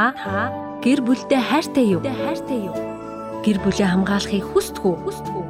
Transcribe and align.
Та 0.00 0.48
гэр 0.80 1.04
бүлдээ 1.04 1.42
хайртай 1.44 1.92
юу? 1.92 2.00
Хайртай 2.00 2.72
юу? 2.72 2.76
Гэр 3.44 3.60
бүлээ 3.60 3.84
хамгаалахыг 3.92 4.48
хүсдэг 4.48 4.80
үү? 4.80 4.96
Хүсдэг 5.04 5.34
үү? 5.36 5.46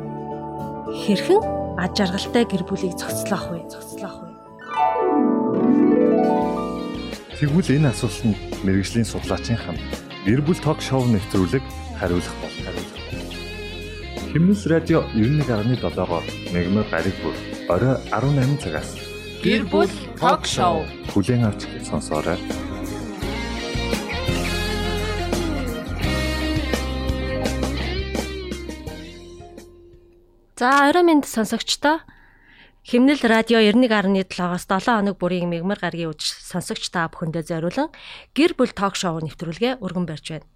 Хэрхэн 1.06 1.42
аж 1.78 1.94
аргалтай 2.02 2.44
гэр 2.50 2.66
бүлийг 2.66 2.98
зохицлоох 2.98 3.46
вэ? 3.54 3.70
Зохицлоох 3.70 4.26
вэ? 4.26 4.30
Тэгвэл 7.38 7.78
энэ 7.78 7.94
асуултанд 7.94 8.38
мэрэгжлийн 8.66 9.06
судлаачийн 9.06 9.54
хамт 9.62 9.86
гэр 10.26 10.42
бүл 10.42 10.58
ток 10.58 10.82
шоу 10.82 11.06
нэвтрүүлэг 11.06 11.62
хариулах 12.02 12.34
бол 12.42 12.56
хариулах. 12.66 12.98
Химнэс 14.34 14.66
радио 14.66 15.06
91.7-оор 15.14 16.26
мегмар 16.50 16.86
гариг 16.90 17.14
бүр 17.22 17.38
орой 17.70 18.02
18 18.10 18.58
цагаас 18.66 18.98
Гэр 19.46 19.62
бүл 19.70 19.90
ток 20.18 20.42
шоу. 20.42 20.82
хүлээн 21.14 21.46
авч 21.46 21.70
сонсоорой. 21.86 22.34
За 30.60 30.90
орой 30.90 31.04
минь 31.08 31.24
сонсогчдоо 31.24 32.04
Химнэл 32.84 33.24
радио 33.24 33.64
91.7-оос 33.64 34.68
7 34.68 34.92
хоног 34.92 35.16
бүрийн 35.16 35.48
мегмар 35.48 35.80
гаргийн 35.80 36.12
үж 36.12 36.36
сонсогч 36.36 36.92
та 36.92 37.08
бүхэндээ 37.08 37.48
зориулан 37.48 37.88
гэр 38.36 38.52
бүл 38.60 38.68
ток 38.76 38.92
шоу 38.92 39.24
нэвтрүүлгээ 39.24 39.80
өргөн 39.80 40.04
барьж 40.04 40.36
байна. 40.36 40.48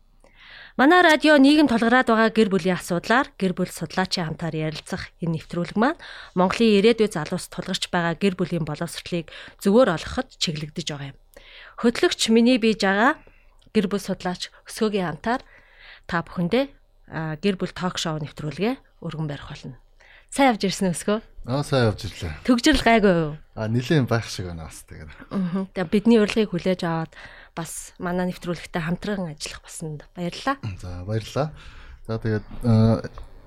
Манай 0.76 1.00
радио 1.00 1.40
нийгэм 1.40 1.72
тулгараад 1.72 2.12
байгаа 2.12 2.36
гэр 2.36 2.52
бүлийн 2.52 2.76
асуудлаар 2.76 3.32
гэр 3.40 3.56
бүл 3.56 3.72
судлаачийн 3.72 4.28
хамтаар 4.28 4.52
ярилцах 4.76 5.08
энэ 5.24 5.40
нэвтрүүлэг 5.40 5.80
маань 5.80 5.96
Монголын 6.36 6.84
ирээдүйн 6.84 7.08
залуус 7.08 7.48
тулгарч 7.48 7.88
байгаа 7.88 8.12
гэр 8.20 8.36
бүлийн 8.36 8.68
боловсролыг 8.68 9.32
зөвөр 9.64 9.88
олгоход 9.88 10.28
чиглэгдэж 10.36 10.84
байгаа 10.84 11.16
юм. 11.16 11.18
Хөтлөгч 11.80 12.28
миний 12.28 12.60
бие 12.60 12.76
жагаа 12.76 13.16
гэр 13.72 13.88
бүл 13.88 14.04
судлаач 14.04 14.52
өсгөөгийн 14.68 15.16
хамтаар 15.16 15.40
та 16.04 16.20
бүхэндээ 16.20 16.64
гэр 17.40 17.56
бүл 17.56 17.72
ток 17.72 17.96
шоу 17.96 18.20
нэвтрүүлгээ 18.20 19.00
өргөн 19.00 19.32
барих 19.32 19.48
болно. 19.48 19.80
Сайн 20.34 20.50
явж 20.50 20.66
ирсэн 20.66 20.90
өсгөө. 20.90 21.22
Аа 21.46 21.62
сайн 21.62 21.94
явж 21.94 22.10
ирлээ. 22.10 22.42
Төгжрөл 22.42 22.82
гайгүй 22.82 23.14
юу? 23.14 23.32
А 23.54 23.70
нилээн 23.70 24.10
байх 24.10 24.26
шиг 24.26 24.50
байна 24.50 24.66
бас 24.66 24.82
тэгээд. 24.82 25.14
Аа. 25.30 25.70
Тэгээ 25.70 25.94
бидний 25.94 26.18
урилгыг 26.18 26.50
хүлээж 26.50 26.82
аваад 26.82 27.14
бас 27.54 27.94
манай 28.02 28.34
нэвтрүүлэгтээ 28.34 28.82
хамтран 28.82 29.30
ажиллах 29.30 29.62
баснд 29.62 30.02
баярлалаа. 30.18 30.58
За 30.82 31.06
баярлалаа. 31.06 31.54
За 32.10 32.18
тэгээд 32.18 32.46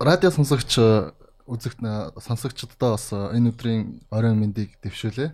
радио 0.00 0.30
сонсогч 0.32 0.80
үзэгт 1.44 1.84
сонсогчдод 2.24 2.80
бас 2.80 3.12
энэ 3.12 3.52
өдрийн 3.52 4.00
оройн 4.08 4.40
мэндийг 4.40 4.80
дэвшүүлээ. 4.80 5.28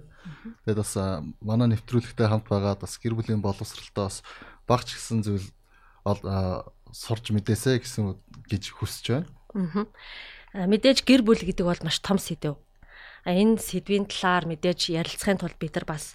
Тэгээд 0.67 0.83
бас 0.83 0.99
манай 1.39 1.71
нэвтрүүлэгтээ 1.71 2.35
хамт 2.35 2.51
байгаад 2.51 2.83
бас 2.83 2.99
гэр 2.99 3.15
бүлийн 3.15 3.39
боловсролтой 3.39 4.11
бас 4.11 4.27
багч 4.67 4.99
гисэн 4.99 5.23
зүйл 5.23 5.47
э, 5.47 6.15
сурч 6.91 7.31
мэдээсэй 7.31 7.79
гэсэн 7.79 8.19
гэж 8.51 8.75
хүсэж 8.75 9.23
байна. 9.23 9.31
Аа. 9.55 9.87
Мэдээж 10.55 11.03
гэр 11.03 11.27
бүл 11.27 11.43
гэдэг 11.43 11.67
бол 11.67 11.83
маш 11.83 11.99
том 11.99 12.17
сэдв. 12.23 12.55
Энэ 13.27 13.59
сэдвийн 13.59 14.07
талаар 14.07 14.47
мэдээж 14.47 14.95
ярилцахын 14.95 15.43
тулд 15.43 15.59
бид 15.59 15.75
нар 15.75 15.87
бас 15.91 16.15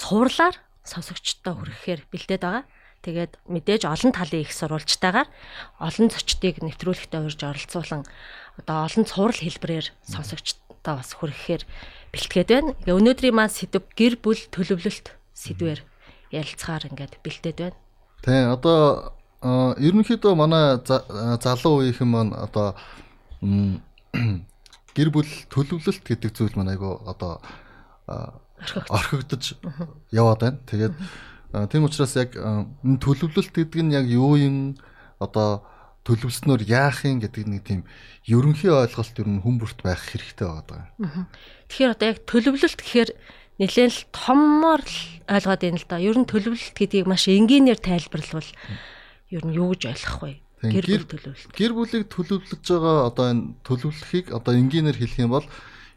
цувралаар 0.00 0.56
сонсогчдод 0.88 1.60
хүрэхээр 1.60 2.00
бэлдээд 2.08 2.40
байгаа. 2.40 2.64
Тэгээд 3.04 3.32
мэдээж 3.48 3.82
олон 3.88 4.12
талын 4.12 4.44
их 4.44 4.52
сурвалжтайгаар 4.52 5.28
олон 5.80 6.08
зочдыг 6.12 6.60
нэвтрүүлэгтээ 6.64 7.20
урьж 7.20 7.40
оролцуулан 7.44 8.04
одоо 8.60 8.76
олон 8.84 9.04
цуврал 9.08 9.40
хэлбэрээр 9.40 9.86
сонсогчдод 10.04 10.84
бас 10.84 11.12
хүрэхээр 11.16 11.62
бэлтгээд 12.12 12.48
байна. 12.48 12.72
Ингээ 12.84 12.96
өнөөдрийн 13.00 13.36
маань 13.36 13.52
сэдв 13.52 13.84
гэр 13.96 14.20
бүл 14.20 14.40
төлөвлөлт 14.52 15.16
сэдвээр 15.32 15.80
ярилцахаар 16.32 16.88
ингээд 16.92 17.20
бэлдээд 17.24 17.58
байна. 17.60 17.76
Тэ 18.20 18.52
одоо 18.52 19.16
ерөнхийдөө 19.80 20.32
манай 20.36 20.76
за- 20.84 21.04
залуу 21.40 21.80
үеийнхэн 21.80 22.08
маань 22.08 22.32
одоо 22.36 22.76
гэр 23.40 25.08
бүл 25.08 25.30
төлөвлөлт 25.48 26.04
гэдэг 26.04 26.30
зүйл 26.34 26.56
маань 26.56 26.76
айгу 26.76 27.00
одоо 27.08 27.40
орхигдож 28.90 29.56
яваад 30.12 30.40
байна. 30.40 30.58
Тэгээд 30.68 30.94
тийм 31.72 31.84
учраас 31.88 32.14
яг 32.16 32.36
энэ 32.36 33.00
төлөвлөлт 33.00 33.54
гэдэг 33.54 33.80
нь 33.80 33.94
яг 33.96 34.06
юу 34.06 34.36
юм 34.36 34.76
одоо 35.18 35.64
төлөвлөснөөр 36.04 36.62
яах 36.64 37.04
юм 37.04 37.20
гэдэг 37.20 37.44
нэг 37.46 37.62
тийм 37.64 37.80
ерөнхий 38.24 38.72
ойлголт 38.72 39.16
ер 39.20 39.28
нь 39.28 39.42
хүмүүрт 39.44 39.80
байх 39.84 40.00
хэрэгтэй 40.00 40.48
байгаа. 40.48 40.88
Тэгэхээр 41.68 41.94
одоо 41.94 42.06
яг 42.08 42.18
төлөвлөлт 42.24 42.80
гэхээр 42.80 43.10
нэлээд 43.60 43.92
л 43.92 44.04
томор 44.08 44.80
л 44.80 44.98
ойлгоод 45.28 45.60
байна 45.60 45.76
л 45.76 45.88
да. 45.88 46.00
Ер 46.00 46.16
нь 46.16 46.24
төлөвлөлт 46.24 46.76
гэдгийг 46.76 47.04
маш 47.04 47.28
энгийнээр 47.28 47.80
тайлбарлавал 47.80 48.50
ер 49.28 49.42
нь 49.44 49.54
юу 49.54 49.76
гэж 49.76 49.82
ойлгох 49.92 50.18
вэ? 50.24 50.32
Гэр 50.60 51.08
төлөвлөлт. 51.08 51.56
Гэр 51.56 51.72
бүлийг 51.72 52.04
төлөвлөж 52.12 52.60
байгаа 52.60 53.08
одоо 53.08 53.26
энэ 53.32 53.44
төлөвлөхийг 53.64 54.26
одоо 54.36 54.52
энгийнээр 54.52 54.98
хэлэх 55.00 55.24
юм 55.24 55.32
бол 55.32 55.46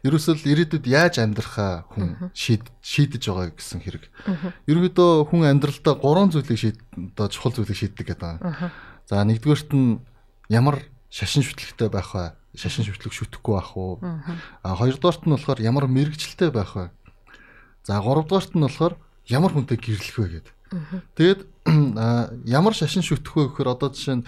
ерөөсөө 0.04 0.44
ирээдүйд 0.44 0.84
яаж 0.88 1.20
амьдрахаа 1.20 1.88
хүн 1.92 2.32
шийд 2.32 2.68
шийдэж 2.80 3.28
байгаа 3.28 3.52
гэсэн 3.52 3.80
хэрэг. 3.84 4.04
Ерөнхийдөө 4.68 5.28
хүн 5.28 5.48
амьдралдаа 5.48 5.94
гурван 6.00 6.32
зүйлийг 6.32 6.60
шийд 6.60 6.78
одоо 7.16 7.28
чухал 7.28 7.56
зүйлийг 7.56 7.76
шийддэг 7.76 8.12
гэдэг 8.12 8.20
байна. 8.20 8.72
За 9.08 9.24
нэгдүгээрт 9.24 9.72
нь 9.72 10.00
ямар 10.48 10.84
шашин 11.08 11.44
шүтлэгтэй 11.44 11.88
байх 11.88 12.12
вэ? 12.12 12.36
Шашин 12.56 12.84
шүтлэг 12.84 13.12
шүтгэхгүй 13.16 13.54
байх 13.56 13.72
уу? 13.76 14.00
А 14.64 14.76
хоёрдугаарт 14.76 15.24
нь 15.24 15.32
болохоор 15.32 15.60
ямар 15.60 15.88
мэрэгчлээ 15.88 16.52
байх 16.52 16.72
вэ? 16.76 16.92
За 17.84 18.00
гуравдугаарт 18.00 18.52
нь 18.56 18.64
болохоор 18.64 18.96
ямар 19.28 19.52
хүнтэй 19.56 19.80
гэрлэх 19.80 20.16
вэ 20.20 20.28
гэдэг. 20.40 20.54
Тэгээд 21.16 21.40
ямар 22.58 22.74
шашин 22.74 23.04
шүтэх 23.04 23.36
вэ 23.36 23.42
гэхээр 23.52 23.72
одоо 23.72 23.88
жишээ 23.94 24.16
нь 24.20 24.26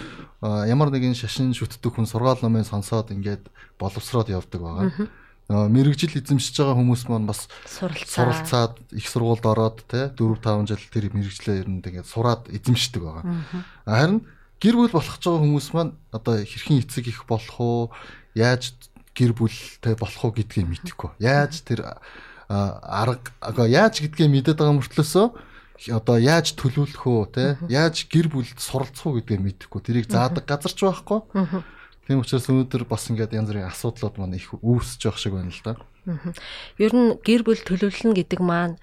ямар 0.67 0.91
нэгэн 0.93 1.17
шашин 1.17 1.55
шүтдэг 1.57 1.97
хүн 1.97 2.07
сургаал 2.07 2.41
номын 2.43 2.67
сонсоод 2.67 3.11
ингээд 3.11 3.51
боловсроод 3.81 4.31
явдаг 4.31 4.61
байгаа. 4.61 4.91
Мэргэжил 5.47 6.19
эзэмшиж 6.19 6.59
байгаа 6.59 6.75
хүмүүс 6.75 7.07
маань 7.07 7.31
бас 7.31 7.47
Суралцаа. 7.67 8.11
суралцаад 8.11 8.75
их 8.91 9.07
сургуульд 9.07 9.47
ороод 9.47 9.87
те 9.87 10.11
4 10.11 10.43
5 10.43 10.67
жил 10.67 10.83
тэр 10.91 11.07
мэрэгчлээ 11.15 11.63
ер 11.63 11.69
нь 11.71 11.83
тэгээд 11.87 12.11
сураад 12.11 12.51
эзэмшдэг 12.51 13.03
байгаа. 13.03 13.25
Харин 13.87 14.27
гэр 14.59 14.75
бүл 14.75 14.91
болох 14.91 15.17
ч 15.19 15.25
байгаа 15.31 15.43
хүмүүс 15.47 15.69
маань 15.71 15.95
одоо 16.11 16.43
хэрхэн 16.43 16.83
эцэг 16.83 17.07
их 17.07 17.31
болох 17.31 17.57
уу, 17.63 17.95
яаж 18.35 18.75
гэр 19.15 19.33
бүлтэй 19.39 19.95
болох 19.95 20.23
уу 20.27 20.35
гэдгийг 20.35 20.67
мэдэхгүй. 20.67 21.11
Яаж 21.23 21.63
тэр 21.63 21.95
арга 22.51 23.65
яаж 23.67 24.03
гэдгийг 24.03 24.31
мэдээд 24.31 24.59
байгаа 24.59 24.79
мөртлөөсөө 24.83 25.27
одоо 25.93 26.17
яаж 26.17 26.57
төлөвлөх 26.57 27.05
үү 27.05 27.25
те 27.33 27.45
яаж 27.69 28.09
гэр 28.09 28.33
бүлд 28.33 28.59
суралцах 28.59 29.07
уу 29.07 29.21
гэдгийг 29.21 29.69
мэдэхгүй. 29.69 29.81
Тэрийг 29.85 30.07
заадаг 30.09 30.49
газар 30.49 30.73
ч 30.73 30.81
байхгүй. 30.89 31.21
Тийм 32.07 32.23
учраас 32.23 32.47
өнөөдөр 32.47 32.87
бас 32.87 33.11
ингээд 33.11 33.35
янз 33.35 33.51
бүрийн 33.51 33.69
асуудлууд 33.69 34.17
маань 34.17 34.39
их 34.39 34.55
үүсэж 34.55 35.01
байгаа 35.11 35.21
шиг 35.21 35.35
байна 35.35 35.51
л 35.51 35.63
да. 35.67 35.75
Ер 36.79 36.93
нь 36.95 37.19
гэр 37.19 37.43
бүл 37.43 37.61
төлөвлөлнө 37.61 38.15
гэдэг 38.15 38.41
маань 38.41 38.79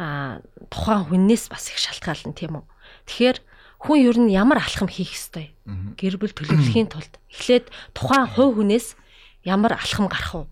а 0.00 0.40
тухайн 0.72 1.04
хүннээс 1.04 1.52
бас 1.52 1.68
их 1.68 1.76
шалтгаална 1.76 2.32
тийм 2.32 2.58
үү. 2.58 2.64
Тэгэхээр 3.04 3.38
хүн 3.84 3.98
ер 4.00 4.16
нь 4.16 4.32
ямар 4.32 4.64
алхам 4.64 4.88
хийх 4.88 5.12
ёстой? 5.12 5.52
Гэр 6.00 6.16
бүл 6.16 6.32
төлөвлөхийн 6.32 6.88
тулд 6.88 7.12
эхлээд 7.28 7.68
тухайн 7.92 8.24
хувь 8.24 8.56
хүнээс 8.56 8.96
ямар 9.44 9.76
алхам 9.76 10.08
гарах 10.08 10.32
вэ? 10.32 10.48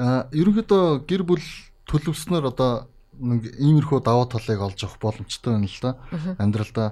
А 0.00 0.24
ерөнхийдөө 0.32 1.04
гэр 1.04 1.22
бүл 1.26 1.44
төлөвснөр 1.84 2.48
одоо 2.48 2.88
нэг 3.18 3.52
иймэрхүү 3.60 4.00
даваа 4.04 4.26
талыг 4.28 4.60
олж 4.60 4.80
авах 4.84 4.98
боломжтой 5.00 5.52
байна 5.56 5.68
л 5.68 5.80
да. 5.82 5.90
Амьдралдаа 6.38 6.88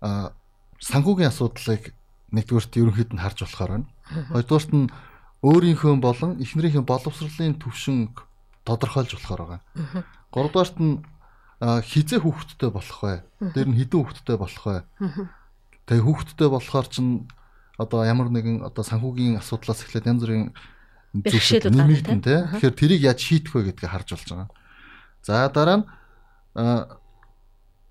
а 0.00 0.32
санхүүгийн 0.78 1.30
асуудлыг 1.30 1.94
нэгдүгээрт 2.30 2.78
ерөнхийд 2.78 3.10
нь 3.14 3.22
харж 3.22 3.42
болохоор 3.42 3.70
байна. 3.82 3.86
Хоёрдугаарт 4.30 4.72
нь 4.74 4.86
өөрийнхөө 5.42 5.94
болон 5.98 6.30
эхнэрийнхээ 6.42 6.84
боловсролын 6.86 7.58
төвшин 7.58 8.14
тодорхойлж 8.62 9.18
болохоор 9.18 9.40
байгаа. 9.42 9.60
Гуравдугаарт 10.30 10.78
нь 10.78 11.02
хизээ 11.62 12.22
хүүхэдтэй 12.22 12.70
болох 12.70 13.00
вэ? 13.02 13.22
Тэр 13.54 13.66
нь 13.74 13.78
хідэн 13.78 13.98
хүүхэдтэй 14.02 14.36
болох 14.38 14.64
вэ? 14.66 14.82
Тэгээ 15.86 16.04
хүүхэдтэй 16.06 16.48
болохоор 16.52 16.86
чинь 16.86 17.26
одоо 17.78 18.02
ямар 18.06 18.30
нэгэн 18.30 18.62
одоо 18.66 18.82
санхүүгийн 18.86 19.38
асуудлаас 19.38 19.82
эхлээд 19.82 20.10
янз 20.10 20.22
бүрийн 20.22 20.46
гарна, 21.64 21.86
нэмэгдэн 21.86 22.20
тий. 22.22 22.38
Тэгэхээр 22.58 22.74
тэрийг 22.76 23.02
яаж 23.02 23.18
шийдэх 23.22 23.54
вэ 23.54 23.72
гэдгийг 23.72 23.90
харж 23.90 24.08
болж 24.14 24.28
байгаа. 24.28 24.48
За 25.22 25.48
дараа 25.48 25.82
нь 25.82 25.86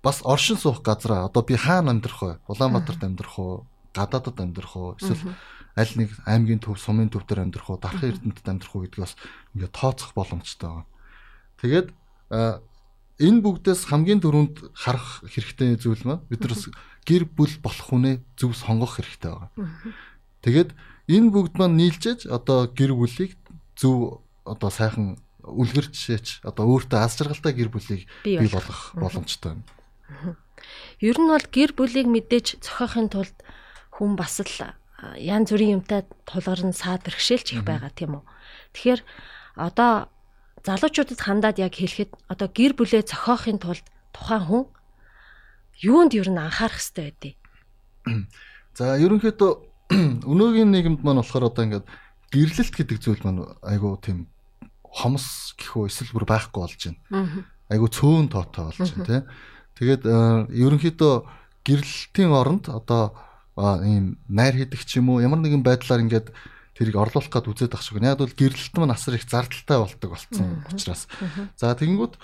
бас 0.02 0.20
оршин 0.24 0.56
суух 0.56 0.82
газраа 0.82 1.26
одоо 1.26 1.42
би 1.42 1.56
хаана 1.56 1.90
амьдрах 1.90 2.22
вэ? 2.22 2.38
Улаанбаатарт 2.48 3.02
амьдрах 3.04 3.38
уу? 3.38 3.66
Гадаадад 3.94 4.40
амьдрах 4.40 4.76
уу? 4.76 4.96
Эсвэл 5.00 5.34
аль 5.76 5.94
нэг 5.96 6.10
аймгийн 6.26 6.60
төв, 6.62 6.78
сумын 6.78 7.10
төв 7.10 7.26
дээр 7.26 7.46
амьдрах 7.46 7.70
уу? 7.70 7.78
Дархан 7.78 8.10
эрдэнэтэд 8.10 8.48
амьдрах 8.48 8.74
уу 8.74 8.82
гэдгийг 8.86 9.04
бас 9.04 9.14
ингээд 9.54 9.74
тооцох 9.74 10.14
боломжтой 10.14 10.70
байна. 10.70 10.86
Тэгээд 11.60 11.88
энэ 13.18 13.42
бүгдээс 13.42 13.90
хамгийн 13.90 14.22
түрүүнд 14.22 14.74
харах 14.78 15.26
хэрэгтэй 15.26 15.74
зүйл 15.74 16.06
маань 16.06 16.22
бид 16.30 16.40
нар 16.46 16.54
гэр 17.02 17.24
бүл 17.26 17.54
болох 17.58 17.86
хүнээ 17.90 18.22
зөв 18.38 18.54
сонгох 18.54 19.02
хэрэгтэй 19.02 19.34
байгаа. 19.34 19.50
Тэгээд 20.46 20.70
энэ 21.10 21.28
бүгд 21.34 21.54
маань 21.58 21.76
нийлжээж 21.82 22.30
одоо 22.30 22.70
гэр 22.70 22.94
бүлийг 22.94 23.34
зөв 23.74 24.22
одоо 24.46 24.70
сайхан 24.70 25.18
үлгэр 25.48 25.86
жишээч 25.92 26.44
одоо 26.44 26.64
өөртөө 26.76 26.98
аз 27.00 27.16
жаргалтай 27.18 27.52
гэр 27.56 27.70
бүлийг 27.72 28.04
Бий 28.24 28.38
болгох. 28.38 28.92
боломжтой 28.94 29.56
байна. 29.56 30.36
Ер 31.00 31.16
нь 31.16 31.28
бол 31.28 31.46
гэр 31.48 31.72
бүлийг 31.72 32.06
мэдээж 32.08 32.60
зохиохын 32.60 33.08
тулд 33.08 33.36
хүн 33.94 34.16
бас 34.18 34.40
л 34.42 34.74
янз 35.16 35.54
бүрийн 35.54 35.78
юмтай 35.78 36.02
тулгарн 36.26 36.74
саад 36.74 37.06
бэрхшээлч 37.06 37.54
их 37.54 37.62
байгаа 37.62 37.92
тийм 37.94 38.18
үү. 38.18 38.24
Тэгэхээр 38.74 39.00
одоо 39.54 40.10
залуучуудад 40.66 41.20
хандаад 41.22 41.62
яг 41.62 41.78
хэлэхэд 41.78 42.10
одоо 42.26 42.48
гэр 42.50 42.74
бүлээ 42.74 43.06
зохиохын 43.06 43.62
тулд 43.62 43.86
тухайн 44.10 44.42
хүн 44.42 44.64
юунд 45.86 46.12
ер 46.18 46.28
нь 46.30 46.42
анхаарах 46.42 46.82
хэрэгтэй 46.82 47.04
байдیں۔ 47.14 47.34
За 48.74 48.98
ерөнхийдөө 48.98 49.52
өнөөгийн 50.30 50.70
нийгэмд 50.74 51.00
маань 51.06 51.22
болохоор 51.22 51.50
одоо 51.50 51.62
ингээд 51.64 51.86
гэрлэлт 52.34 52.74
гэдэг 52.74 52.98
зүйл 52.98 53.22
маань 53.22 53.46
айгуу 53.62 53.96
тийм 54.02 54.26
хомс 54.98 55.54
гэхүү 55.54 55.86
эсвэл 55.86 56.14
бүр 56.14 56.26
байхгүй 56.26 56.60
болж 56.62 56.80
байна. 56.82 57.46
Айгуу 57.70 57.90
цөөн 57.90 58.26
тоотой 58.32 58.68
болж 58.68 58.78
байна 58.82 59.06
тий. 59.06 59.20
Тэгээд 59.78 60.02
ерөнхийдөө 60.50 61.14
гэрлэлтийн 61.62 62.30
оронд 62.34 62.66
одоо 62.66 63.14
ийм 63.86 64.18
найр 64.26 64.54
хийдэг 64.58 64.82
ч 64.82 64.98
юм 64.98 65.14
уу 65.14 65.22
ямар 65.22 65.38
нэгэн 65.38 65.62
байдлаар 65.62 66.02
ингээд 66.02 66.34
тэрийг 66.78 66.96
орлуулах 66.98 67.30
гээд 67.30 67.50
үзээд 67.50 67.74
ах 67.74 67.82
шиг. 67.82 68.02
Яг 68.02 68.18
бол 68.18 68.30
гэрлэлт 68.30 68.74
маань 68.78 68.94
асар 68.94 69.18
их 69.18 69.26
зардалтай 69.26 69.78
болдог 69.78 70.10
болсон 70.14 70.62
учраас. 70.70 71.06
За 71.58 71.74
тэгэнгүүт 71.74 72.18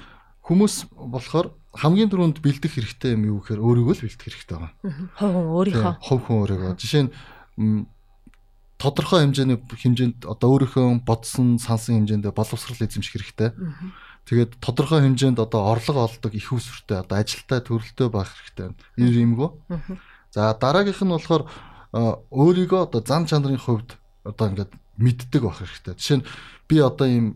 хүмүүс 0.46 0.94
болохоор 0.94 1.54
хамгийн 1.74 2.10
түрүүнд 2.10 2.38
бэлдэх 2.38 2.78
хэрэгтэй 2.78 3.18
юм 3.18 3.34
юу 3.34 3.38
гэхээр 3.42 3.64
өөрийгөө 3.64 3.94
л 3.98 4.04
бэлдэх 4.06 4.26
хэрэгтэй 4.30 4.56
байна. 4.60 4.74
Хов 5.18 5.30
хүн 5.34 5.46
өөрийнхөө. 5.58 5.94
Хов 6.04 6.20
хүн 6.22 6.38
өөрийгөө. 6.44 6.72
Жишээ 6.78 7.02
нь 7.08 7.10
тодорхой 8.84 9.24
хэмжээний 9.24 9.56
хэмжээнд 9.56 10.28
одоо 10.28 10.48
өөрийнхөө 10.52 11.08
бодсон, 11.08 11.56
сансан 11.56 12.04
хэмжээндээ 12.04 12.36
боловсрал 12.36 12.84
эзэмших 12.84 13.16
хэрэгтэй. 13.16 13.50
Тэгээд 14.28 14.60
тодорхой 14.60 15.00
хэмжээнд 15.08 15.40
одоо 15.40 15.72
орлого 15.72 16.04
олдог 16.04 16.32
их 16.36 16.52
усвэртэй 16.52 17.00
одоо 17.00 17.16
ажилтай 17.16 17.60
төрөлтөө 17.64 18.08
байх 18.12 18.28
хэрэгтэй. 18.28 18.76
Энэ 19.00 19.24
юмгүй. 19.24 19.48
За 20.32 20.52
дараагийнх 20.52 21.00
нь 21.00 21.14
болохоор 21.16 21.48
өөрийгөө 21.94 22.80
одоо 22.88 23.00
зан 23.00 23.24
чанарын 23.24 23.60
хувьд 23.60 23.96
одоо 24.24 24.44
ингээд 24.52 24.72
мэддэг 25.00 25.42
байх 25.44 25.60
хэрэгтэй. 25.64 25.94
Жишээ 25.96 26.18
нь 26.20 26.28
би 26.68 26.76
одоо 26.80 27.08
ийм 27.08 27.26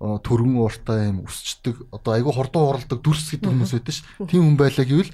төргөн 0.00 0.60
ууртай 0.60 1.08
юм 1.08 1.24
өсчдөг 1.24 1.88
одоо 1.88 2.20
айгүй 2.20 2.32
хордон 2.36 2.68
уралдаг 2.68 3.00
дүрс 3.00 3.32
гэдэг 3.32 3.48
хүмүүс 3.48 3.72
байдаг 3.72 3.94
ш. 3.96 4.04
Тийм 4.28 4.44
хүн 4.44 4.56
байлаа 4.60 4.84
гэвэл 4.84 5.12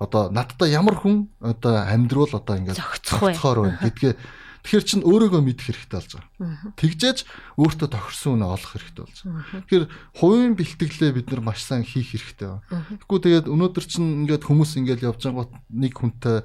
одоо 0.00 0.32
надтай 0.32 0.72
ямар 0.72 0.96
хүн 0.96 1.28
одоо 1.44 1.84
амьдруул 1.84 2.32
одоо 2.32 2.56
ингээд 2.56 2.80
зохицохоор 2.80 3.58
байна 3.68 3.78
гэдгээ 3.84 4.12
тэгэхээр 4.64 4.84
чин 4.88 5.00
өөрийгөө 5.04 5.42
мэдэх 5.44 5.66
хэрэгтэй 5.68 5.98
болж 6.00 6.12
байгаа. 6.16 6.72
Тэгжээж 6.80 7.18
өөртөө 7.60 7.88
тохирсон 7.92 8.32
үнэ 8.40 8.46
олох 8.48 8.70
хэрэгтэй 8.72 9.04
болж 9.04 9.18
байгаа. 9.20 9.60
Тэгэхээр 9.68 9.84
хувийн 10.16 10.54
бэлтгэлээ 10.56 11.10
бид 11.12 11.28
нар 11.28 11.42
маш 11.44 11.60
сайн 11.60 11.84
хийх 11.84 12.16
хэрэгтэй 12.16 12.48
байна. 12.48 12.64
Тэгэхгүй 13.04 13.20
тэгээд 13.20 13.46
өнөөдөр 13.52 13.84
чин 13.84 14.04
ингээд 14.24 14.48
хүмүүс 14.48 14.72
ингээд 14.80 15.04
явж 15.04 15.20
байгаа 15.28 15.46
нэг 15.68 15.92
хүнтэй 15.92 16.38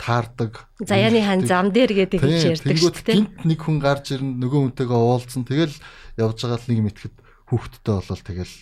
таардаг. 0.00 0.64
Заяаны 0.80 1.20
хан 1.20 1.44
зам 1.44 1.68
дээр 1.74 1.92
гэдэг 2.08 2.22
хэлж 2.22 2.44
ярьдаг 2.56 2.78
шүү 2.78 2.94
дээ. 3.04 3.16
Гинт 3.18 3.44
нэг 3.44 3.58
хүн 3.60 3.78
гарч 3.82 4.14
ирнэ 4.14 4.38
нөгөө 4.40 4.60
хүнтэйгээ 4.72 4.96
уулзсан. 4.96 5.42
Тэгэл 5.44 5.76
явж 6.16 6.38
байгаа 6.38 6.58
л 6.62 6.70
нэг 6.70 6.80
мэтгэд 6.86 7.14
хүүхдтэй 7.50 7.94
болол 7.98 8.22
тэгэл 8.22 8.54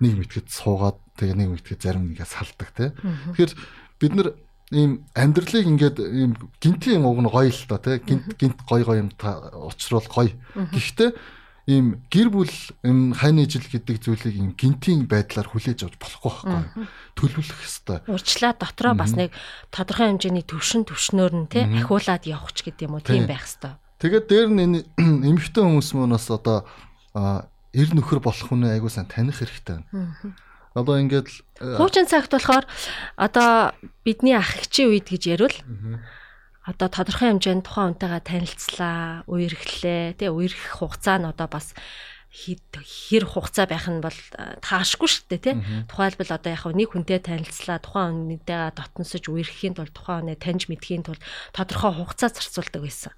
нэг 0.00 0.12
мэтгэд 0.16 0.46
суугаад 0.48 0.98
тэгээ 1.18 1.36
нэг 1.36 1.48
мэтгэд 1.58 1.80
зарим 1.82 2.08
нэгээ 2.14 2.28
салдаг 2.30 2.70
тий. 2.72 2.88
Тэгэхээр 3.34 3.52
бид 3.98 4.12
нар 4.14 4.28
ийм 4.70 5.02
амьдралыг 5.18 5.66
ингээд 5.66 5.98
ийм 5.98 6.38
гинтийн 6.62 7.02
уг 7.02 7.18
нь 7.18 7.30
гоё 7.30 7.50
л 7.50 7.66
та 7.66 7.78
тий. 7.82 7.98
Гинт 7.98 8.38
гинт 8.38 8.58
гоё 8.66 8.86
гоё 8.86 9.02
юм 9.02 9.10
учруул 9.66 10.06
гоё. 10.06 10.30
Гэхдээ 10.54 11.10
ийм 11.70 12.02
гэр 12.10 12.28
бүл 12.30 12.54
энэ 12.82 13.14
хайны 13.14 13.46
жил 13.46 13.66
гэдэг 13.66 13.98
зүйлийг 14.02 14.36
ийм 14.38 14.54
гинтийн 14.54 15.06
байдлаар 15.10 15.46
хүлээж 15.50 15.86
авч 15.86 15.94
болохгүй 15.98 16.30
байхгүй 16.50 16.86
төлөвлөх 17.14 17.60
хэвээр. 17.62 18.10
Урчлаа 18.10 18.52
дотроо 18.58 18.94
бас 18.98 19.14
нэг 19.14 19.30
тодорхой 19.70 20.10
хэмжээний 20.10 20.46
төвшин 20.46 20.86
төвшнөр 20.86 21.32
нь 21.34 21.50
тий 21.50 21.66
ахиулаад 21.66 22.24
явах 22.26 22.54
ч 22.54 22.66
гэдэг 22.66 22.86
юм 22.90 22.98
уу 22.98 23.04
тийм 23.04 23.30
байх 23.30 23.46
хэвээр. 23.46 23.78
Тэгээд 24.02 24.26
дээр 24.26 24.48
нь 24.50 24.62
энэ 24.66 24.78
эмэгтэй 25.30 25.62
хүмүүс 25.62 25.90
мөн 25.94 26.16
бас 26.16 26.26
одоо 26.32 26.66
эр 27.70 27.88
нөхөр 27.94 28.18
болох 28.18 28.50
хүнээ 28.50 28.80
айгуу 28.80 28.90
сайн 28.90 29.06
таних 29.06 29.38
хэрэгтэй 29.38 29.84
байна. 29.84 30.34
Одоо 30.74 31.02
ингээд 31.02 31.28
хуучин 31.58 32.06
цагт 32.06 32.30
болохоор 32.30 32.66
одоо 33.18 33.74
бидний 34.06 34.38
ах 34.38 34.62
хчийн 34.62 34.94
үед 34.94 35.10
гэж 35.10 35.22
ярил. 35.26 35.58
Одоо 36.62 36.86
тодорхой 36.86 37.34
хэмжээнд 37.34 37.66
тухайн 37.66 37.98
хүнтэйгээ 37.98 38.22
танилцлаа, 38.22 39.26
үерхлээ, 39.26 40.14
тий 40.14 40.30
үерх 40.30 40.78
хугацаа 40.78 41.18
нь 41.18 41.26
одоо 41.26 41.48
бас 41.50 41.74
хэр 42.30 43.26
хугацаа 43.26 43.66
байх 43.66 43.90
нь 43.90 43.98
бол 43.98 44.14
таашгүй 44.62 45.08
шүү 45.10 45.26
дээ 45.34 45.42
тий. 45.42 45.54
Тухайлбал 45.90 46.30
одоо 46.30 46.50
яг 46.54 46.62
нэг 46.70 46.94
хүнтэй 46.94 47.18
танилцлаа, 47.18 47.82
тухайн 47.82 48.30
хүнтэйгээ 48.38 48.70
дотносож 48.78 49.24
үерхэхийн 49.26 49.74
тулд 49.74 49.90
тухайн 49.90 50.30
хүнээ 50.30 50.38
таньж 50.38 50.70
мэдхийн 50.70 51.02
тулд 51.02 51.18
тодорхой 51.50 51.90
хугацаа 51.98 52.30
зарцуулдаг 52.30 52.82
байсан 52.86 53.12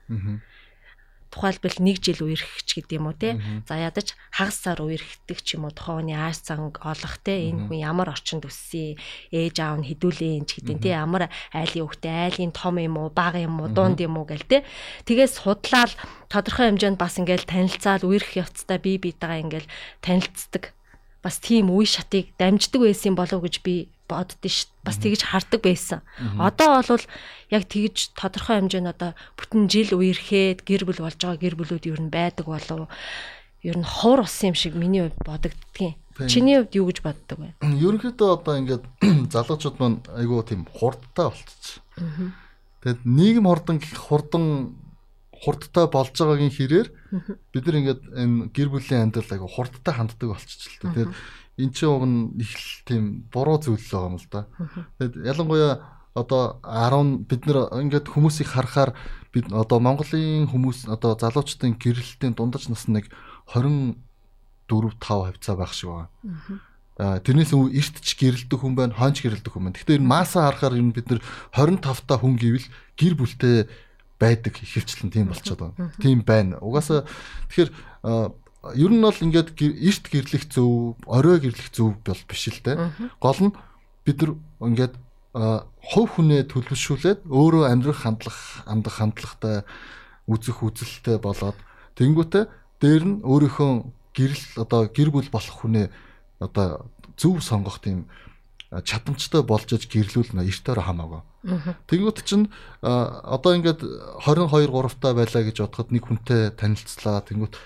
тухайлбал 1.33 1.73
1 1.81 2.05
жил 2.05 2.21
үерхэж 2.29 2.69
гэдэг 2.77 2.97
юм 3.01 3.09
уу 3.09 3.17
те. 3.17 3.41
За 3.65 3.81
ядаж 3.81 4.13
хагас 4.29 4.61
сар 4.61 4.85
үерхдэг 4.85 5.41
ч 5.41 5.57
юм 5.57 5.65
уу 5.65 5.73
тухайн 5.73 6.13
хүний 6.13 6.19
ааш 6.21 6.45
занг 6.45 6.77
олох 6.85 7.17
те. 7.25 7.49
Энэ 7.49 7.73
хүн 7.73 7.81
ямар 7.81 8.13
орчинд 8.13 8.45
өссөн, 8.45 9.01
ээж 9.33 9.57
аав 9.65 9.81
нь 9.81 9.89
хідүүлээ 9.89 10.45
ч 10.45 10.61
гэдэг 10.61 10.77
те. 10.85 10.93
Ямар 10.93 11.33
айлын 11.57 11.89
хөвгтэй, 11.89 12.29
айлын 12.29 12.53
том 12.53 12.77
юм 12.77 13.01
уу, 13.01 13.09
бага 13.09 13.41
юм 13.41 13.65
уу, 13.65 13.73
дунд 13.73 13.97
юм 14.05 14.21
уу 14.21 14.29
гэл 14.29 14.45
те. 14.45 14.69
Тэгээс 15.09 15.41
судлаад 15.41 15.97
тодорхой 16.29 16.69
хэмжээнд 16.69 17.01
бас 17.01 17.17
ингээл 17.17 17.49
танилцаал 17.49 18.05
үерхэх 18.05 18.45
явцдаа 18.45 18.77
бие 18.77 19.01
биетэйгээ 19.01 19.43
ингээл 19.49 19.73
танилцдаг 20.05 20.77
бас 21.23 21.39
тийм 21.39 21.71
үе 21.71 21.87
шатыг 21.87 22.35
дамждаг 22.37 22.83
байсан 22.83 23.15
болов 23.15 23.41
уу 23.41 23.47
гэж 23.47 23.63
би 23.63 23.92
боддөө 24.09 24.51
ш. 24.51 24.69
Бас 24.83 24.99
тэгж 24.99 25.23
хардаг 25.23 25.63
байсан. 25.63 26.01
Одоо 26.39 26.83
бол 26.83 27.05
яг 27.51 27.63
тэгж 27.71 28.15
тодорхой 28.19 28.59
хэмжээнд 28.59 28.91
одоо 28.91 29.11
бүтэн 29.39 29.71
жил 29.71 29.95
үерхэд 29.95 30.67
гэр 30.67 30.83
бүл 30.89 31.05
болж 31.07 31.19
байгаа 31.19 31.39
гэр 31.39 31.55
бүлүүд 31.59 31.87
ер 31.87 32.01
нь 32.03 32.11
байдаг 32.11 32.47
болов 32.51 32.91
ер 33.63 33.77
нь 33.79 33.87
ховор 33.87 34.27
болсон 34.27 34.53
юм 34.53 34.57
шиг 34.59 34.75
миний 34.75 35.07
хувьд 35.07 35.23
бодогддгийн. 35.23 35.95
Чиний 36.27 36.59
хувьд 36.59 36.75
юу 36.75 36.87
гэж 36.91 36.99
боддог 37.07 37.39
вэ? 37.39 37.55
Ерөнхийдөө 37.63 38.29
одоо 38.37 38.55
ингээд 38.59 38.85
залуучууд 39.35 39.77
маань 39.79 39.99
айгүй 40.13 40.43
тийм 40.45 40.67
хурдтай 40.67 41.31
болчихсон. 41.31 42.35
Тэгэд 42.83 43.01
нийгэм 43.07 43.47
хурдан 43.47 43.79
хурдан 43.81 44.45
хурдтай 45.43 45.87
болж 45.87 46.15
байгаагийн 46.15 46.55
хэрээр 46.55 46.89
бид 47.55 47.65
нар 47.67 47.79
ингээд 47.79 48.03
энэ 48.15 48.37
гэр 48.55 48.69
бүлийн 48.71 49.11
амьдрал 49.11 49.31
айгу 49.31 49.49
хурдтай 49.51 49.95
ханддаг 49.95 50.29
болчихчихлээ. 50.31 50.95
Тэгээд 50.95 51.13
эн 51.59 51.71
чинь 51.73 51.89
уг 51.89 52.05
нь 52.09 52.41
их 52.41 52.53
л 52.57 52.71
тийм 52.89 53.29
буруу 53.29 53.61
зүйл 53.61 53.81
байгаа 53.81 54.09
юм 54.09 54.17
л 54.17 54.29
да. 54.31 54.47
Тэгээд 54.99 55.15
ялангуяа 55.27 55.73
одоо 56.15 56.61
10 56.65 57.29
бид 57.29 57.47
нар 57.47 57.73
ингээд 57.73 58.09
хүмүүсийг 58.09 58.49
харахаар 58.53 58.93
бид 59.33 59.49
одоо 59.53 59.81
Монголын 59.81 60.49
хүмүүс 60.49 60.89
одоо 60.89 61.17
залуучдын 61.17 61.77
гэрэлтийн 61.81 62.37
дундаж 62.37 62.69
нас 62.69 62.85
нэг 62.89 63.09
24 63.49 63.97
5 64.69 64.97
хавцаа 65.01 65.57
байх 65.57 65.73
шиг 65.73 65.89
байна. 65.89 66.09
Аа 67.01 67.17
тэрнээс 67.25 67.57
эрт 67.57 67.97
ч 68.05 68.17
гэрэлдэг 68.21 68.61
хүн 68.61 68.77
байна, 68.77 68.93
хонч 68.93 69.25
гэрэлдэг 69.25 69.53
хүн 69.53 69.73
байна. 69.73 69.77
Гэхдээ 69.81 69.97
энэ 69.97 70.13
масаа 70.13 70.53
харахаар 70.53 70.77
юм 70.77 70.93
бид 70.93 71.09
нар 71.09 71.21
25 71.57 72.05
та 72.05 72.21
хүн 72.21 72.37
гэвэл 72.37 72.69
гэр 73.01 73.15
бүлтэй 73.17 73.57
байдаг 74.21 74.55
ихэвчлэн 74.61 75.09
тийм 75.09 75.33
болчиход 75.33 75.73
байна. 75.73 75.97
Тийм 75.97 76.21
байна. 76.21 76.61
Угаасаа 76.61 77.09
тэгэхээр 77.49 77.71
ер 78.63 78.91
нь 78.95 79.03
бол 79.03 79.19
ингээд 79.19 79.59
эрт 79.59 80.05
гэрлэх 80.07 80.45
зөв, 80.47 80.95
орой 81.07 81.43
гэрлэх 81.43 81.71
зөв 81.75 81.99
бол 82.07 82.23
биш 82.31 82.47
л 82.49 82.63
дээ. 82.63 82.77
Гол 83.19 83.41
нь 83.51 83.53
бид 84.07 84.19
нар 84.23 84.33
ингээд 84.63 84.95
хувь 85.35 86.11
хүнээ 86.15 86.47
төлөвшүүлээд 86.53 87.27
өөрөө 87.27 87.65
амьдрах 87.67 88.07
хандлах, 88.07 88.63
амдах 88.69 89.01
хандлагатай 89.01 89.67
үзэх 90.29 90.63
үзэлтэй 90.63 91.19
болоод 91.19 91.57
тэнгуүтэ 91.99 92.47
дээр 92.79 93.05
нь 93.09 93.17
өөрийнхөө 93.27 93.71
гэрэл 94.15 94.45
одоо 94.63 94.87
гэр 94.93 95.11
бүл 95.11 95.29
болох 95.33 95.57
хүнээ 95.65 95.87
одоо 96.39 96.87
зөв 97.17 97.41
сонгох 97.41 97.81
тийм 97.81 98.07
чадамжтай 98.71 99.43
болж 99.43 99.69
иж 99.73 99.89
гэрлүүл 99.89 100.33
нэ 100.37 100.49
эртээр 100.49 100.81
хамаагүй. 100.81 101.21
Тэнгүүт 101.91 102.19
чинь 102.25 102.49
одоо 102.81 103.53
ингээд 103.59 103.85
22 104.25 104.71
3 104.71 105.03
та 105.03 105.13
байлаа 105.13 105.43
гэж 105.45 105.57
бодоход 105.61 105.91
нэг 105.93 106.05
хүнтэй 106.09 106.55
танилцлаа. 106.57 107.21
Тэнгүүт 107.27 107.59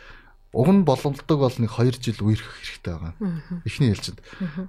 уг 0.52 0.68
нь 0.70 0.84
боломжтой 0.86 1.36
бол 1.36 1.56
нэг 1.56 1.70
2 1.70 1.98
жил 2.02 2.20
үерхэх 2.22 2.54
хэрэгтэй 2.62 2.92
байгаа. 2.94 3.14
Эхний 3.64 3.90
ээлжинд. 3.90 4.20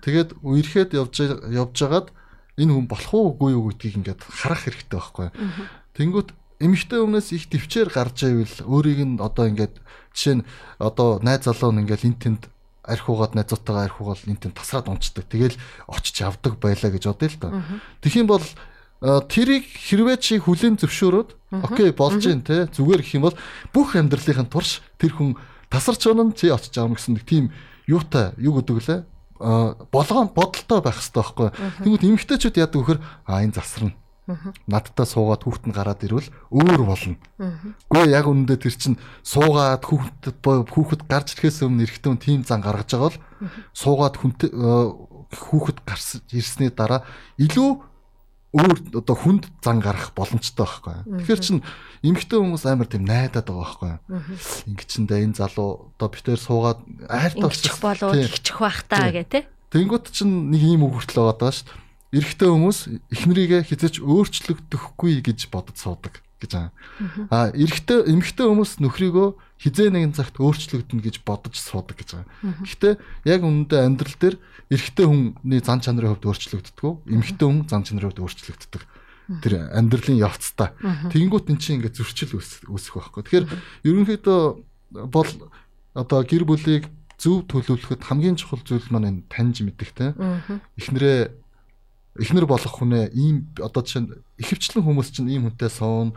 Тэгээд 0.02 0.30
үерхэд 0.42 0.92
явж 0.98 1.16
явж 1.52 1.76
хагаад 1.78 2.08
энэ 2.58 2.74
хүн 2.74 2.88
болох 2.90 3.14
уугүй 3.14 3.54
юу 3.54 3.70
гэдгийг 3.70 4.02
ингээд 4.02 4.22
харах 4.26 4.66
хэрэгтэй 4.66 4.98
байхгүй. 4.98 5.28
Тэнгүүт 5.96 6.30
эмэгтэй 6.60 7.00
өмнөөс 7.06 7.30
их 7.38 7.46
төвчээр 7.54 7.90
гарч 7.94 8.26
ивэл 8.26 8.58
өөрийг 8.66 9.00
нь 9.06 9.22
одоо 9.22 9.46
ингээд 9.46 9.78
жишээ 10.18 10.42
нь 10.42 10.48
одоо 10.82 11.22
найз 11.22 11.46
залуу 11.46 11.72
нь 11.72 11.86
ингээд 11.86 12.04
эн 12.10 12.18
тэнд 12.18 12.44
архиугаад 12.88 13.36
найзуудтайгаа 13.36 13.86
архиугаал 13.92 14.24
энтэй 14.26 14.52
тасраад 14.56 14.90
унцдаг. 14.90 15.28
Тэгэл 15.30 15.60
очиж 15.86 16.24
авдаг 16.24 16.58
байлаа 16.58 16.90
гэж 16.90 17.04
бодъё 17.06 17.30
л 17.30 17.38
доо. 17.38 17.52
Юм 18.02 18.28
бол 18.28 18.46
тэрийг 19.30 19.70
хэрвээ 19.70 20.18
чи 20.18 20.42
хүлэн 20.42 20.82
зөвшөөрөөд 20.82 21.30
окей 21.62 21.94
болж 21.94 22.24
гин 22.26 22.42
те 22.42 22.66
зүгээр 22.66 23.02
гэх 23.06 23.18
юм 23.22 23.30
бол 23.30 23.38
бүх 23.70 23.94
амьдралынхын 23.94 24.50
турш 24.50 24.82
тэр 24.98 25.14
хүн 25.14 25.38
тасарч 25.70 26.02
онон 26.08 26.34
чи 26.34 26.52
очиж 26.52 26.74
байгаа 26.76 26.90
юм 26.92 26.96
гэсэн 26.96 27.14
нэг 27.16 27.26
тийм 27.28 27.46
юутай 27.88 28.36
юу 28.38 28.60
гэдэг 28.60 28.78
лээ 28.84 29.00
болгоон 29.40 30.30
бодолтой 30.34 30.82
байх 30.82 30.98
хэрэгтэй 30.98 31.22
байхгүй. 31.22 31.50
Тэгмэд 31.86 32.04
эмгтээчүүд 32.04 32.58
яадаг 32.58 32.82
вөхөр 32.82 33.00
а 33.26 33.46
энэ 33.46 33.54
засарна. 33.54 33.94
Надтай 34.68 35.06
суугаад 35.08 35.46
хүүхэд 35.46 35.66
нь 35.72 35.78
гараад 35.78 36.04
ирвэл 36.04 36.28
өөр 36.52 36.84
болно. 36.84 37.16
Гэхдээ 37.38 38.12
яг 38.12 38.26
үнэндээ 38.28 38.60
тэр 38.60 38.76
чинь 38.76 38.98
суугаад 39.24 39.88
хүүхэд 39.88 40.44
хүүхэд 40.44 41.02
гарч 41.08 41.38
ирэхээс 41.38 41.64
өмнө 41.64 41.86
эрэгтэй 41.88 42.10
хүн 42.12 42.20
тийм 42.20 42.42
зан 42.44 42.60
гаргаж 42.60 42.92
байгаа 42.92 43.08
бол 43.08 43.20
суугаад 43.72 44.16
хүнтэй 44.20 44.50
хүүхэд 45.32 45.78
гарч 45.88 46.20
ирсний 46.36 46.74
дараа 46.74 47.08
илүү 47.40 47.70
өөр 48.56 49.04
одоо 49.04 49.16
хүнд 49.16 49.44
зан 49.60 49.84
гарах 49.84 50.16
боломжтой 50.16 50.64
байхгүй. 50.64 50.96
Тэгэхээр 51.28 51.42
чин 51.44 51.58
эмэгтэй 52.04 52.40
хүмүүс 52.40 52.64
амар 52.64 52.88
тийм 52.88 53.04
найдаад 53.04 53.48
байгаа 53.52 54.00
байхгүй. 54.08 54.72
Ингээ 54.72 54.88
чин 54.88 55.04
дэ 55.04 55.24
энэ 55.28 55.36
залуу 55.36 55.92
одоо 56.00 56.08
битээр 56.08 56.40
суугаад 56.40 56.80
айрт 57.12 57.38
болчих 57.44 57.76
болоо 57.84 58.16
тэгчих 58.16 58.58
бах 58.64 58.88
таа 58.88 59.12
гэ 59.12 59.24
тэ. 59.28 59.40
Тэнгүүт 59.76 60.16
чин 60.16 60.48
нэг 60.52 60.64
ийм 60.64 60.88
үг 60.88 60.96
хүртэл 60.96 61.28
байгаа 61.28 61.38
даа 61.38 61.52
шүү. 61.52 61.68
Эрэгтэй 62.16 62.48
хүмүүс 62.48 62.80
эхнэрийгээ 63.12 63.62
хизэж 63.68 64.00
өөрчлөгдөхгүй 64.00 65.20
гэж 65.28 65.52
бодож 65.52 65.76
суудаг 65.76 66.24
гэж 66.42 66.52
байгаа. 66.54 66.72
А 67.34 67.50
эрэгтэй 67.54 68.00
эмэгтэй 68.14 68.46
хүмүүс 68.46 68.78
нөхрийгөө 68.82 69.28
хизээ 69.58 69.90
нэгэн 69.90 70.14
цагт 70.14 70.38
өөрчлөгдөнө 70.38 71.02
гэж 71.02 71.16
бодож 71.26 71.56
суудаг 71.58 71.98
гэж 71.98 72.10
байгаа. 72.22 72.30
Гэхдээ 72.62 72.94
яг 73.26 73.42
үнэндээ 73.42 73.82
амьдрал 73.82 74.18
дээр 74.18 74.36
эрэгтэй 74.70 75.06
хүний 75.06 75.62
зан 75.66 75.82
чанарын 75.82 76.14
хувьд 76.14 76.30
өөрчлөгддөг, 76.30 77.10
эмэгтэй 77.10 77.48
хүн 77.48 77.66
зан 77.66 77.82
чанарын 77.82 78.14
хувьд 78.14 78.22
өөрчлөгддөг. 78.22 78.84
Тэр 79.44 79.54
амьдралын 79.76 80.24
явцтай. 80.24 80.72
Тэнгүүт 81.12 81.52
эн 81.52 81.60
чинь 81.60 81.84
ингээд 81.84 82.00
зөрчил 82.00 82.40
үүсэх 82.40 82.96
байхгүй. 82.96 83.28
Тэгэхээр 83.28 83.46
ерөнхийдөө 83.84 84.40
бол 85.12 85.30
одоо 85.92 86.20
гэр 86.24 86.48
бүлийг 86.48 86.88
зөв 87.20 87.44
төлөвлөхөд 87.50 88.08
хамгийн 88.08 88.38
чухал 88.38 88.62
зүйл 88.64 88.88
маань 88.94 89.10
энэ 89.10 89.28
таньж 89.28 89.66
мэдэх 89.66 89.92
те. 89.92 90.14
Эхнэрээ 90.78 91.34
эхнэр 92.18 92.46
болох 92.50 92.74
хүнээ 92.82 93.14
ийм 93.14 93.54
одоо 93.62 93.82
жишээ 93.86 94.02
нь 94.04 94.12
ихэвчлэн 94.42 94.84
хүмүүс 94.86 95.10
чинь 95.14 95.30
ийм 95.32 95.50
хүнтэй 95.50 95.72
суун 95.72 96.14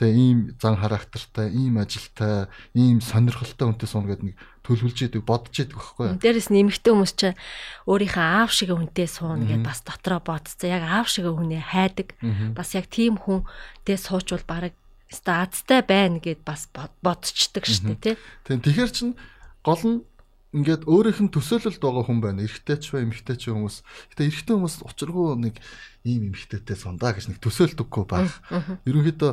тэгээ 0.00 0.14
ийм 0.16 0.38
зан 0.60 0.76
характертай 0.80 1.52
ийм 1.52 1.80
ажилтай 1.80 2.48
ийм 2.74 3.00
сонирхолтой 3.04 3.70
хүнтэй 3.70 3.88
суун 3.88 4.08
гэдэг 4.08 4.26
нэг 4.32 4.36
төлөвлөж 4.64 4.98
идэг 5.04 5.22
бодож 5.24 5.56
идэг 5.60 5.76
байхгүй 5.76 6.04
юу? 6.08 6.20
Дээрэс 6.20 6.48
нэмэгтэй 6.48 6.92
хүмүүс 6.92 7.14
чинь 7.14 7.36
өөрийнхөө 7.84 8.24
аав 8.24 8.50
шиг 8.52 8.72
хүнтэй 8.72 9.08
суун 9.08 9.44
гэдээ 9.44 9.68
бас 9.68 9.84
дотроо 9.84 10.20
бодцоо 10.24 10.68
яг 10.72 10.82
аав 10.88 11.08
шиг 11.12 11.28
хүнээ 11.28 11.60
хайдаг. 11.60 12.16
Бас 12.56 12.72
яг 12.72 12.88
тийм 12.88 13.20
хүнтэй 13.20 14.00
суучвал 14.00 14.44
баг 14.48 14.72
стаацтай 15.12 15.84
байна 15.84 16.18
гэд 16.18 16.42
бас 16.42 16.66
бодцдаг 16.72 17.64
шүү 17.68 17.96
дээ 18.00 18.16
тийм 18.48 18.58
тэгэхээр 18.64 18.90
чин 18.90 19.10
гол 19.62 19.82
нь 19.84 19.98
ингээд 20.54 20.86
өөрийнх 20.86 21.20
нь 21.26 21.34
төсөөлөлд 21.34 21.82
байгаа 21.82 22.04
хүн 22.06 22.20
байна. 22.22 22.46
Эрэгтэй 22.46 22.78
ч 22.78 22.94
бай, 22.94 23.02
эмэгтэй 23.02 23.36
ч 23.36 23.50
хүмүүс. 23.50 23.82
Гэтэ 24.14 24.30
эрэгтэй 24.30 24.54
хүмүүс 24.54 24.76
учиргүй 24.86 25.26
нэг 25.42 25.58
ийм 26.06 26.30
эмэгтэйтэй 26.30 26.78
сундаа 26.78 27.18
гэж 27.18 27.34
нэг 27.34 27.38
төсөөлдөггүй 27.42 28.04
байх. 28.06 28.38
Ерөнхийдөө 28.86 29.32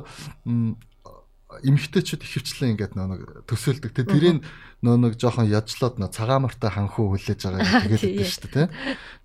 эмэгтэйчүүд 1.61 2.23
ихэвчлэн 2.23 2.71
ингээд 2.73 2.95
нөө 2.95 3.07
нэг 3.11 3.21
төсөөлдөг. 3.43 3.91
Тэ 3.91 4.07
тэрийг 4.07 4.39
нөө 4.79 4.95
нэг 5.03 5.13
жоохон 5.19 5.51
яжлаад 5.51 5.99
нөө 5.99 6.15
цагаамартай 6.15 6.71
ханхуу 6.71 7.11
хүлээж 7.11 7.39
байгаа 7.43 7.91
гэж 7.91 8.01
байдаг 8.07 8.29
шүү 8.31 8.51
дээ. 8.55 8.67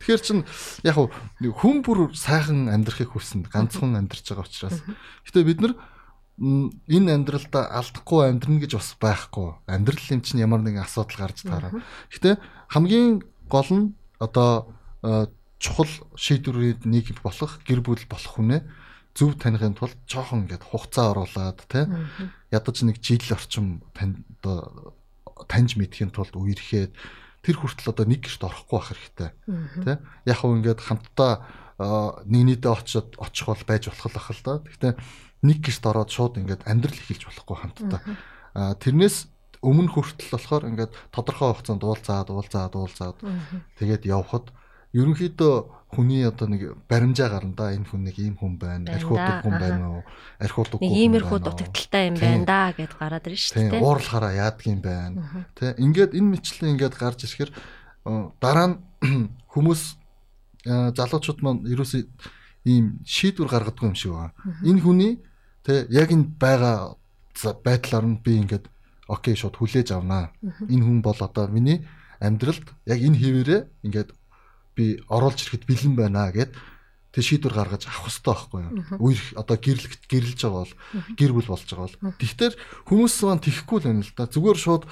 Тэгэхээр 0.02 0.22
чин 0.26 0.38
яг 0.82 0.98
хүн 0.98 1.86
бүр 1.86 2.10
сайхан 2.18 2.66
амьдрахыг 2.66 3.14
хүснэ. 3.14 3.46
Ганцхан 3.46 3.94
амьдарч 3.94 4.26
байгаа 4.26 4.42
учраас. 4.42 4.82
Гэтэ 5.22 5.46
бид 5.46 5.60
нар 5.62 5.72
энэ 6.36 7.10
амьдралдаа 7.16 7.72
алдахгүй 7.80 8.28
амьдрна 8.28 8.60
гэж 8.60 8.76
бас 8.76 8.92
байхгүй. 9.00 9.56
Амьдрал 9.64 10.12
юм 10.12 10.20
чинь 10.20 10.44
ямар 10.44 10.60
нэгэн 10.60 10.84
асуудал 10.84 11.24
гарч 11.24 11.42
таараа. 11.48 11.80
Гэтэ 12.12 12.36
хамгийн 12.68 13.24
гол 13.48 13.70
нь 13.72 13.86
одоо 14.20 14.68
э, 15.02 15.26
чухал 15.58 15.88
шийдвэрүүд 16.16 16.84
нэг 16.84 17.16
болох 17.24 17.60
гэр 17.64 17.80
бүл 17.80 18.04
болох 18.04 18.32
хүнээ 18.36 18.60
зөв 19.16 19.40
таныхын 19.40 19.72
тулд 19.72 19.96
жоохон 20.04 20.44
ингээд 20.44 20.64
хугацаа 20.68 21.16
оруулад 21.16 21.64
тий 21.72 21.88
ядаж 22.52 22.76
нэг 22.84 23.00
жил 23.00 23.24
орчим 23.32 23.80
тань 23.96 24.20
одоо 24.44 24.92
таньж 25.48 25.80
мэдхийн 25.80 26.12
тулд 26.12 26.36
үерхэд 26.36 26.92
тэр 27.40 27.56
хүртэл 27.56 27.96
одоо 27.96 28.04
нэг 28.04 28.28
гэрт 28.28 28.44
орохгүй 28.44 28.76
байх 28.76 28.88
хэрэгтэй 28.92 29.30
тий 29.88 29.96
яг 30.28 30.36
хөө 30.36 30.60
ингээд 30.60 30.80
хамтдаа 30.84 31.32
э, 31.80 31.84
нэг 32.28 32.42
нийтээ 32.60 32.72
очиод 32.76 33.16
очих 33.16 33.48
бол 33.48 33.64
байж 33.64 33.88
болох 33.88 34.12
л 34.12 34.20
ахал 34.20 34.42
да. 34.44 34.54
Гэхдээ 34.68 34.92
нэг 35.46 35.58
гэрт 35.62 35.84
ороод 35.86 36.10
шууд 36.10 36.34
ингээд 36.42 36.66
амьдрал 36.66 36.98
эхэлж 36.98 37.22
болохгүй 37.30 37.56
хамтдаа. 37.56 38.00
Аа 38.58 38.74
тэрнээс 38.76 39.30
өмнө 39.62 39.90
хүртэл 39.94 40.34
болохоор 40.34 40.64
ингээд 40.68 40.92
тодорхой 41.14 41.54
хугацаанд 41.54 41.82
уулзаад 41.82 42.28
уулзаад 42.30 42.74
уулзаад 42.74 43.16
тэгээд 43.78 44.04
явхад 44.10 44.52
ерөнхийдөө 44.96 45.54
хүний 45.92 46.24
одоо 46.26 46.46
нэг 46.48 46.62
баримжаа 46.88 47.28
гарна 47.28 47.54
да. 47.56 47.72
Энэ 47.74 47.86
хүн 47.86 48.02
нэг 48.04 48.16
ийм 48.18 48.36
хүн 48.36 48.56
байна 48.58 48.96
архиудаг 48.96 49.44
хүн 49.44 49.56
байна 49.60 49.84
уу? 49.92 50.02
Архиудаг 50.40 50.78
хүн 50.80 50.92
иймэрхүү 50.92 51.38
дутагдaltaй 51.40 52.02
юм 52.10 52.16
байна 52.16 52.44
да 52.46 52.60
гэд 52.74 52.94
гараад 52.96 53.26
ирж 53.28 53.42
шүү 53.52 53.76
дээ 53.76 53.82
уурлахаараа 53.82 54.32
яадаг 54.34 54.66
юм 54.66 54.80
байна? 54.82 55.16
Тэ 55.54 55.76
ингээд 55.78 56.12
энэ 56.16 56.30
мэтлэн 56.36 56.72
ингээд 56.74 56.94
гарч 56.96 57.18
ирэхээр 57.28 57.50
дараа 58.40 58.66
нь 58.72 58.76
хүмүүс 59.52 59.82
залуучууд 60.66 61.40
маань 61.44 61.62
ерөөсөө 61.70 62.02
ийм 62.66 62.98
шийдвэр 63.06 63.48
гаргадаг 63.48 63.82
юм 63.86 63.94
шиг 63.94 64.12
байна. 64.12 64.34
Энэ 64.66 64.82
хүний 64.82 65.12
тэ 65.66 65.90
яг 65.90 66.14
энэ 66.14 66.38
байгаа 66.38 66.94
байдлаар 67.66 68.06
нь 68.06 68.22
би 68.22 68.38
ингээд 68.38 68.70
окей 69.10 69.34
шууд 69.34 69.58
хүлээж 69.58 69.90
авнаа. 69.90 70.30
Энэ 70.70 70.84
хүн 70.86 71.02
бол 71.02 71.18
одоо 71.18 71.50
миний 71.50 71.82
амьдралд 72.22 72.70
яг 72.86 72.98
энэ 73.02 73.18
хിവэрээ 73.18 73.60
ингээд 73.82 74.14
би 74.78 75.02
оруулж 75.10 75.42
ирэхэд 75.42 75.66
бэлэн 75.66 75.94
байна 75.98 76.30
гэд 76.30 76.54
тэг 77.10 77.22
шийдвэр 77.26 77.54
гаргаж 77.58 77.82
авах 77.90 78.06
хэрэгтэй 78.06 78.30
байхгүй 78.30 78.60
юу? 78.62 78.72
Үер 79.02 79.20
одоо 79.34 79.56
гэрлэгт 79.58 80.02
гэрэлж 80.06 80.40
байгаа 80.46 80.62
бол 80.62 80.74
гэр 81.18 81.32
бүл 81.34 81.50
болж 81.50 81.66
байгаа 81.66 81.86
бол. 81.90 82.00
Тэгэхээр 82.22 82.54
хүмүүс 82.86 83.14
маань 83.26 83.42
тэхгүй 83.42 83.78
л 83.82 83.86
байна 83.90 84.04
л 84.06 84.14
да. 84.14 84.30
Зүгээр 84.30 84.58
шууд 84.62 84.84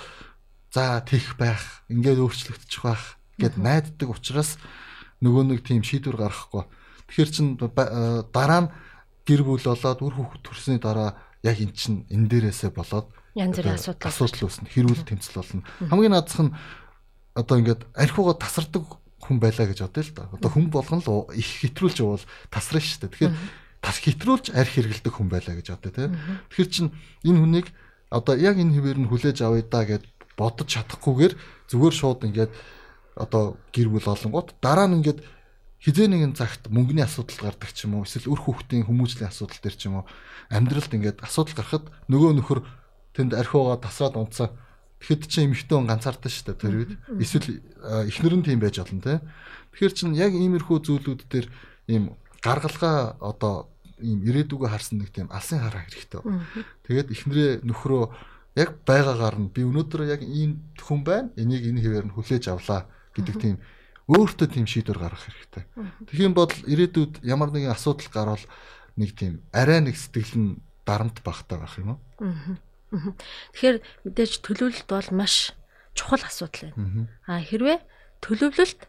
за 0.75 0.99
тэх 1.07 1.38
байх, 1.38 1.62
ингээд 1.87 2.19
өөрчлөгдчих 2.19 2.83
байх 2.83 3.23
гэд 3.38 3.54
найддаг 3.62 4.09
учраас 4.11 4.59
нөгөө 5.23 5.43
нэг 5.54 5.61
тийм 5.62 5.87
шийдвэр 5.87 6.19
гаргахгүй 6.19 6.66
Тэгэхээр 7.14 7.31
чин 7.31 7.47
э, 7.61 8.23
дараа 8.33 8.61
нь 8.66 8.69
гэр 9.25 9.43
бүл 9.45 9.64
болоод 9.64 10.00
үр 10.04 10.14
хүүхэд 10.14 10.43
төрсний 10.45 10.78
дараа 10.78 11.16
яг 11.45 11.59
эн 11.61 11.73
чин 11.73 12.04
энэ 12.09 12.28
дээрээсээ 12.28 12.73
болоод 12.73 13.09
янз 13.35 13.57
бүрийн 13.59 13.76
асуудал 13.76 14.09
асуудал 14.09 14.47
үүснэ. 14.47 14.71
Хэрүүл 14.71 15.04
тэмцэл 15.04 15.37
болно. 15.40 15.62
Хамгийн 15.90 16.12
наадах 16.14 16.40
нь 16.45 16.54
одоо 17.35 17.57
ингээд 17.59 17.83
архиугаа 17.99 18.37
тасардаг 18.38 18.85
хүн 19.19 19.38
байлаа 19.43 19.66
гэж 19.66 19.78
бодъё 19.83 20.04
л 20.07 20.12
да. 20.14 20.28
Одоо 20.33 20.50
хүн 20.52 20.69
болгон 20.71 21.02
л 21.02 21.28
их 21.35 21.50
хэтрүүлж 21.66 21.99
явал 22.04 22.25
тасрна 22.52 22.81
шүү 22.81 23.00
дээ. 23.09 23.12
Тэгэхээр 23.12 23.35
тас 23.83 23.97
хэтрүүлж 24.00 24.47
арх 24.54 24.73
хэрэгэлдэг 24.73 25.12
хүн 25.12 25.28
байлаа 25.33 25.54
гэж 25.59 25.66
бодъё 25.75 25.93
те. 25.93 26.04
Тэгэхээр 26.52 26.71
чин 26.71 26.87
энэ 27.26 27.40
хүнийг 27.43 27.66
одоо 28.14 28.35
яг 28.38 28.57
энэ 28.61 28.73
хэвээр 28.76 28.99
нь 29.02 29.11
хүлээж 29.11 29.38
авъя 29.43 29.64
да 29.66 29.83
гэд 29.83 30.04
бодож 30.38 30.69
чадахгүйгээр 30.71 31.35
зүгээр 31.73 31.95
шууд 31.95 32.21
ингээд 32.28 32.52
одоо 33.19 33.59
гэр 33.75 33.88
бүл 33.90 34.07
олонгууд 34.07 34.59
дараа 34.62 34.87
нь 34.87 35.02
ингээд 35.02 35.19
хизээ 35.85 36.09
нэгэн 36.09 36.33
цагт 36.33 36.73
мөнгөний 36.73 37.05
асуудал 37.05 37.53
гардаг 37.53 37.71
ч 37.76 37.85
юм 37.85 38.00
уу 38.00 38.09
эсвэл 38.09 38.33
үр 38.33 38.41
хүүхдийн 38.41 38.88
хүмүүжлийн 38.88 39.29
асуудал 39.29 39.61
төр 39.61 39.76
ч 39.76 39.93
юм 39.93 40.00
уу 40.00 40.09
амьдралд 40.49 40.88
ингээд 40.88 41.21
асуудал 41.21 41.61
гарахад 41.61 41.85
нөгөө 42.09 42.33
нөхөр 42.41 42.61
тэнд 43.12 43.37
архиугаа 43.37 43.76
тасраад 43.76 44.17
унтсан. 44.17 44.49
Тэгэхэд 45.05 45.29
чи 45.29 45.45
эмэгтэй 45.45 45.76
хүн 45.76 45.88
ганцаардсан 45.93 46.33
шүү 46.33 46.47
дээ 46.49 46.57
тэр 46.57 46.75
үед. 46.81 46.93
Эсвэл 47.21 47.61
эхнэр 48.09 48.35
нь 48.41 48.47
тийм 48.49 48.61
байж 48.64 48.81
болно 48.81 49.05
те. 49.05 49.21
Тэгэхээр 49.76 49.93
чин 49.93 50.17
яг 50.17 50.33
иймэрхүү 50.33 50.79
зүйлүүд 50.88 51.21
дээр 51.29 51.47
ийм 51.93 52.17
гаргалгаа 52.41 53.21
одоо 53.21 53.69
ийм 54.00 54.25
ирээдүгөө 54.25 54.69
харсан 54.73 55.05
нэг 55.05 55.12
тийм 55.12 55.29
алсын 55.29 55.61
хараа 55.61 55.85
хэрэгтэй. 55.85 56.21
Тэгээд 56.88 57.09
эхнэрээ 57.12 57.50
нөхрөө 57.69 58.05
яг 58.57 58.71
байгаагаар 58.88 59.37
нь 59.37 59.53
би 59.53 59.62
өнөөдөр 59.69 60.09
яг 60.09 60.25
ийм 60.25 60.64
хүн 60.81 61.05
байна. 61.05 61.29
Энийг 61.37 61.69
энэ 61.69 61.85
хэвээр 61.85 62.07
нь 62.09 62.14
хүлээж 62.17 62.49
авлаа 62.49 62.88
гэдэг 63.12 63.37
тийм 63.37 63.57
өөртөө 64.08 64.49
тийм 64.52 64.66
шийдвэр 64.68 65.00
гаргах 65.00 65.25
хэрэгтэй. 65.25 65.64
Тэгхийн 66.12 66.37
бодол 66.37 66.61
ирээдүйд 66.68 67.25
ямар 67.25 67.49
нэгэн 67.49 67.73
асуудал 67.73 68.08
гарвал 68.12 68.44
нэг 69.00 69.16
тийм 69.16 69.40
арай 69.50 69.80
нэг 69.80 69.96
сэтгэл 69.96 70.37
нь 70.37 70.50
дарамт 70.84 71.25
багтаа 71.25 71.64
байх 71.64 71.80
юм 71.80 71.96
уу? 71.96 72.00
Тэгэхээр 73.56 73.76
мэдээж 74.04 74.32
төлөвлөлт 74.44 74.88
бол 74.92 75.08
маш 75.16 75.56
чухал 75.96 76.20
асуудал 76.20 76.76
байна. 76.76 77.08
А 77.25 77.40
хэрвээ 77.40 77.80
төлөвлөлт 78.20 78.80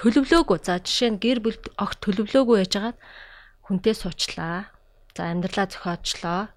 төлөвлөөгүй 0.00 0.58
за 0.64 0.80
жишээ 0.80 1.10
нь 1.14 1.20
гэр 1.20 1.38
бүл 1.44 1.58
огт 1.76 1.98
төлөвлөөгүй 2.00 2.64
яжгаад 2.64 2.96
хүнтэй 3.68 3.94
суучлаа. 3.94 4.72
За 5.12 5.28
амьдралаа 5.28 5.68
зохиочлоо. 5.68 6.48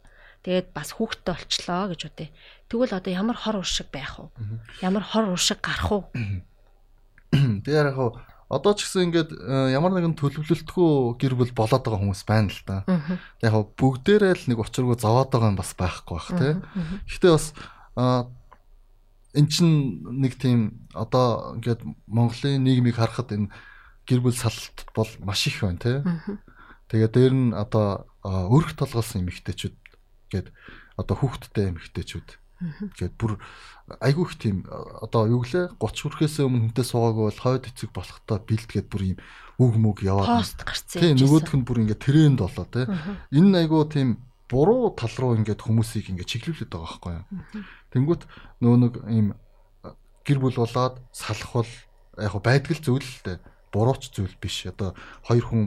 Тэгээд 0.47 0.71
бас 0.71 0.95
хүүхдтэй 0.95 1.35
болчлоо 1.35 1.83
гэж 1.91 2.01
үтэй. 2.05 2.29
Тэгвэл 2.69 2.95
одоо 2.95 3.11
ямар 3.11 3.35
хор 3.35 3.59
уршиг 3.59 3.89
байх 3.91 4.21
вэ? 4.21 4.29
Ямар 4.79 5.03
хор 5.03 5.33
уршиг 5.33 5.59
гарах 5.59 5.91
вэ? 5.91 6.45
Тэгэхээр 7.65 7.89
яг 7.91 7.99
одоо 8.45 8.73
ч 8.77 8.85
гэсэн 8.85 9.09
ингээд 9.09 9.31
э, 9.33 9.73
ямар 9.73 9.91
нэгэн 9.97 10.13
төлөвлөлтгүй 10.21 11.17
гэр 11.17 11.33
бүл 11.33 11.53
болоод 11.57 11.81
байгаа 11.81 12.01
хүмүүс 12.01 12.23
байна 12.29 12.53
л 12.53 12.61
да. 12.69 12.85
Яг 13.41 13.73
бүгдээрээ 13.73 14.33
л 14.37 14.45
нэг 14.53 14.61
учиргүй 14.61 15.01
зовоод 15.01 15.33
байгаа 15.33 15.49
юм 15.49 15.57
бас 15.57 15.73
байхгүй 15.73 16.13
бах 16.13 16.29
тий. 16.29 16.53
Гэхдээ 17.09 17.33
бас 17.33 17.45
эн 19.33 19.45
чин 19.49 19.69
нэг 20.21 20.37
тийм 20.37 20.87
одоо 20.93 21.57
ингээд 21.57 21.81
Монголын 22.05 22.61
нийгмийг 22.61 23.01
харахад 23.01 23.33
энэ 23.33 23.49
гэр 24.05 24.21
бүл 24.21 24.37
салалт 24.37 24.85
бол 24.93 25.09
маш 25.25 25.49
их 25.49 25.65
байна 25.65 25.81
тий. 25.81 25.97
Тэгээ 26.93 27.09
дээр 27.09 27.33
нь 27.33 27.49
одоо 27.57 28.05
өрх 28.23 28.77
толгоолсон 28.77 29.25
эмэгтэйчүүд 29.25 29.75
гээд 30.29 30.47
одоо 31.01 31.15
хүүхдтэй 31.17 31.73
эмэгтэйчүүд 31.73 32.29
гээд 32.95 33.13
бүр 33.19 33.37
айгүй 33.99 34.23
их 34.25 34.35
тийм 34.39 34.65
одоо 35.03 35.27
юу 35.27 35.43
гэлээ 35.43 35.75
30 35.77 35.79
хүрэхээс 35.79 36.35
өмнө 36.41 36.71
хүнтэй 36.71 36.85
суугаагүй 36.87 37.23
бол 37.27 37.43
хойд 37.43 37.69
эцэг 37.69 37.91
болохтой 37.91 38.39
бэлдгээд 38.41 38.87
бүр 38.89 39.03
юм 39.15 39.19
үг 39.59 39.73
мүг 39.79 39.97
яваад 40.03 40.43
пост 40.43 40.59
гарцсан. 40.63 40.99
Тийм 40.99 41.15
нөгөөх 41.19 41.53
нь 41.55 41.67
бүр 41.67 41.81
ингээд 41.83 42.03
тренд 42.03 42.39
болоо 42.43 42.65
тий. 42.67 42.85
Энэ 43.35 43.67
айгүй 43.67 43.83
тийм 43.91 44.09
буруу 44.51 44.91
тал 44.95 45.15
руу 45.15 45.35
ингээд 45.39 45.63
хүмүүсийг 45.63 46.11
ингээд 46.11 46.31
чиглүүлээд 46.31 46.71
байгаа 46.71 46.87
байхгүй 46.91 47.13
юу. 47.15 47.25
Тэнгүүт 47.95 48.23
нөө 48.63 48.75
нэг 48.83 48.93
ийм 49.07 49.27
гэр 50.27 50.39
бүл 50.43 50.59
болоод 50.59 50.99
салах 51.15 51.51
бол 51.55 51.71
яг 52.19 52.33
байдаг 52.43 52.71
л 52.75 52.83
зүйл 52.83 53.05
л 53.05 53.23
дээ. 53.23 53.37
Бурууч 53.71 54.11
зүйл 54.11 54.35
биш. 54.39 54.67
Одоо 54.67 54.95
хоёр 55.23 55.45
хүн 55.45 55.63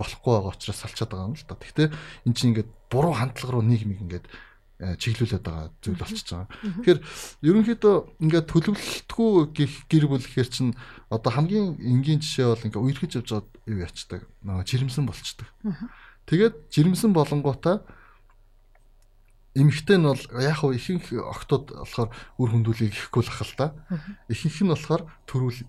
болохгүй 0.00 0.32
байгаа 0.32 0.52
учраас 0.56 0.80
салчаад 0.80 1.10
байгаа 1.12 1.28
юм 1.28 1.36
л 1.36 1.44
да. 1.44 1.56
Гэхдээ 1.56 1.88
эн 2.26 2.32
чинь 2.32 2.56
ингээд 2.56 2.70
буруу 2.88 3.12
хандлага 3.12 3.60
руу 3.60 3.64
нийгмийг 3.64 4.00
ингээд 4.00 4.26
чиглүүлээд 4.78 5.42
байгаа 5.42 5.74
зүйл 5.82 5.98
болчихж 5.98 6.28
байгаа. 6.30 6.48
Тэгэхээр 6.86 7.00
ерөнхийдөө 7.50 7.96
ингээд 8.22 8.46
төлөвлөлтгүй 8.46 9.32
гих 9.50 9.74
гэр 9.90 10.04
бүл 10.06 10.22
гэхэр 10.22 10.48
чинь 10.48 10.72
одоо 11.10 11.30
хамгийн 11.34 11.82
энгийн 11.82 12.22
жишээ 12.22 12.46
бол 12.46 12.62
ингээд 12.62 12.86
үерхэж 12.86 13.12
явж 13.18 13.28
байгаа 13.34 13.50
юу 13.66 13.82
ячдаг. 13.82 14.22
Нөгөө 14.46 14.64
жирэмсэн 14.70 15.04
болчдөг. 15.10 15.48
Тэгээд 16.30 16.54
жирэмсэн 16.70 17.10
болонгуудаа 17.10 17.82
эмэгтэй 19.58 19.98
нь 19.98 20.06
бол 20.06 20.22
яг 20.38 20.62
хөө 20.62 20.78
ихэнх 20.78 21.10
октод 21.26 21.74
болохоор 21.74 22.10
үр 22.38 22.48
хөндүүлгийг 22.54 22.94
ихгүй 22.94 23.26
л 23.26 23.32
ахал 23.34 23.54
та. 23.58 23.66
Ихэнх 24.30 24.62
нь 24.62 24.70
болохоор 24.70 25.02
төрүүл 25.26 25.66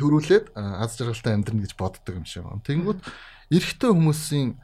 төрүүлээд 0.00 0.56
аз 0.56 0.96
жаргалтай 0.96 1.36
амьдрна 1.36 1.68
гэж 1.68 1.76
боддог 1.76 2.16
юм 2.16 2.24
шиг 2.24 2.48
байна. 2.48 2.64
Тэнгүүд 2.64 3.00
эрэгтэй 3.52 3.90
хүмүүсийн 3.92 4.56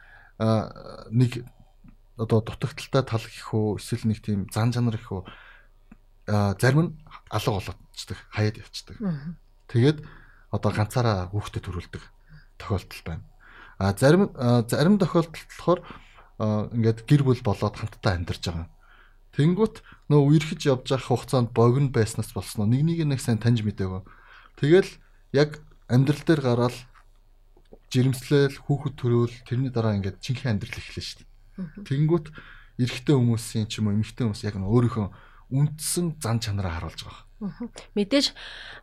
нэг 1.12 1.32
одоо 2.18 2.42
дутагдaltaй 2.42 3.02
тал 3.06 3.22
гэх 3.22 3.54
үү 3.54 3.78
эсвэл 3.78 4.10
нэг 4.10 4.20
тийм 4.20 4.50
зан 4.50 4.74
чанар 4.74 4.98
гэх 4.98 5.12
үү 5.14 5.22
зарим 6.28 6.80
нь 6.82 6.92
алга 7.30 7.50
болоочдөг 7.56 8.18
хаяад 8.34 8.60
явцдаг. 8.60 8.96
Тэгээд 9.70 10.04
одоо 10.50 10.70
ганцаараа 10.74 11.30
хүүхдэд 11.32 11.64
төрүүлдэг 11.64 12.02
тохиолдол 12.58 13.02
байна. 13.06 13.24
А 13.78 13.94
зарим 13.96 14.34
зарим 14.68 14.98
тохиолдолд 14.98 15.38
болохоор 15.48 15.80
ингээд 16.76 17.06
гэр 17.08 17.22
бүл 17.24 17.42
болоод 17.46 17.76
хамтдаа 17.78 18.12
амьдарч 18.18 18.42
байгаа. 18.44 18.68
Тэнгүүт 19.38 19.76
нөө 20.10 20.20
үерхэж 20.34 20.60
явж 20.66 20.90
явах 20.90 21.08
хугацаанд 21.08 21.54
богино 21.54 21.94
байснаас 21.94 22.34
болсноо 22.34 22.66
нэг 22.66 22.82
нэг 22.82 23.06
нэг 23.06 23.20
сайн 23.22 23.38
таньж 23.38 23.62
мэдээгүй. 23.62 24.02
Тэгэл 24.58 24.90
яг 25.32 25.62
амьдрал 25.86 26.22
дээр 26.26 26.42
гараад 26.42 26.76
жирэмслэл 27.92 28.56
хүүхэд 28.66 28.94
төрөөл 28.98 29.34
тэрний 29.46 29.70
дараа 29.70 29.94
ингээд 29.96 30.20
чинхэн 30.20 30.58
амьдрал 30.58 30.76
эхлэв 30.76 31.04
шүү 31.06 31.18
дээ. 31.22 31.27
Тэнгүүт 31.58 32.26
эрэгтэй 32.78 33.14
хүмүүсийн 33.18 33.66
ч 33.66 33.82
юм 33.82 33.90
уу 33.90 33.96
эмэгтэй 33.98 34.24
хүмүүс 34.24 34.42
яг 34.46 34.56
өөрийнхөө 34.56 35.06
үндсэн 35.50 36.20
зан 36.22 36.38
чанараа 36.38 36.78
харуулж 36.78 37.00
байгаа. 37.02 37.24
Мэдээж 37.94 38.34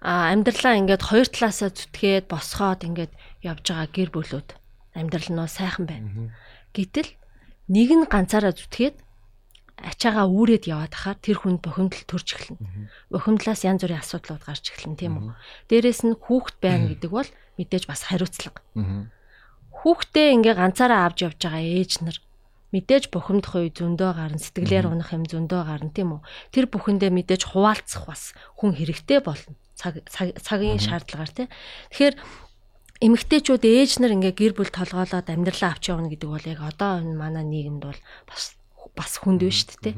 амьдралаа 0.01 0.79
ингээд 0.79 1.03
хоёр 1.03 1.27
талаасаа 1.27 1.71
зүтгээд 1.71 2.25
босгоод 2.31 2.81
ингээд 2.87 3.13
явж 3.43 3.65
байгаа 3.67 3.89
гэр 3.91 4.09
бүлүүд 4.15 4.49
амьдрал 4.95 5.29
нь 5.31 5.47
сайхан 5.47 5.85
байна. 5.85 6.31
Гэтэл 6.71 7.11
нэг 7.71 7.89
нь 7.91 8.05
ганцаараа 8.07 8.55
зүтгээд 8.55 8.95
ачаагаа 9.75 10.27
үүрээд 10.31 10.71
яваад 10.71 10.93
хахаар 10.95 11.19
тэр 11.19 11.37
хүнд 11.43 11.59
бохимдол 11.59 12.03
төрж 12.07 12.27
эхэлнэ. 12.31 12.87
Бохимдлаас 13.11 13.67
янз 13.67 13.83
бүрийн 13.83 13.99
асуудлууд 13.99 14.43
гарч 14.47 14.71
эхэлнэ 14.71 14.95
тийм 14.95 15.13
үү. 15.19 15.35
Дээрээс 15.67 16.01
нь 16.07 16.15
хүүхэд 16.15 16.57
байна 16.63 16.95
гэдэг 16.95 17.11
бол 17.11 17.29
мэдээж 17.59 17.83
бас 17.91 18.07
хариуцлага. 18.07 18.63
Хүүхдээ 19.83 20.27
ингээ 20.39 20.55
ганцаараа 20.55 21.11
авч 21.11 21.27
явж 21.27 21.39
байгаа 21.43 21.59
ээж 21.59 21.91
нар 22.07 22.17
мэдээж 22.73 23.13
бухимдах 23.13 23.53
үе 23.59 23.69
зөндөө 23.69 24.11
гарна, 24.15 24.39
сэтгэлээр 24.41 24.89
унах 24.89 25.13
юм 25.13 25.25
зөндөө 25.27 25.61
гарна 25.65 25.91
тийм 25.93 26.17
үү. 26.17 26.21
Тэр 26.49 26.65
бүхэндээ 26.71 27.11
мэдээж 27.13 27.41
хуваалцах 27.51 28.09
бас 28.09 28.33
хүн 28.57 28.73
хэрэгтэй 28.73 29.19
болно. 29.21 29.53
Цаг 29.75 30.01
цагийн 30.07 30.81
шаардлагаар 30.81 31.31
тийм. 31.31 31.49
Тэгэхээр 31.91 32.15
эмэгтэйчүүд 33.03 33.63
ээж 33.67 33.91
нар 33.99 34.15
ингээ 34.15 34.33
гэр 34.33 34.53
бүл 34.55 34.71
толгоолоод 34.71 35.27
амьдралаа 35.27 35.75
авч 35.75 35.91
явна 35.91 36.07
гэдэг 36.07 36.29
бол 36.31 36.47
яг 36.47 36.59
одоо 36.63 37.03
энэ 37.03 37.19
манай 37.19 37.43
нийгэмд 37.43 37.83
бол 37.83 38.01
бас 38.23 38.55
бас 38.95 39.19
хүнд 39.19 39.43
биш 39.43 39.67
шүү 39.67 39.91
дээ. 39.91 39.95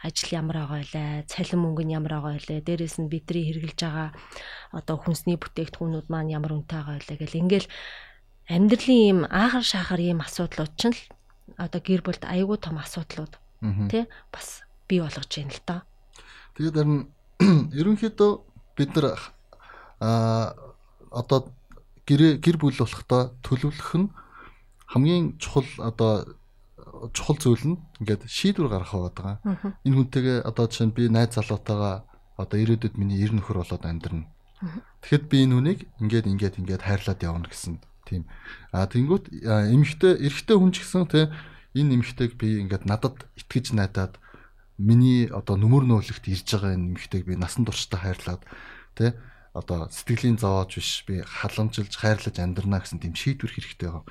Ажил 0.00 0.30
ямар 0.40 0.64
байгаа 0.64 0.82
вэ? 0.88 1.28
Цалин 1.28 1.60
мөнгө 1.60 1.84
нь 1.84 1.92
ямар 1.92 2.16
байгаа 2.16 2.40
вэ? 2.40 2.64
Дээрээс 2.64 2.96
нь 2.96 3.12
бидний 3.12 3.44
хэрэгжилж 3.52 3.80
байгаа 3.82 4.08
одоо 4.72 4.96
хүнсний 4.96 5.36
бүтээгдэхүүнүүд 5.36 6.06
маань 6.08 6.32
ямар 6.32 6.56
үнэтэй 6.56 6.80
байгаа 6.80 6.96
вэ 7.02 7.16
гэл 7.18 7.40
ингээл 7.44 7.68
амьдралын 8.48 9.00
ийм 9.04 9.20
аагаар 9.28 9.66
шахаар 9.66 10.00
ийм 10.00 10.24
асуудлууд 10.24 10.72
ч 10.80 10.82
л 10.88 11.00
одоо 11.56 11.80
гэр 11.80 12.02
бүлд 12.04 12.24
аягүй 12.28 12.58
том 12.60 12.76
асуудлууд 12.78 13.38
тий 13.90 14.04
бас 14.32 14.62
бий 14.88 15.00
болгож 15.00 15.28
байна 15.28 15.54
л 15.54 15.62
доо. 15.66 15.80
Тэгээд 16.56 16.76
харин 16.76 17.00
ерөнхийдөө 17.80 18.30
бид 18.76 18.90
нар 18.96 19.18
а 20.00 20.54
одоо 21.10 21.48
гэр 22.06 22.38
гэр 22.38 22.56
бүл 22.58 22.76
болохдоо 22.78 23.34
төлөвлөх 23.42 23.92
нь 23.98 24.12
хамгийн 24.86 25.38
чухал 25.38 25.68
одоо 25.78 26.38
чухал 27.12 27.38
зүйл 27.38 27.64
нь 27.74 27.80
ингээд 28.00 28.26
шийдвэр 28.26 28.68
гаргах 28.72 28.94
байгаа. 28.94 29.36
Энэ 29.84 29.96
хүнтэйгээ 29.96 30.38
одоо 30.48 30.66
чинь 30.66 30.94
би 30.94 31.08
найз 31.08 31.34
залуутайгаа 31.34 32.06
одоо 32.38 32.58
ирээдүйд 32.58 32.94
миний 32.96 33.20
эр 33.22 33.34
нөхөр 33.34 33.60
болоод 33.62 33.84
амьдрна. 33.84 34.26
Тэгэхэд 35.02 35.24
би 35.30 35.36
энэ 35.44 35.54
хүнийг 35.54 35.80
ингээд 36.02 36.26
ингээд 36.26 36.58
ингээд 36.58 36.82
хайрлаад 36.82 37.20
явна 37.22 37.46
гэсэн 37.46 37.78
тийм. 38.08 38.24
А 38.72 38.88
тэнгуут 38.88 39.28
эмэгтэй 39.28 40.16
эрэгтэй 40.24 40.56
хүн 40.56 40.72
ч 40.72 40.80
гэсэн 40.80 41.04
те 41.12 41.28
энэ 41.76 42.00
эмэгтэйг 42.00 42.40
би 42.40 42.64
ингээд 42.64 42.88
надад 42.88 43.28
итгэж 43.36 43.76
найдаад 43.76 44.16
миний 44.80 45.28
одоо 45.28 45.60
нүмер 45.60 45.84
нөөлөгт 45.84 46.24
ирж 46.32 46.48
байгаа 46.56 46.72
энэ 46.72 46.96
эмэгтэйг 46.96 47.24
би 47.28 47.34
насан 47.36 47.68
туршдаа 47.68 48.00
хайрлаад 48.00 48.42
те 48.96 49.14
одоо 49.52 49.90
сэтгэлийн 49.90 50.38
зовоож 50.38 50.78
биш 50.78 51.04
би 51.04 51.20
халамжилж 51.20 51.92
хайрлаж 51.92 52.36
амьдрна 52.38 52.80
гэсэн 52.80 53.02
тийм 53.02 53.14
шийдвэр 53.18 53.52
хэрэгтэй 53.52 53.88
байгаа. 53.90 54.06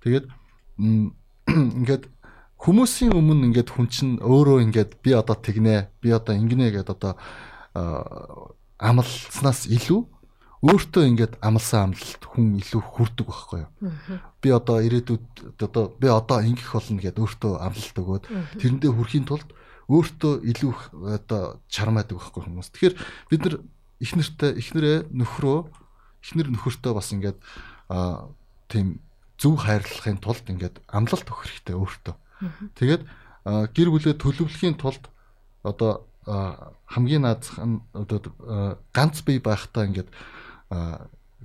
Тэгээд 0.00 0.26
ингээд 1.78 2.04
хүмүүсийн 2.62 3.10
өмнө 3.10 3.50
ингээд 3.50 3.70
хүн 3.74 3.86
чинь 3.90 4.14
өөрөө 4.22 4.62
ингээд 4.70 5.02
би 5.02 5.10
одоо 5.18 5.34
тэгнэ 5.34 5.90
би 5.98 6.08
одоо 6.14 6.38
ингэнэ 6.38 6.70
гэдээ 6.70 6.94
одоо 6.94 7.12
амлснаас 8.78 9.66
илүү 9.66 10.00
өөртөө 10.62 11.04
ингээд 11.10 11.34
амлсан 11.42 11.90
амлалт 11.90 12.22
хүн 12.22 12.54
илүү 12.62 12.82
хүрдэг 12.86 13.26
байхгүй 13.26 13.60
юу. 13.66 13.70
Би 14.38 14.48
одоо 14.54 14.78
ирээдүйд 14.78 15.58
одоо 15.58 15.90
би 15.98 16.06
одоо 16.06 16.38
ингэх 16.38 16.70
болно 16.78 17.02
гэд 17.02 17.18
өөртөө 17.18 17.52
амлалт 17.58 17.96
өгөөд 17.98 18.24
тэрэндээ 18.62 18.92
хүрэхийн 18.94 19.26
тулд 19.26 19.50
өөртөө 19.90 20.32
илүү 20.54 20.72
одоо 21.18 21.58
чармаадаг 21.66 22.14
байхгүй 22.14 22.42
хүмүүс. 22.46 22.70
Тэгэхээр 22.78 22.94
бид 23.26 23.42
нар 23.42 23.54
их 23.98 24.12
нэртэй 24.14 24.50
их 24.54 24.68
нэрээ 24.70 24.98
нөхрөө 25.10 25.58
их 25.66 26.30
нэр 26.38 26.48
нөхөртөө 26.54 26.92
бас 26.94 27.10
ингээд 27.10 27.38
а 27.90 28.30
тийм 28.70 29.02
зөв 29.42 29.58
хайрлахын 29.66 30.22
тулд 30.22 30.46
ингээд 30.46 30.78
амлалт 30.86 31.26
өгөх 31.26 31.42
хэрэгтэй 31.42 31.74
өөртөө. 31.74 32.14
Тэгээд 32.78 33.02
гэр 33.74 33.88
бүлээ 33.90 34.14
төлөвлөхийн 34.14 34.78
тулд 34.78 35.10
одоо 35.66 36.06
хамгийн 36.86 37.26
наазах 37.26 37.58
нь 37.58 37.82
одоо 37.90 38.22
ганц 38.94 39.26
бие 39.26 39.42
байхдаа 39.42 39.90
ингээд 39.90 40.10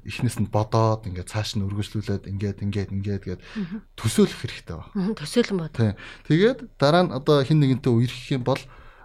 эхнээс 0.07 0.39
нь 0.39 0.47
бодоод 0.47 1.03
ингээд 1.09 1.27
цааш 1.27 1.59
нь 1.59 1.65
үргэлжлүүлээд 1.67 2.31
ингээд 2.31 2.63
ингээд 2.63 2.89
ингээд 2.95 3.23
гээд 3.27 3.41
төсөөлөх 3.99 4.39
хэрэгтэй 4.39 4.75
байна. 4.79 5.15
Төсөөлөн 5.19 5.59
бод. 5.59 5.75
Тэгээд 6.31 6.59
дараа 6.79 7.03
нь 7.03 7.11
одоо 7.11 7.43
хин 7.43 7.59
нэгэнтэй 7.59 7.91
үерхэх 7.91 8.39
юм 8.39 8.43
бол 8.47 8.61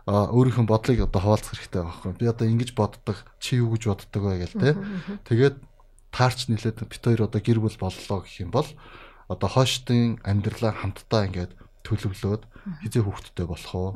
өөрийнхөө 0.06 0.66
бодлыг 0.66 1.00
одоо 1.06 1.20
хуваалцах 1.22 1.58
хэрэгтэй 1.58 1.82
байхгүй. 1.82 2.12
Би 2.18 2.26
одоо 2.30 2.46
ингэж 2.46 2.70
боддог, 2.78 3.18
чи 3.42 3.58
юу 3.58 3.74
гэж 3.74 3.82
боддог 3.90 4.22
вэ 4.22 4.46
гэл 4.46 4.58
те. 4.58 4.70
Тэгээд 5.26 5.56
таарч 6.11 6.50
нилээд 6.50 6.82
бит 6.87 7.02
хоёр 7.02 7.26
одоо 7.26 7.40
гэр 7.40 7.58
бүл 7.62 7.78
боллоо 7.78 8.18
гэх 8.22 8.42
юм 8.42 8.50
бол 8.50 8.68
одоо 9.30 9.48
хойштын 9.48 10.20
амьдралаа 10.26 10.74
хамтдаа 10.76 11.26
ингээд 11.30 11.52
төлөвлөөд 11.87 12.42
хизээ 12.82 13.02
хүүхдтэй 13.02 13.46
болох 13.46 13.72
уу? 13.74 13.90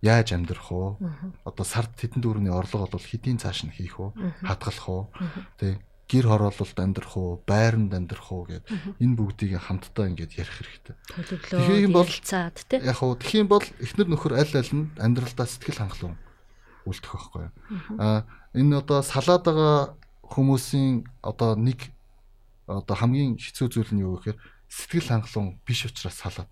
Яаж 0.00 0.32
амьдрах 0.32 0.72
уу? 0.72 0.96
Одоо 1.44 1.64
сард 1.64 1.92
тэдэн 1.96 2.24
дүүрний 2.24 2.52
орлого 2.52 2.88
бол 2.88 3.04
хэдийн 3.04 3.36
цааш 3.36 3.68
нь 3.68 3.74
хийх 3.76 4.00
үү? 4.00 4.16
Хадгалах 4.48 4.88
уу? 4.88 5.02
Тэ 5.60 5.76
гэр 6.10 6.26
хороололд 6.26 6.78
амьдрах 6.80 7.14
уу, 7.14 7.38
байранд 7.46 7.94
амьдрах 7.94 8.32
уу 8.34 8.42
гэд 8.50 8.66
энэ 8.98 9.14
бүгдийг 9.14 9.62
хамтдаа 9.62 10.10
ингээд 10.10 10.42
ярих 10.42 10.56
хэрэгтэй. 10.58 10.96
Тэгэхээр 11.54 11.86
юм 11.86 11.94
бол. 11.94 12.10
Яг 12.82 12.98
уу 12.98 13.14
тэгхийн 13.14 13.46
бол 13.46 13.62
эхнэр 13.78 14.10
нөхөр 14.10 14.34
аль 14.34 14.54
аль 14.58 14.72
нь 14.74 14.90
амьдралдаа 14.98 15.46
сэтгэл 15.46 15.86
хангалуун 15.86 16.18
үлдэх 16.82 17.14
байхгүй. 17.14 17.46
Аа 18.02 18.26
энэ 18.58 18.82
одоо 18.82 19.06
салаад 19.06 19.46
байгаа 19.46 19.94
хүмүүсийн 20.26 21.06
одоо 21.22 21.54
нэг 21.54 21.94
одоо 22.66 22.96
хамгийн 22.98 23.38
хэцүү 23.38 23.70
зүйл 23.70 23.94
нь 23.94 24.02
юу 24.02 24.18
гэхээр 24.18 24.38
сэтгэл 24.66 25.14
хангалуун 25.14 25.62
биш 25.62 25.86
учраас 25.86 26.18
салаад. 26.18 26.50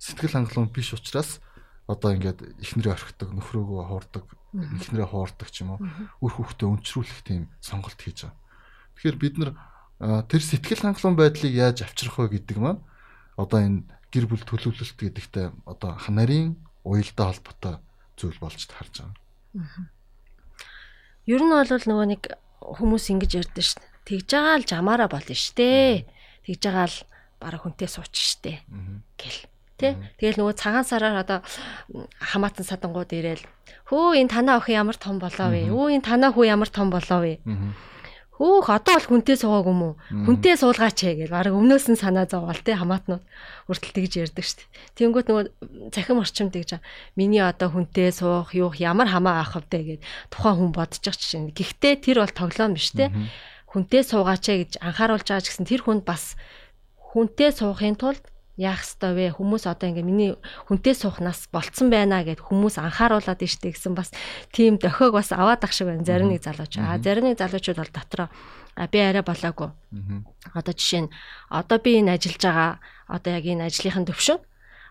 Сэтгэл 0.00 0.32
хангалуун 0.32 0.72
биш 0.72 0.96
учраас 0.96 1.44
одоо 1.86 2.10
ингээд 2.14 2.42
эхнэрээ 2.62 2.92
орхидог, 2.92 3.30
нөхрөөгөө 3.30 3.82
хуурдаг, 3.86 4.24
ихнэрээ 4.52 5.08
хуурдаг 5.10 5.48
ч 5.50 5.62
юм 5.62 5.78
уу 5.78 5.80
үр 6.22 6.32
хөвгтөө 6.34 6.68
өнчрүүлэх 6.74 7.22
тийм 7.22 7.46
сонголт 7.62 7.98
хийж 7.98 8.26
байгаа. 8.26 8.38
Тэгэхээр 8.98 9.18
бид 9.22 9.34
нар 9.38 9.50
тэр 10.26 10.42
сэтгэл 10.42 10.82
хангалуун 10.82 11.16
байдлыг 11.16 11.54
яаж 11.54 11.86
авчрах 11.86 12.18
вэ 12.18 12.42
гэдэг 12.42 12.58
маань 12.58 12.82
одоо 13.38 13.58
энэ 13.62 13.86
гэр 14.10 14.26
бүл 14.26 14.42
төлөвлөлт 14.42 14.98
гэдэгтэй 14.98 15.54
одоо 15.62 15.94
нарийн 16.10 16.58
уялдаа 16.82 17.30
холбоотой 17.30 17.74
зүйл 18.16 18.38
болж 18.42 18.60
харж 18.66 19.04
байгаа. 19.06 19.14
Ер 21.26 21.42
нь 21.42 21.52
бол 21.52 21.70
нөгөө 21.70 22.06
нэг 22.06 22.22
хүмүүс 22.60 23.04
ингэж 23.12 23.32
ярьдэн 23.34 23.62
дээ. 23.62 23.94
Тэгж 24.06 24.28
байгаа 24.30 24.56
л 24.62 24.70
жамаараа 24.70 25.08
болно 25.10 25.34
дээ. 25.34 26.06
Тэгж 26.46 26.62
байгаа 26.62 26.86
л 26.86 26.98
бараг 27.42 27.60
хүнтэй 27.66 27.90
сууч 27.90 28.40
дээ. 28.40 28.62
гэл. 29.18 29.40
Тэ? 29.76 29.96
Тэгэл 30.16 30.40
нөгөө 30.40 30.54
цагаан 30.56 30.88
сараар 30.88 31.20
одоо 31.20 31.38
хамаатан 32.20 32.64
садангууд 32.64 33.12
ирээл 33.12 33.44
хөө 33.92 34.18
энэ 34.18 34.32
танаа 34.32 34.56
охин 34.58 34.82
ямар 34.82 34.96
том 34.96 35.20
болоо 35.20 35.48
вэ? 35.52 35.68
Өө 35.68 36.00
энэ 36.00 36.06
танаа 36.08 36.32
хүү 36.32 36.44
ямар 36.48 36.70
том 36.72 36.88
болоо 36.90 37.20
вэ? 37.22 37.44
Хөөх 38.36 38.68
одоо 38.68 39.00
бол 39.00 39.08
хүнтэй 39.08 39.36
суугааг 39.40 39.68
юм 39.72 39.80
уу? 39.80 39.94
Хүнтэй 40.12 40.60
суулгаач 40.60 40.98
ээ 41.08 41.14
гэж 41.24 41.28
баг 41.32 41.48
өмнөөс 41.56 41.88
нь 41.88 41.96
санаа 41.96 42.28
зовоол 42.28 42.60
те 42.60 42.76
хамаатнууд 42.76 43.24
хүртэл 43.64 43.96
тэгж 43.96 44.12
ярьдаг 44.28 44.44
дээ. 44.44 44.68
Тэнгүүт 44.92 45.26
нөгөө 45.32 45.44
цахим 45.88 46.20
орчимд 46.20 46.52
тэгж 46.52 46.76
миний 47.16 47.40
одоо 47.40 47.72
хүнтэй 47.72 48.12
суух 48.12 48.52
юух 48.52 48.76
ямар 48.76 49.08
хамаа 49.08 49.40
авах 49.40 49.64
вэ 49.72 49.96
гэд 49.96 50.00
тухайн 50.28 50.68
хүн 50.68 50.72
бодчих 50.76 51.16
чинь. 51.16 51.48
Гэхдээ 51.56 52.04
тэр 52.04 52.28
бол 52.28 52.34
тоглоом 52.36 52.76
биш 52.76 52.92
те. 52.92 53.08
Хүнтэй 53.72 54.04
суугаач 54.04 54.44
ээ 54.52 54.58
гэж 54.68 54.72
анхааруулж 54.84 55.24
байгаа 55.24 55.40
ч 55.40 55.48
гэсэн 55.56 55.64
тэр 55.64 55.80
хүнд 55.88 56.04
бас 56.04 56.36
хүнтэй 57.16 57.56
суухын 57.56 57.96
тулд 57.96 58.20
яах 58.56 58.82
ёстой 58.82 59.12
вэ? 59.12 59.36
Хүмүүс 59.36 59.68
одоо 59.68 59.92
ингээ 59.92 60.04
миний 60.04 60.32
хүнтэй 60.68 60.96
суухнаас 60.96 61.48
болцсон 61.52 61.92
байна 61.92 62.24
гэд 62.24 62.40
хүмүүс 62.40 62.80
анхааруулад 62.80 63.40
штэ 63.44 63.76
гэсэн 63.76 63.92
бас 63.92 64.10
тийм 64.52 64.80
дохиог 64.80 65.12
бас 65.12 65.32
аваад 65.32 65.60
ах 65.64 65.72
шиг 65.76 65.92
байна. 65.92 66.04
Зарим 66.08 66.32
нэг 66.32 66.40
залууч. 66.40 66.80
А 66.80 66.96
зарим 66.96 67.28
нэг 67.28 67.36
залуучууд 67.36 67.78
бол 67.78 67.92
дотроо 67.92 68.28
би 68.90 68.98
арай 69.00 69.22
болоогүй. 69.24 69.70
Одоо 70.56 70.72
жишээ 70.72 71.08
нь 71.08 71.12
одоо 71.52 71.78
би 71.80 72.00
энэ 72.00 72.16
ажиллаж 72.16 72.42
байгаа 72.44 72.72
одоо 73.08 73.30
яг 73.36 73.44
энэ 73.44 73.68
ажлынхын 73.68 74.08
төвшин 74.08 74.40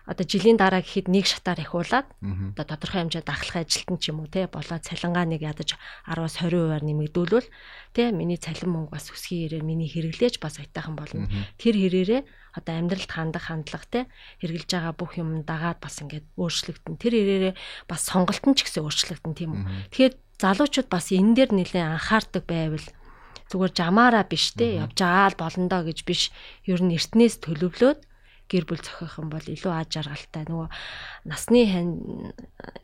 одоо 0.06 0.22
жилийн 0.22 0.56
дараа 0.56 0.80
гэхэд 0.80 1.10
нэг 1.10 1.26
шатаар 1.26 1.58
ихуулаад 1.66 2.06
одоо 2.54 2.64
тодорхой 2.78 3.02
хэмжээнд 3.02 3.26
ахлах 3.26 3.66
ажилтан 3.66 3.98
ч 3.98 4.14
юм 4.14 4.22
уу 4.22 4.30
те 4.30 4.46
болоод 4.46 4.86
цалингаа 4.86 5.26
нэг 5.26 5.42
ядаж 5.42 5.74
10-аас 6.06 6.38
20%-аар 6.38 6.82
нэмэгдүүлвэл 6.86 7.50
те 7.90 8.14
миний 8.14 8.38
цалин 8.38 8.70
мөнгө 8.70 8.94
бас 8.94 9.10
өсгийн 9.10 9.50
ирээр 9.50 9.66
миний 9.66 9.90
хэрэглээж 9.90 10.38
бас 10.38 10.62
айтайхан 10.62 10.94
болно. 10.94 11.26
Тэр 11.58 11.74
хэрээрээ 11.74 12.22
одоо 12.56 12.74
амьдралд 12.74 13.10
хандах 13.12 13.52
хандлага 13.52 13.86
те 13.86 14.00
хэрглэж 14.40 14.68
байгаа 14.72 14.94
бүх 14.96 15.20
юм 15.20 15.44
дагаад 15.44 15.78
бас 15.78 16.00
ингээд 16.00 16.26
өөрчлөгдөн. 16.40 16.96
Тэр 16.96 17.14
ирээрээ 17.14 17.54
бас 17.86 18.08
сонголт 18.08 18.42
нь 18.42 18.56
ч 18.56 18.64
гэсэн 18.64 18.82
өөрчлөгдөн 18.82 19.34
тийм 19.36 19.50
үү. 19.54 19.64
Тэгэхээр 19.92 20.14
залуучууд 20.40 20.88
бас 20.88 21.12
энэ 21.12 21.34
дээр 21.36 21.50
нэлээд 21.52 21.86
анхаардаг 21.86 22.44
байвал 22.48 22.86
зүгээр 23.52 23.72
жамаараа 23.76 24.24
биш 24.26 24.56
те 24.58 24.82
явж 24.82 24.98
байгаа 24.98 25.30
л 25.30 25.40
болно 25.40 25.68
доо 25.70 25.82
гэж 25.86 25.98
биш. 26.02 26.34
Ер 26.66 26.82
нь 26.82 26.96
эртнээс 26.96 27.44
төлөвлөөд 27.44 28.00
гэр 28.46 28.64
бүл 28.66 28.82
зохиох 28.82 29.18
юм 29.18 29.28
бол 29.30 29.42
илүү 29.42 29.72
аз 29.74 29.90
жаргалтай 29.90 30.46
нөгөө 30.46 30.68
насны 31.26 31.60
хань 31.66 31.94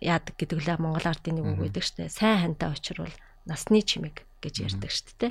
яадаг 0.02 0.34
гэдэг 0.34 0.58
лээ 0.58 0.78
Монгол 0.82 1.06
ардын 1.06 1.38
нэг 1.38 1.46
үг 1.54 1.58
байдаг 1.70 1.86
штэ 1.86 2.10
сайн 2.10 2.58
хантай 2.58 2.74
очирвол 2.74 3.14
насны 3.46 3.78
чимэг 3.86 4.26
гэж 4.42 4.54
ярьдаг 4.66 4.90
штэ 4.90 5.14
те 5.18 5.26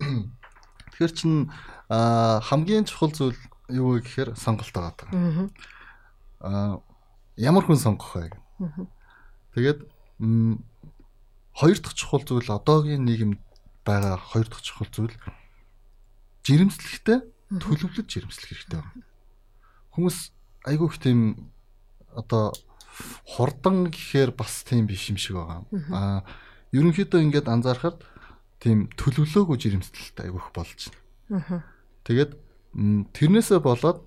Тэгэхээр 0.98 1.14
чин 1.14 1.54
хамгийн 1.86 2.82
чухал 2.90 3.14
зүйл 3.14 3.38
юу 3.70 3.94
вэ 3.94 4.02
гэхээр 4.02 4.34
сонголт 4.34 4.74
байгаа. 4.74 5.46
Аа 6.42 6.82
ямар 7.38 7.62
хүн 7.62 7.78
сонгох 7.78 8.18
вэ? 8.18 8.34
Тэгээд 9.54 9.86
хоёр 11.54 11.78
дахь 11.78 11.94
чухал 11.94 12.26
зүйл 12.26 12.50
одоогийн 12.50 13.06
нийгэмд 13.06 13.38
байгаа 13.86 14.18
хоёр 14.18 14.50
дахь 14.50 14.66
чухал 14.66 14.90
зүйл 14.90 15.14
жирэмслэхтэй 16.42 17.22
төлөвлөж 17.62 18.06
жирэмслэх 18.10 18.50
хэрэгтэй 18.50 18.82
байна. 18.82 19.06
Хүмүүс 19.94 20.34
айгүй 20.66 20.90
их 20.90 20.98
тийм 20.98 21.54
одоо 22.10 22.50
хурдан 23.22 23.94
гэхээр 23.94 24.34
бас 24.34 24.66
тийм 24.66 24.90
биш 24.90 25.14
юм 25.14 25.18
шиг 25.22 25.38
байгаа. 25.38 25.62
Аа 25.94 26.26
ерөнхийдөө 26.74 27.22
ингээд 27.22 27.46
анзаархад 27.46 28.02
тийм 28.58 28.90
төлөвлөөгүй 28.98 29.56
жирэмслэлт 29.58 30.18
айгүйх 30.24 30.50
болж 30.54 30.90
байна. 31.28 31.62
Тэгээд 32.04 32.32
тэрнээсээ 33.14 33.60
болоод 33.62 34.02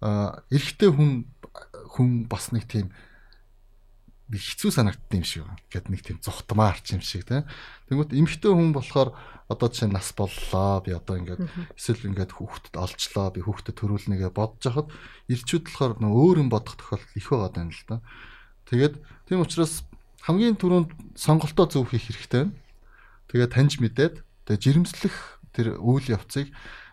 а 0.00 0.44
эрэгтэй 0.52 0.90
хүн 0.92 1.24
хүн 1.96 2.28
бас 2.28 2.52
нэг 2.52 2.68
тийм 2.68 2.92
хэцүү 4.28 4.70
санагдсан 4.74 5.22
юм 5.22 5.24
шиг. 5.24 5.46
Гэт 5.70 5.86
нэг 5.86 6.02
тийм 6.02 6.18
зүхтмаарч 6.18 6.98
юм 6.98 7.02
шиг 7.02 7.24
тийм. 7.24 7.46
Тэгмэд 7.86 8.10
эмэгтэй 8.10 8.50
хүн 8.50 8.74
болохоор 8.74 9.14
одоо 9.46 9.68
чинь 9.70 9.94
нас 9.94 10.10
боллоо. 10.10 10.82
Би 10.82 10.90
одоо 10.90 11.22
ингээд 11.22 11.46
эсвэл 11.78 12.10
ингээд 12.10 12.34
хүүхдэд 12.34 12.74
олжлоо. 12.74 13.30
Би 13.30 13.40
хүүхдэд 13.46 13.78
төрүүлнэгээ 13.78 14.30
бодож 14.34 14.66
хахад 14.66 14.90
ирчүүд 15.30 15.70
болохоор 15.70 15.92
нөө 16.02 16.10
өөр 16.10 16.36
юм 16.42 16.50
бодох 16.50 16.74
тохиолдол 16.74 17.14
их 17.14 17.28
байгаа 17.30 17.62
юм 17.62 17.70
л 17.70 17.84
да. 17.86 18.02
Тэгээд 18.66 18.94
тийм 19.30 19.46
учраас 19.46 19.86
хамгийн 20.26 20.58
түрүүнд 20.58 20.90
сонголтоо 21.14 21.70
зөв 21.70 21.86
хийх 21.86 22.10
хэрэгтэй 22.10 22.50
байна. 22.50 22.54
Тэгээ 23.30 23.48
таньж 23.50 23.78
мэдээд 23.82 24.22
тэгээ 24.46 24.62
жирэмслэх 24.62 25.16
тэр 25.56 25.76
үйл 25.80 26.06
явцыг 26.06 26.52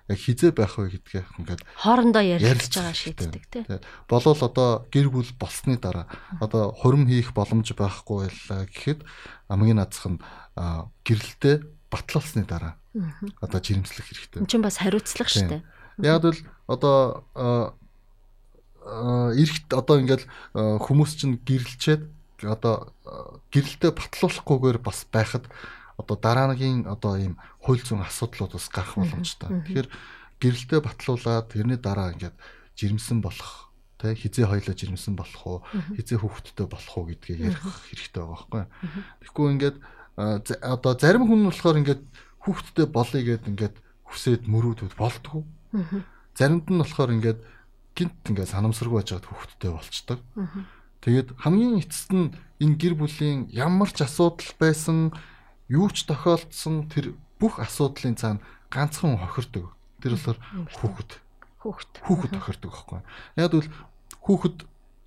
яг 0.09 0.19
хизээ 0.19 0.51
байх 0.51 0.75
вэ 0.75 0.99
гэдгээ 0.99 1.23
ингээд 1.39 1.61
хоорондоо 1.79 2.23
ярилцж 2.23 2.75
байгаа 2.75 2.95
шийддэг 2.95 3.43
тий. 3.47 3.63
Болвол 4.11 4.35
одоо 4.35 4.83
гэр 4.91 5.07
бүл 5.07 5.31
болсны 5.39 5.79
дараа 5.79 6.11
одоо 6.43 6.75
хурим 6.75 7.07
хийх 7.07 7.31
боломж 7.31 7.71
байхгүй 7.71 8.27
байлаа 8.27 8.67
гэхэд 8.67 8.99
хамгийн 9.47 9.79
наазах 9.79 10.11
нь 10.11 10.19
гэрэлтэй 11.07 11.63
батлуулсны 11.87 12.43
дараа 12.43 12.75
одоо 13.39 13.59
жирэмслэх 13.63 14.03
хэрэгтэй. 14.03 14.39
Энд 14.43 14.51
чинь 14.51 14.65
бас 14.65 14.83
хариуцлага 14.83 15.31
шүү 15.31 15.47
дээ. 15.47 15.63
Яг 16.03 16.23
л 16.27 16.39
одоо 16.67 17.77
эрэгт 18.83 19.71
одоо 19.71 19.95
ингээд 20.03 20.27
хүмүүс 20.51 21.11
чинь 21.15 21.39
гэрэлчээд 21.47 22.03
одоо 22.43 22.91
гэрэлтэй 23.55 23.91
батлуулахгүйгээр 23.95 24.79
бас 24.83 25.07
байхад 25.07 25.47
одоо 26.03 26.17
дараагийн 26.19 26.85
одоо 26.85 27.15
ийм 27.15 27.39
хууль 27.63 27.79
зүйн 27.79 28.03
асуудлууд 28.03 28.59
бас 28.59 28.67
гарах 28.67 28.99
боломжтой. 28.99 29.63
Тэгэхээр 29.63 29.89
гэрэлтэй 30.43 30.79
батлуулаад 30.83 31.47
тэрний 31.55 31.79
дараа 31.79 32.11
ингээд 32.11 32.35
жирэмсэн 32.75 33.23
болох 33.23 33.71
тэ 34.03 34.19
хизээ 34.19 34.51
хоёлоо 34.51 34.75
жирэмсэн 34.75 35.15
болох 35.15 35.43
уу 35.47 35.59
хизээ 35.95 36.19
хүүхэдтэй 36.19 36.67
болох 36.67 36.93
уу 36.99 37.07
гэдгийг 37.07 37.55
ярих 37.55 37.63
хэрэгтэй 37.63 38.19
байгаа 38.19 38.35
байхгүй. 38.35 38.63
Тэгэхгүй 39.23 39.47
ингээд 39.55 39.77
одоо 40.59 40.93
зарим 40.99 41.23
хүн 41.23 41.39
нь 41.41 41.47
болохоор 41.47 41.79
ингээд 41.79 42.03
хүүхэдтэй 42.43 42.85
болъё 42.91 43.21
гэд 43.23 43.43
ингээд 43.47 43.75
хүсээд 44.03 44.43
мөрөөдүүд 44.51 44.93
болдгоо. 44.99 45.47
Заримд 46.35 46.67
нь 46.67 46.81
болохоор 46.83 47.15
ингээд 47.15 47.39
гинт 47.95 48.19
ингээд 48.27 48.51
санамсаргүй 48.51 48.99
байж 48.99 49.09
байгаа 49.15 49.31
хүүхэдтэй 49.31 49.71
болчдөг. 49.71 50.19
Тэгээд 51.03 51.29
хамгийн 51.39 51.79
эцэст 51.79 52.11
нь 52.11 52.35
энэ 52.59 52.75
гэр 52.75 52.93
бүлийн 52.99 53.47
ямар 53.51 53.89
ч 53.91 54.03
асуудал 54.03 54.51
байсан 54.59 55.15
юу 55.69 55.87
ч 55.91 56.07
тохиолдсон 56.07 56.87
тэр 56.89 57.15
бүх 57.39 57.59
асуудлын 57.59 58.17
цаана 58.17 58.43
ганцхан 58.71 59.19
хохирдог. 59.19 59.75
Тэр 60.01 60.17
болохоор 60.17 60.39
хүүхэд. 60.73 61.11
Хүүхэд. 61.61 61.91
Хүүхэд 62.03 62.31
тохирдог 62.35 62.71
байхгүй. 62.71 63.01
Яг 63.37 63.51
бол 63.51 63.69
хүүхэд 64.23 64.57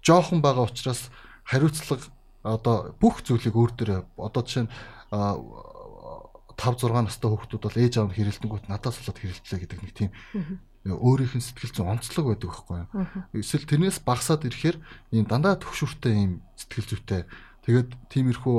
жоохон 0.04 0.40
байгаа 0.40 0.68
учраас 0.68 1.10
хариуцлага 1.44 2.08
одоо 2.46 2.94
бүх 3.02 3.26
зүйлийг 3.26 3.56
өөр 3.58 3.72
дөрөө 3.74 4.00
одоо 4.22 4.42
жишээ 4.46 4.64
нь 4.64 4.72
5 5.10 6.78
6 6.78 7.04
настай 7.04 7.28
хүүхдүүд 7.28 7.62
бол 7.66 7.80
ээж 7.82 7.94
аав 7.98 8.08
нь 8.08 8.16
хэрэлдэнгүүт 8.16 8.70
надаас 8.70 8.96
болоод 9.02 9.18
хэрэлдлээ 9.20 9.60
гэдэг 9.60 9.80
нэг 9.82 9.92
тийм 9.92 10.10
өөрийнх 10.86 11.34
нь 11.36 11.44
сэтгэл 11.44 11.74
зүйн 11.74 11.92
онцлог 11.98 12.24
байдаг 12.30 12.48
байхгүй 12.48 12.76
юу. 12.86 13.42
Эсвэл 13.42 13.66
тэрнээс 13.66 13.98
багасаад 14.06 14.46
ирэхээр 14.46 14.78
ийм 15.12 15.26
дандаа 15.26 15.58
төвшөртэй 15.58 16.14
ийм 16.14 16.32
сэтгэл 16.54 16.88
зүйтэй 16.94 17.22
тэгээд 17.66 17.90
тиймэрхүү 18.08 18.56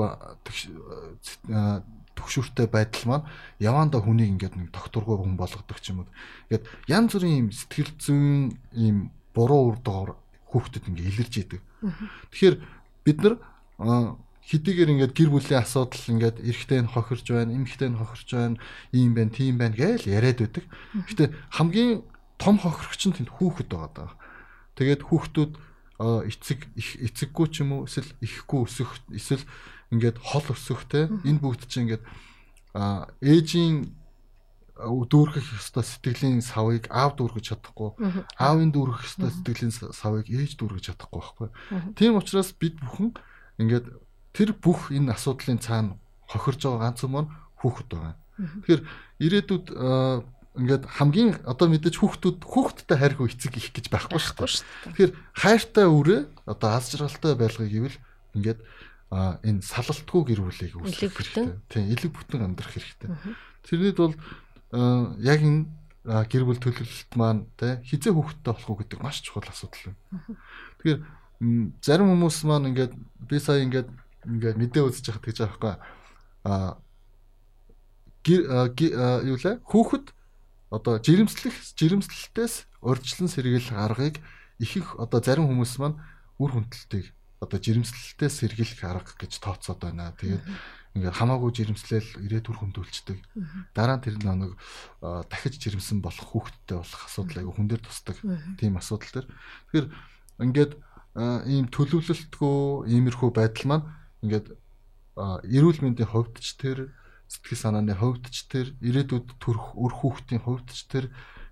төгшөртэй 2.18 2.68
байдал 2.68 3.06
маань 3.08 3.28
явандаа 3.62 4.02
хүнийг 4.02 4.36
ингээд 4.36 4.56
нэг 4.58 4.70
докторгүй 4.74 5.16
хүн 5.22 5.38
болгодог 5.38 5.78
ч 5.80 5.94
юм 5.94 6.04
уу. 6.04 6.10
Ингээд 6.50 6.66
янз 6.90 7.14
бүрийн 7.14 7.38
юм 7.46 7.50
сэтгэл 7.54 7.94
зүйн 8.02 8.58
ийм 8.74 8.98
буруу 9.38 9.72
үр 9.72 9.78
дагавар 9.86 10.18
хүүхдэд 10.50 10.90
ингээд 10.90 11.10
илэрж 11.14 11.34
идэг. 11.46 11.62
Тэгэхээр 12.34 12.56
бид 13.06 13.18
нар 13.22 13.36
хэдийгээр 14.48 14.92
ингээд 14.98 15.14
гэр 15.14 15.30
бүлийн 15.30 15.62
асуудал 15.62 16.06
ингээд 16.08 16.38
эрэгтэй 16.42 16.80
нь 16.82 16.90
хохирж 16.90 17.26
байна, 17.30 17.54
эмэгтэй 17.54 17.90
нь 17.92 18.00
хохирж 18.00 18.30
байна, 18.34 18.58
ийм 18.96 19.12
байна, 19.14 19.32
тийм 19.36 19.60
байна 19.60 19.76
гээл 19.76 20.08
яриад 20.08 20.40
байдаг. 20.42 20.66
Гэтэ 21.06 21.36
хамгийн 21.52 22.02
том 22.40 22.56
хохирогч 22.58 23.02
нь 23.12 23.16
тэнд 23.16 23.32
хүүхэд 23.36 23.70
байгаа 23.70 23.92
даа. 23.94 24.12
Тэгээд 24.80 25.04
хүүхдүүд 25.04 25.52
эцэг 26.00 26.70
эцэггүй 26.78 27.48
ч 27.50 27.66
юм 27.66 27.74
уу? 27.74 27.90
Эсвэл 27.90 28.14
ихгүй 28.22 28.70
өсөх 28.70 29.02
эсвэл 29.10 29.46
ингээд 29.92 30.18
хол 30.22 30.46
өсөхтэй 30.54 31.10
энэ 31.26 31.42
бүгд 31.42 31.66
чинь 31.66 31.90
ингээд 31.90 32.04
ээжийн 33.22 33.90
дүүргэх 34.78 35.58
ёстой 35.58 35.82
сэтгэлийн 35.82 36.46
савыг 36.46 36.86
аав 36.94 37.18
дүүргэж 37.18 37.46
чадахгүй. 37.50 37.98
Аавын 38.38 38.70
дүүргэх 38.70 39.10
ёстой 39.10 39.34
сэтгэлийн 39.34 39.74
савыг 39.74 40.30
ээж 40.30 40.54
дүүргэж 40.62 40.94
чадахгүй 40.94 41.18
байхгүй. 41.18 41.50
Тийм 41.98 42.22
учраас 42.22 42.54
бид 42.54 42.78
бүхэн 42.78 43.18
ингээд 43.58 43.90
тэр 44.38 44.54
бүх 44.54 44.94
энэ 44.94 45.18
асуудлын 45.18 45.58
цаана 45.58 45.98
хохирж 46.30 46.62
байгаа 46.62 46.94
ганц 46.94 47.02
юм 47.02 47.16
нь 47.26 47.32
хүүхэд 47.58 47.90
байгаа. 47.90 48.16
Тэгэхээр 48.38 48.82
ирээдүйд 49.26 49.66
ингээд 50.58 50.84
хамгийн 50.90 51.30
одоо 51.46 51.68
мэдээж 51.70 51.96
хүүхдүүд 52.02 52.38
хүүхдтэй 52.44 52.98
хайрхуу 52.98 53.30
эцэг 53.30 53.54
их 53.58 53.70
гэж 53.72 53.86
байхгүй 53.94 54.20
шүү 54.20 54.36
дээ. 54.42 54.90
Тэгэхээр 54.90 55.14
хайртай 55.38 55.86
үрээ 55.86 56.22
одоо 56.50 56.70
аз 56.74 56.90
жаргалтай 56.92 57.34
байлгыг 57.38 57.72
ивэл 57.72 57.98
ингээд 58.34 58.60
энэ 59.14 59.62
салалтгүй 59.64 60.22
гэр 60.28 60.42
бүлийг 60.44 60.74
үүсгэх 60.76 61.16
хэрэгтэй. 61.16 61.46
Тийм, 61.72 61.86
элэг 61.94 62.12
бүтэн 62.12 62.44
амьдрах 62.44 62.74
хэрэгтэй. 62.76 63.10
Тэрнийд 63.64 63.98
бол 64.02 64.16
яг 65.24 65.40
энэ 65.46 65.70
гэр 66.28 66.44
бүл 66.44 66.60
төлөвлөлт 66.60 67.12
маань 67.16 67.48
те 67.56 67.80
хизээ 67.88 68.12
хүүхдтэй 68.12 68.52
болох 68.52 68.68
уу 68.68 68.80
гэдэг 68.84 69.00
маш 69.00 69.24
чухал 69.24 69.48
асуудал 69.48 69.96
байна. 69.96 70.36
Тэгэхээр 70.84 71.00
зарим 71.86 72.12
хүмүүс 72.12 72.38
маань 72.44 72.74
ингээд 72.74 72.94
би 73.30 73.38
сая 73.40 73.64
ингээд 73.64 73.88
ингээд 74.26 74.58
мэдээ 74.60 74.84
үзэж 74.84 75.06
байхад 75.08 75.24
гэж 75.24 75.38
аахгүй 75.46 75.74
а 76.48 76.80
юу 78.28 79.38
лээ 79.40 79.64
хүүхэд 79.64 80.17
одоо 80.70 81.00
жирэмслэх 81.00 81.56
жирэмслэлтээс 81.80 82.84
урьдчилан 82.84 83.30
сэргийл 83.32 83.72
аргыг 83.72 84.20
ихэнх 84.60 85.00
одоо 85.00 85.20
зарим 85.24 85.48
хүмүүс 85.48 85.80
маань 85.80 86.00
үр 86.42 86.52
хүндэлтийг 86.54 87.14
одоо 87.40 87.60
жирэмслэлтээс 87.62 88.34
сэргийлэх 88.42 88.82
арга 88.84 89.14
гэж 89.14 89.38
тооцоод 89.40 89.80
байна. 89.80 90.14
Тэгээд 90.18 90.42
ингээд 90.98 91.18
хамаагүй 91.22 91.52
жирэмслэл 91.54 92.10
ирээд 92.26 92.50
үр 92.50 92.58
хүндүүлцдэг. 92.58 93.18
Дараа 93.78 94.02
нь 94.02 94.04
тэр 94.04 94.18
нэг 94.18 94.58
дахиж 95.30 95.62
жирэмсэн 95.62 96.02
болох 96.02 96.26
хүүхэдтэй 96.26 96.78
болох 96.82 97.02
асуудал 97.06 97.40
айгу 97.46 97.54
хүн 97.54 97.70
дээр 97.70 97.84
тусдаг. 97.86 98.18
Тийм 98.58 98.82
асуудал 98.82 99.14
төр. 99.22 99.28
Тэгэхээр 99.70 99.88
ингээд 100.42 100.72
ийм 101.46 101.70
төлөвлөлтгүй 101.70 102.90
иймэрхүү 102.90 103.30
байдал 103.30 103.66
маань 103.70 103.86
ингээд 104.26 104.48
эрүүл 105.18 105.82
мэндийн 105.86 106.10
хувьд 106.10 106.42
ч 106.42 106.58
тэр 106.58 106.90
сэтгэл 107.28 107.60
санааны 107.60 107.94
хувьд 107.96 108.32
ч 108.32 108.48
тэр 108.48 108.68
ирээдүйд 108.80 109.38
төрөх 109.40 109.76
өр 109.76 109.94
хүүхдийн 109.94 110.42
хувьд 110.44 110.68
ч 110.72 110.88
тэр 110.88 111.06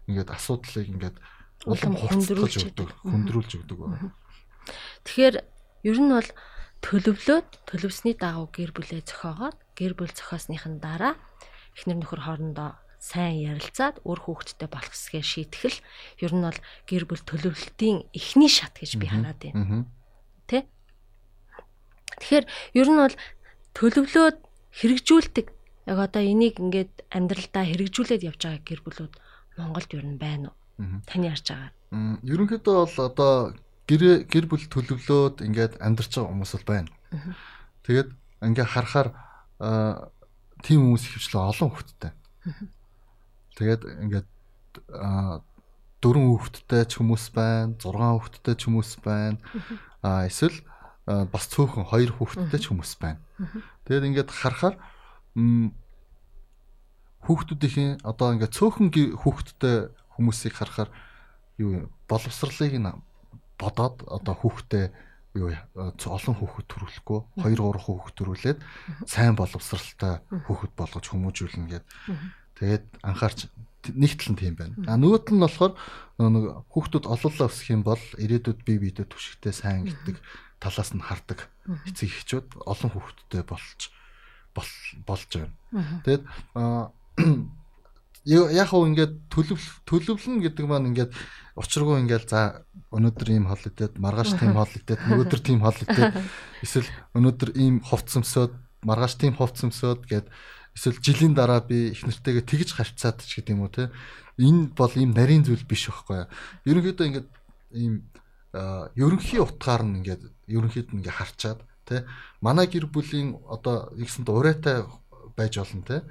ингээд 0.08 0.32
асуудлыг 0.32 0.88
ингээд 0.88 1.18
улам 1.68 1.94
хөндрүүлж 2.00 2.56
өгдөг 2.72 2.90
хөндрүүлж 3.04 3.52
өгдөг 3.60 3.78
байна. 3.80 4.14
Тэгэхээр 5.04 5.36
ер 5.86 5.98
нь 6.02 6.12
бол 6.14 6.30
төлөвлөөд 6.86 7.50
төлөвсний 7.66 8.16
дагуу 8.18 8.50
гэр 8.54 8.72
бүлээ 8.74 9.02
зохиогоод 9.06 9.58
гэр 9.74 9.94
бүл 9.98 10.14
зохиосныхын 10.14 10.78
дараа 10.78 11.18
эхнэр 11.74 11.98
нөхөр 12.02 12.22
хоорондоо 12.22 12.78
сайн 13.02 13.42
ярилцаад 13.54 14.02
өр 14.06 14.20
хүүхэдтэй 14.22 14.70
болох 14.70 14.94
хэсгээ 14.94 15.24
шийтгэл 15.26 15.78
ер 16.26 16.32
нь 16.34 16.46
бол 16.46 16.60
гэр 16.90 17.04
бүл 17.06 17.22
төлөвлөлтийн 17.22 18.10
эхний 18.14 18.50
шат 18.50 18.78
гэж 18.82 18.98
би 18.98 19.06
хараад 19.10 19.42
байна. 19.42 19.86
Тэ? 20.50 20.66
Тэгэхээр 22.22 22.46
ер 22.78 22.88
нь 22.90 23.02
бол 23.02 23.16
төлөвлөөд 23.78 24.38
хэрэгжүүлдэг 24.74 25.46
яг 25.86 25.98
одоо 26.02 26.21
энийг 26.21 26.58
ингээд 26.60 27.06
амьдралдаа 27.13 27.63
хэрэгжүүлээд 27.69 28.26
явж 28.26 28.41
байгаа 28.41 28.62
гэр 28.65 28.82
бүлүүд 28.82 29.13
Монголд 29.58 29.91
ер 29.93 30.06
нь 30.06 30.19
байна 30.19 30.52
уу? 30.52 30.58
Таны 31.06 31.32
харж 31.32 31.48
байгаа. 31.54 31.71
Ерөнхийдөө 32.26 32.76
бол 32.76 32.98
одоо 33.06 33.34
гэр 33.88 34.26
гэр 34.26 34.45
бүл 34.50 34.65
төлөвлөөд 34.65 35.45
ингээд 35.45 35.74
амьдарч 35.80 36.12
байгаа 36.17 36.32
хүмүүс 36.34 36.52
бол 36.58 36.67
байна. 36.67 36.89
Тэгээд 37.86 38.10
ингээ 38.41 38.67
харахаар 38.67 39.10
тийм 40.65 40.80
хүмүүс 40.89 41.04
ихвчлэн 41.06 41.50
олон 41.54 41.69
хүүхэдтэй. 41.69 42.12
Тэгээд 43.56 43.82
ингээд 44.04 44.28
дөрвөн 46.02 46.28
хүүхэдтэй 46.34 46.84
ч 46.89 46.91
хүмүүс 47.00 47.26
байна, 47.32 47.78
зургаан 47.80 48.17
хүүхэдтэй 48.19 48.56
ч 48.58 48.62
хүмүүс 48.67 48.91
байна. 49.06 49.38
А 50.02 50.26
эсвэл 50.26 50.60
бас 51.06 51.45
цөөхөн 51.54 51.86
хоёр 51.88 52.12
хүүхэдтэй 52.17 52.60
ч 52.60 52.65
хүмүүс 52.74 52.98
байна. 53.00 53.21
Тэгээд 53.86 54.08
ингээд 54.10 54.30
харахаар 54.34 54.76
хүүхдүүдийн 57.26 58.06
одоо 58.06 58.28
ингээд 58.36 58.56
цөөхөн 58.56 58.89
хүүхдтэй 59.19 59.89
хүмүүсийг 60.15 60.54
харахаар 60.56 60.89
юу 61.60 61.91
боловсрлыг 62.08 62.74
нь 62.80 62.91
бодоод 63.60 64.06
одоо 64.08 64.36
хүүхдээ 64.36 64.86
юу 65.36 65.52
олон 65.52 66.36
хүүхэд 66.39 66.67
төрүүлэхгүй 66.71 67.19
2 67.43 67.60
3 67.60 67.84
хүүхэд 67.84 68.15
төрүүлээд 68.15 68.60
сайн 69.04 69.36
боловсралтай 69.36 70.24
хүүхэд 70.48 70.74
болгож 70.80 71.06
хүмүүжүүлнэ 71.12 71.67
гэд. 71.76 71.86
Тэгээд 72.56 72.86
анхаарч 73.04 73.52
нэг 73.91 74.12
тал 74.15 74.32
нь 74.32 74.39
тийм 74.39 74.56
байна. 74.56 74.76
А 74.88 74.95
нөгөөт 74.95 75.36
нь 75.36 75.43
болохоор 75.43 75.74
нэг 76.24 76.45
хүүхдүүд 76.71 77.06
олоолаа 77.12 77.48
өсөх 77.52 77.67
юм 77.76 77.84
бол 77.84 78.00
ирээдүйд 78.15 78.63
бие 78.63 78.80
биедээ 78.80 79.12
түшигтэй 79.12 79.52
сайн 79.52 79.91
гэдэг 79.91 80.15
талаас 80.63 80.95
нь 80.95 81.04
хардаг 81.04 81.52
эцэг 81.84 82.08
эхчүүд 82.08 82.48
олон 82.63 82.89
хүүхэдтэй 82.95 83.43
болж 83.43 83.91
болж 84.56 85.24
байна. 85.36 85.54
Тэгээд 86.04 86.24
яг 88.26 88.68
хөө 88.72 88.89
ингээд 88.89 89.13
төлөв 89.30 89.62
төлөвлөн 89.86 90.41
гэдэг 90.41 90.65
маань 90.65 90.89
ингээд 90.89 91.12
учиргүй 91.56 92.02
ингээд 92.04 92.26
за 92.34 92.65
өнөөдөр 92.89 93.30
ийм 93.32 93.46
хол 93.46 93.62
идээд 93.62 94.02
маргааш 94.02 94.34
тийм 94.39 94.56
хол 94.60 94.74
идээд 94.74 95.02
нөгөөдөр 95.06 95.41
тийм 95.46 95.60
хол 95.62 95.78
идээд 95.78 96.13
эсвэл 96.65 96.89
өнөөдөр 97.13 97.50
ийм 97.54 97.86
хувц 97.86 98.18
өмсөд 98.18 98.52
маргааш 98.82 99.13
тийм 99.22 99.38
хувц 99.38 99.62
өмсөд 99.62 100.10
гэд 100.10 100.28
эсвэл 100.74 101.00
жилийн 101.00 101.38
дараа 101.38 101.62
би 101.62 101.94
их 101.94 102.02
нэртэйгээ 102.02 102.44
тэгж 102.50 102.70
харьцаад 102.76 103.22
ч 103.24 103.39
гэдэг 103.39 103.54
юм 103.56 103.63
уу 103.63 103.72
те. 103.72 103.94
Энэ 104.41 104.76
бол 104.76 104.91
ийм 104.98 105.15
нарийн 105.15 105.48
зүйл 105.48 105.63
биш 105.63 105.88
байхгүй 105.88 106.26
юу? 106.26 106.30
Ерөнхийдөө 106.68 107.06
ингээд 107.08 107.30
ийм 107.78 107.94
ерөнхий 109.00 109.39
утгаар 109.39 109.84
нь 109.88 110.04
ингээд 110.04 110.24
ерөнхийд 110.52 110.91
нь 110.91 111.00
ингээд 111.00 111.20
харчаад 111.20 111.60
те 111.86 112.06
манай 112.41 112.67
гэр 112.67 112.89
бүлийн 112.89 113.38
одоо 113.45 113.93
ихсэнд 113.95 114.30
урайтай 114.30 114.84
байж 115.38 115.58
болно 115.58 115.84
те 115.86 116.04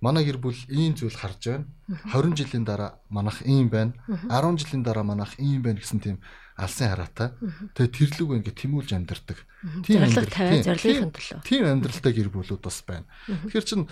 манай 0.00 0.24
гэр 0.24 0.40
бүл 0.40 0.56
ийм 0.72 0.96
зүйл 0.96 1.14
харж 1.14 1.40
байна. 1.44 1.66
20 2.12 2.32
жилийн 2.36 2.64
дараа 2.64 2.98
манах 3.12 3.44
ийм 3.44 3.68
байна. 3.68 3.92
10 4.08 4.56
жилийн 4.56 4.82
дараа 4.82 5.04
манах 5.04 5.36
ийм 5.38 5.62
байна 5.62 5.78
гэсэн 5.78 6.00
тийм 6.00 6.16
алсын 6.56 6.88
хараатай. 6.88 7.36
Тэгээ 7.76 8.16
тэрлэг 8.16 8.28
ингээд 8.40 8.60
тэмүүлж 8.64 8.90
амьдардаг. 8.96 9.38
Тийм 9.84 10.00
амьдрал 10.08 10.32
тавиа 10.32 10.64
зорилгын 10.64 11.12
төлөө. 11.12 11.40
Тийм 11.44 11.64
амьдралтай 11.68 12.12
гэр 12.16 12.28
бүлүүд 12.32 12.64
бас 12.64 12.80
байна. 12.88 13.04
Тэгэхээр 13.28 13.68
чин 13.68 13.88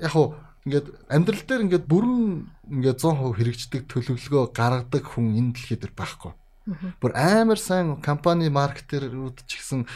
яг 0.00 0.14
уу 0.16 0.40
ингээд 0.64 0.86
амьдрал 1.12 1.44
дээр 1.44 1.64
ингээд 1.68 1.84
бүрэн 1.84 2.48
ингээд 2.80 2.98
100% 3.04 3.36
хэрэгждэг 3.36 3.82
төлөвлөгөө 3.92 4.44
гаргадаг 4.56 5.04
хүн 5.04 5.36
энэ 5.36 5.52
дэлхийд 5.52 5.92
байхгүй. 5.92 6.32
Бүр 7.00 7.12
амар 7.16 7.56
сайн 7.56 7.96
компани 8.04 8.52
маркетэрүүд 8.52 9.48
ч 9.48 9.58
гэсэн 9.58 9.88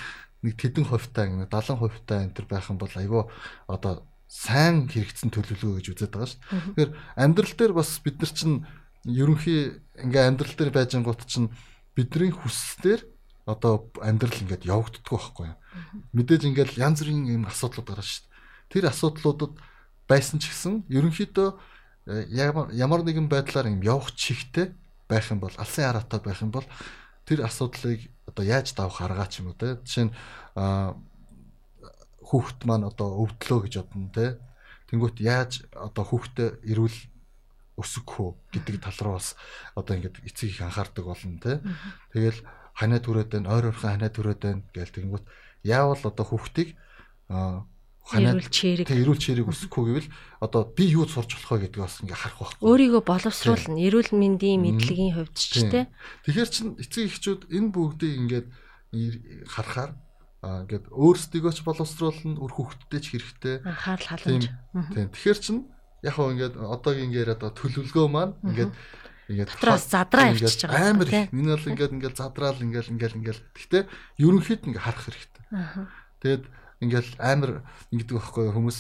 нэг 0.45 0.55
тэдэн 0.61 0.85
хувьтай 0.85 1.33
70 1.33 1.81
хувьтай 1.81 2.29
энэ 2.29 2.37
төр 2.37 2.47
байх 2.47 2.69
юм 2.69 2.77
бол 2.77 2.93
айгүй 2.93 3.25
одоо 3.67 4.05
сайн 4.29 4.87
хэрэгцсэн 4.93 5.33
төлөвлөгөө 5.33 5.81
гэж 5.81 5.87
үздэг 5.95 6.11
байгаа 6.13 6.29
шүү. 6.29 6.41
Тэгэхээр 6.77 6.91
амьдрал 7.17 7.55
дээр 7.57 7.73
бас 7.73 7.91
бид 8.05 8.17
нар 8.21 8.33
чинь 8.33 8.57
ерөнхий 9.09 9.81
ингээ 10.01 10.29
амьдрал 10.29 10.55
дээр 10.57 10.73
байж 10.75 10.91
ангууд 10.97 11.23
чинь 11.25 11.49
бидний 11.97 12.33
хүслээр 12.35 13.05
одоо 13.47 13.93
амьдрал 14.01 14.35
ингээд 14.35 14.65
явагддаг 14.65 15.05
байхгүй 15.05 15.47
юу. 15.53 15.59
Мэдээж 16.17 16.43
ингээл 16.49 16.81
янз 16.81 17.05
бүрийн 17.05 17.29
юм 17.29 17.45
асуудлууд 17.47 17.89
гарна 17.89 18.05
шүү 18.05 18.25
дээ. 18.25 18.33
Тэр 18.73 18.85
асуудлуудад 18.89 19.55
байсан 20.09 20.41
ч 20.41 20.49
гэсэн 20.49 20.89
ерөнхийдөө 20.89 21.49
э, 22.09 22.27
ямар 22.33 23.01
нэгэн 23.05 23.29
байдлаар 23.29 23.69
юм 23.69 23.85
явах 23.85 24.17
чихтэй 24.17 24.73
байх 25.09 25.29
юм 25.29 25.45
бол 25.45 25.53
алсын 25.61 25.85
хараатай 25.85 26.21
байх 26.25 26.41
юм 26.41 26.51
бол 26.51 26.67
тэр 27.29 27.45
асуудлыг 27.45 28.09
одоо 28.35 28.45
яаж 28.45 28.75
давах 28.75 28.99
аргаа 29.01 29.31
ч 29.31 29.41
юм 29.41 29.55
уу 29.55 29.57
те 29.57 29.79
жишээ 29.87 30.11
нь 30.11 30.15
хүүхэд 32.25 32.61
маань 32.67 32.89
одоо 32.91 33.23
өвдлөө 33.23 33.71
гэж 33.71 33.75
бодно 33.79 34.11
те. 34.11 34.27
Тэнгүүт 34.91 35.23
яаж 35.23 35.63
одоо 35.71 36.05
хүүхдээ 36.05 36.67
эрүүл 36.67 36.99
өсгөх 37.79 38.19
үү 38.19 38.31
гэдэг 38.59 38.77
тал 38.83 38.99
руу 39.05 39.15
бас 39.21 39.39
одоо 39.79 39.95
ингээд 39.95 40.25
эцэг 40.27 40.51
их 40.51 40.61
анхаардаг 40.65 41.05
болно 41.05 41.39
те. 41.39 41.63
Тэгэл 42.11 42.41
ханаа 42.75 43.01
түрээд 43.03 43.31
байна, 43.39 43.53
ойр 43.55 43.71
ойрхон 43.71 43.91
ханаа 43.95 44.11
түрээд 44.11 44.41
байна 44.43 44.63
гээл 44.75 44.97
тэнгүүт 44.99 45.25
яавал 45.63 46.03
одоо 46.03 46.27
хүүхдийг 46.27 46.75
ханаа 48.05 48.37
чирэг 48.53 48.89
эрүүл 48.93 49.17
чирэг 49.17 49.49
өсөхгүй 49.49 49.85
гэвэл 49.89 50.09
одоо 50.45 50.63
би 50.69 50.93
юу 50.93 51.09
сурч 51.09 51.41
болох 51.41 51.53
вэ 51.57 51.73
гэдгийг 51.73 51.85
бас 51.89 52.05
ингээ 52.05 52.21
харах 52.21 52.39
байхгүй. 52.41 52.65
Өөрийгөө 52.69 53.03
боловсруулна. 53.09 53.81
Эрүүл 53.81 54.13
мэндийн 54.13 54.61
мэдлэгийн 54.61 55.13
хувьд 55.17 55.37
ч 55.41 55.65
те. 55.73 55.89
Тэгэхээр 56.29 56.51
чин 56.53 56.69
эцэг 56.77 57.09
эхчүүд 57.09 57.41
энэ 57.49 57.73
бүгдийг 57.73 58.15
ингээд 58.21 58.49
харахаар 59.49 59.97
Аа 60.45 60.69
ингээд 60.69 60.93
өөрсдийгөө 60.93 61.53
ч 61.57 61.65
боловсруулна, 61.65 62.37
үр 62.37 62.53
хүүхдтэй 62.53 63.01
ч 63.01 63.17
хэрэгтэй. 63.17 63.65
Анхаарал 63.65 64.09
халамж. 64.13 64.53
Тийм. 64.93 65.09
Тэгэхээр 65.09 65.41
чин 65.41 65.57
яг 66.05 66.15
хөө 66.21 66.37
ингээд 66.37 66.55
одоогийн 66.61 67.09
ингээд 67.09 67.33
одоо 67.41 67.51
төлөвлөгөө 67.57 68.07
маань 68.13 68.37
ингээд 68.45 68.73
ингээд 69.33 69.51
дотроос 69.57 69.89
задраа 69.89 70.37
явчихж 70.37 70.69
байгаа. 70.69 70.93
Амар 70.93 71.09
их. 71.09 71.33
Энэ 71.33 71.49
бол 71.57 71.71
ингээд 71.73 71.93
ингээд 71.97 72.17
задраал 72.21 72.61
ингээд 72.61 72.93
ингээд 72.93 73.17
ингээд. 73.17 73.41
Гэхдээ 73.57 73.83
ерөнхийд 74.21 74.63
ингээд 74.69 74.85
харах 74.85 75.05
хэрэгтэй. 75.09 75.45
Тэгээд 76.21 76.45
ингээд 76.81 77.21
амар 77.21 77.63
ингэдэг 77.93 78.17
байхгүй 78.19 78.51
хүмүүс 78.55 78.79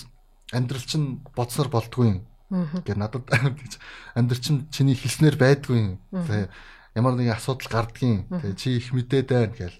амьдрал 0.54 0.86
чинь 0.86 1.20
бодсоор 1.34 1.68
болдгүй 1.68 2.06
юм. 2.08 2.18
Ингээд 2.50 2.98
надад 2.98 3.26
амьдрал 4.18 4.42
чинь 4.42 4.66
чиний 4.70 4.94
хэлснээр 4.94 5.36
байдгүй 5.36 5.78
юм. 5.78 5.98
Тэгээ 6.10 6.48
ямар 6.94 7.14
нэгэн 7.18 7.34
асуудал 7.34 7.70
гардгийн. 7.70 8.26
Тэгээ 8.30 8.58
чи 8.58 8.68
их 8.78 8.94
мэдээд 8.94 9.28
байна 9.30 9.54
гэл. 9.54 9.78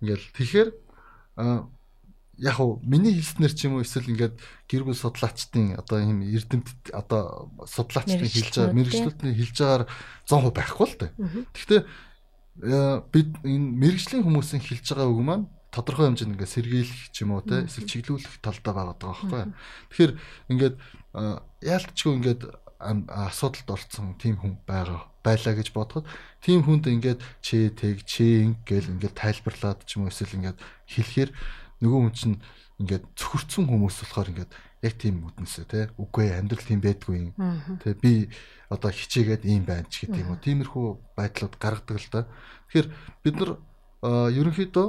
Ингээл 0.00 0.26
тэгэхээр 0.34 0.68
яг 2.38 2.60
уу 2.60 2.80
миний 2.84 3.16
хэлснээр 3.16 3.52
ч 3.56 3.66
юм 3.66 3.80
уу 3.80 3.84
эсвэл 3.84 4.12
ингээд 4.12 4.36
гэр 4.68 4.84
бүл 4.84 4.96
судлаачдын 4.96 5.80
одоо 5.80 5.98
ийм 6.04 6.20
эрдэмт 6.20 6.92
одоо 6.92 7.48
судлаачдын 7.64 8.28
хэлж 8.28 8.52
байгаа 8.60 8.76
мэрэгчлүүдний 8.76 9.34
хэлж 9.40 9.56
байгаагаар 9.56 9.84
100% 10.28 10.52
байхгүй 10.52 10.86
л 10.86 10.96
дээ. 11.00 11.10
Гэхдээ 11.56 11.80
бид 13.08 13.30
энэ 13.40 13.68
мэрэгжлийн 13.80 14.24
хүмүүсийн 14.24 14.60
хэлж 14.60 14.84
байгаа 14.92 15.08
үг 15.08 15.22
маань 15.24 15.46
тодорхой 15.76 16.08
хэмжээнд 16.08 16.32
ингээд 16.40 16.54
сэргийлэх 16.56 17.12
ч 17.12 17.16
юм 17.20 17.36
уу 17.36 17.44
те 17.44 17.68
эсвэл 17.68 17.84
чиглүүлэх 17.84 18.40
талдаа 18.40 18.72
байгаа 18.72 18.96
байхгүй. 18.96 19.44
Тэгэхээр 19.92 20.12
ингээд 20.48 20.74
яалтчгүй 21.60 22.12
ингээд 22.16 22.42
асуудалд 22.80 23.68
орцсон 23.68 24.16
тийм 24.16 24.40
хүн 24.40 24.56
байгаа 24.64 25.12
байлаа 25.24 25.54
гэж 25.56 25.72
бодоход 25.76 26.08
тийм 26.40 26.64
хүнд 26.64 26.88
ингээд 26.88 27.20
чи 27.40 27.68
тэг 27.72 28.04
чи 28.04 28.44
ингээл 28.44 28.96
ингээд 28.96 29.16
тайлбарлаад 29.16 29.84
ч 29.88 29.96
юм 29.96 30.06
уу 30.06 30.12
эсвэл 30.12 30.36
ингээд 30.38 30.58
хэлэхээр 30.92 31.30
нөгөө 31.84 32.00
хүн 32.04 32.14
чинь 32.14 32.36
ингээд 32.80 33.04
цөхөрцөн 33.16 33.64
хүмүүс 33.64 33.96
болохоор 34.04 34.28
ингээд 34.32 34.52
яг 34.84 34.94
тийм 35.00 35.24
үднэсээ 35.24 35.66
те 35.66 35.80
үгүй 35.96 36.36
амьдрал 36.36 36.68
тийм 36.68 36.80
байдгүй 36.84 37.16
юм. 37.16 37.32
Те 37.80 37.96
би 37.96 38.28
одоо 38.68 38.92
хичээгээд 38.92 39.48
ийм 39.48 39.64
байна 39.64 39.88
ч 39.88 40.04
гэдэг 40.04 40.20
юм 40.20 40.36
уу. 40.36 40.44
Тиймэрхүү 40.44 40.86
байдлууд 41.16 41.54
гаргадаг 41.56 41.96
л 41.96 42.08
да 42.12 42.20
тэгэхээр 42.68 42.88
бид 43.24 43.34
нар 43.40 43.50
ерөнхийдөө 44.04 44.86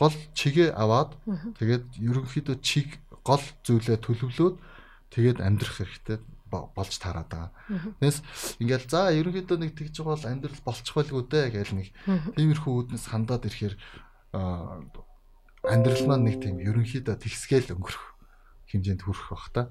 гол 0.00 0.16
чигээ 0.32 0.72
аваад 0.72 1.12
тэгээд 1.60 1.84
ерөнхийдөө 2.00 2.56
чиг 2.64 2.96
гол 3.20 3.44
зүйлээ 3.68 4.00
төлөвлөөд 4.00 4.56
тэгээд 5.12 5.38
амьдрах 5.44 5.76
хэрэгтэй 5.76 6.18
болж 6.50 6.94
таарад 6.98 7.28
байгаа. 7.30 7.50
Тэгээс 8.00 8.18
ингээл 8.58 8.86
за 8.90 9.14
ерөнхийдөө 9.14 9.58
нэг 9.60 9.72
тэгж 9.76 10.02
байгаа 10.02 10.16
бол 10.16 10.30
амьдрал 10.32 10.60
болчих 10.66 10.94
байлгүй 10.96 11.22
дээ 11.30 11.46
гэж 11.54 11.68
нэг 11.76 11.88
тиймэрхүү 12.34 12.72
үднэс 12.90 13.04
хандаад 13.06 13.46
ирэхээр 13.46 13.74
амьдрал 15.68 16.04
маань 16.08 16.24
нэг 16.26 16.36
тийм 16.42 16.56
ерөнхийдөө 16.58 17.16
тэгсгээл 17.22 17.76
өнгөрөх 17.78 18.06
хэмжээнд 18.72 19.02
хүрэх 19.04 19.26
бах 19.30 19.46
та. 19.54 19.62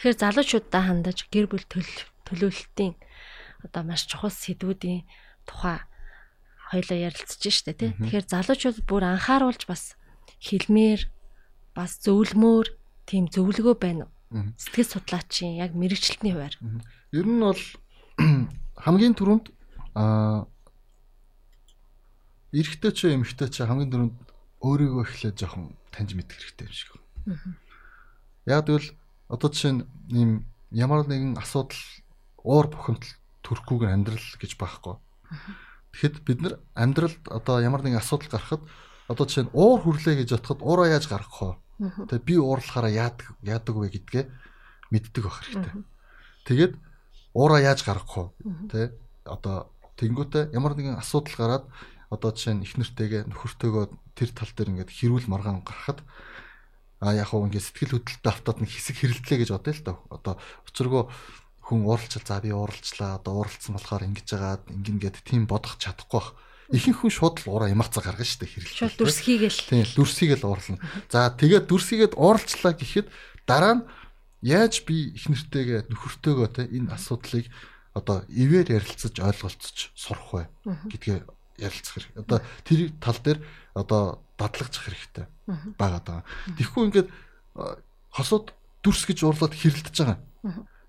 Тэгэхээр 0.00 0.18
залуучуудаа 0.18 0.82
хандаж 0.82 1.18
гэр 1.30 1.46
бүл 1.46 1.62
төлөвлөлтийн 1.70 2.98
одоо 3.62 3.82
маш 3.86 4.10
чухал 4.10 4.34
сэдвүүдийн 4.34 5.06
тухай 5.46 5.78
хоёлаа 6.70 6.98
ярилцж 7.10 7.42
штэ 7.42 7.72
тий. 7.74 7.90
Тэгэхээр 7.98 8.26
залуучууд 8.30 8.78
бүр 8.88 9.02
анхааруулж 9.04 9.68
бас 9.68 9.98
хэлмээр 10.40 11.08
бас 11.76 11.98
зөвлөмөр 12.00 12.66
тийм 13.04 13.28
зөвлөгөө 13.28 13.76
байна 13.76 14.08
уу? 14.08 14.54
Сэтгэл 14.56 14.92
судлаачийн 14.98 15.60
яг 15.60 15.76
мэрэгчлэлтний 15.76 16.32
хуваар. 16.32 16.56
Ер 17.12 17.26
нь 17.26 17.42
бол 17.42 17.62
хамгийн 18.84 19.14
түрүүнд 19.14 19.46
аа 19.94 20.46
эрэгтэй 22.54 22.92
ч 22.94 23.00
эмэгтэй 23.10 23.48
ч 23.50 23.62
хамгийн 23.62 23.90
түрүүнд 23.90 24.16
өөрийгөө 24.62 25.02
эхлээд 25.04 25.36
жоохон 25.38 25.74
таньж 25.90 26.14
мэдэх 26.14 26.38
хэрэгтэй 26.38 26.66
юм 26.66 26.74
шиг 26.74 26.90
байна. 26.94 27.58
Яг 28.46 28.66
тэгвэл 28.66 28.90
одоо 29.28 29.48
жишээ 29.50 29.72
нь 29.74 29.82
ийм 30.10 30.30
ямар 30.70 31.06
нэгэн 31.06 31.38
асуудал 31.38 31.82
уур 32.42 32.66
бухимдал 32.70 33.12
төрөхгүйгээр 33.42 33.94
амьдрал 33.94 34.28
гэж 34.38 34.52
байхгүй. 34.58 34.94
Тэгэхэд 35.94 36.16
бид 36.26 36.38
нар 36.42 36.54
амьдралд 36.74 37.22
одоо 37.30 37.62
ямар 37.62 37.86
нэгэн 37.86 38.02
асуудал 38.02 38.34
гарахад 38.34 38.62
одоо 39.06 39.24
жишээ 39.30 39.46
нь 39.46 39.54
уур 39.54 39.78
хүрлээ 39.86 40.26
гэж 40.26 40.28
бодоход 40.34 40.60
уураа 40.66 40.90
яаж 40.90 41.06
гаргах 41.06 41.62
вэ? 41.78 42.10
Тэгээ 42.10 42.26
би 42.26 42.34
уурлахаараа 42.42 42.90
яадаг 42.90 43.38
яадаг 43.46 43.74
вэ 43.78 43.88
гэдгээ 43.94 44.24
мэддэг 44.90 45.22
байх 45.22 45.38
хэрэгтэй. 45.38 45.74
Тэгээд 46.50 46.72
уураа 47.30 47.60
яаж 47.62 47.86
гаргах 47.86 48.10
вэ? 48.10 48.26
Тэ 48.74 48.80
одоо 49.22 49.70
тэнгуүтэ 49.94 50.50
ямар 50.50 50.74
нэгэн 50.74 50.98
асуудал 50.98 51.38
гараад 51.38 51.64
одоо 52.10 52.30
жишээ 52.34 52.58
нь 52.58 52.66
их 52.66 52.74
нэртэйгээ 52.74 53.30
нөхөртөөгөө 53.30 53.84
тэр 54.18 54.30
тал 54.34 54.50
дээр 54.50 54.70
ингээд 54.74 54.90
хэрүүл 54.90 55.30
маргаан 55.30 55.62
гарахад 55.62 56.02
а 56.98 57.14
яг 57.14 57.30
хөө 57.30 57.50
ингээд 57.50 57.66
сэтгэл 57.70 57.94
хөдлөлтөд 58.02 58.26
автаад 58.26 58.58
нэг 58.62 58.70
хэсэг 58.70 58.96
хэрэлдлээ 58.98 59.38
гэж 59.44 59.50
бодъё 59.54 59.74
л 59.78 59.82
доо. 59.84 59.96
Одоо 60.10 60.34
учиргоо 60.66 61.02
хүн 61.64 61.88
ууралчил 61.88 62.20
за 62.20 62.40
би 62.44 62.52
ууралчлаа 62.52 63.16
одоо 63.16 63.40
ууралцсан 63.40 63.72
болохоор 63.72 64.04
ингэж 64.04 64.26
жагаад 64.28 64.62
ингэн 64.68 64.98
гэд 65.00 65.16
тийм 65.24 65.48
бодох 65.48 65.80
чадахгүй 65.80 66.20
бах. 66.20 66.36
Ихэнх 66.68 67.00
хүн 67.00 67.12
шууд 67.12 67.40
л 67.44 67.56
ураа 67.56 67.72
ямаацаа 67.72 68.04
гаргана 68.04 68.28
шүү 68.28 68.44
дээ 68.44 68.52
хэрэлж. 68.52 68.76
Шууд 68.84 68.96
дүрсхийгэл. 69.00 69.60
Тийм 69.72 69.84
дүрсхийгэл 69.96 70.44
уурлана. 70.44 70.80
За 71.08 71.32
тэгээд 71.32 71.64
дүрсхийгээд 71.68 72.14
ууралчлаа 72.20 72.72
гэхэд 72.76 73.08
дараа 73.48 73.80
нь 73.80 73.82
яаж 74.44 74.84
би 74.84 75.16
их 75.16 75.24
нэртэйгээ 75.28 75.88
нөхөртөөгөө 75.88 76.48
те 76.52 76.68
энэ 76.68 76.92
асуудлыг 76.92 77.48
одоо 77.96 78.28
ивэр 78.28 78.68
ярилцаж 78.76 79.16
ойлголцож 79.16 79.92
сурах 79.96 80.28
вэ 80.36 80.44
гэдгээ 80.92 81.18
ярилцах 81.64 81.94
хэрэг. 81.96 82.12
Одоо 82.28 82.38
тэр 82.64 82.92
тал 83.00 83.18
дээр 83.24 83.38
одоо 83.72 84.20
дадлагжих 84.36 84.84
хэрэгтэй 84.84 85.26
байгаа. 85.80 86.24
Тэгэхгүй 86.58 86.82
ингээд 86.92 87.08
хосууд 88.12 88.52
дүрс 88.82 89.08
гэж 89.08 89.18
уурлаад 89.24 89.54
хэрэлдэж 89.54 89.96
байгаа. 89.96 90.18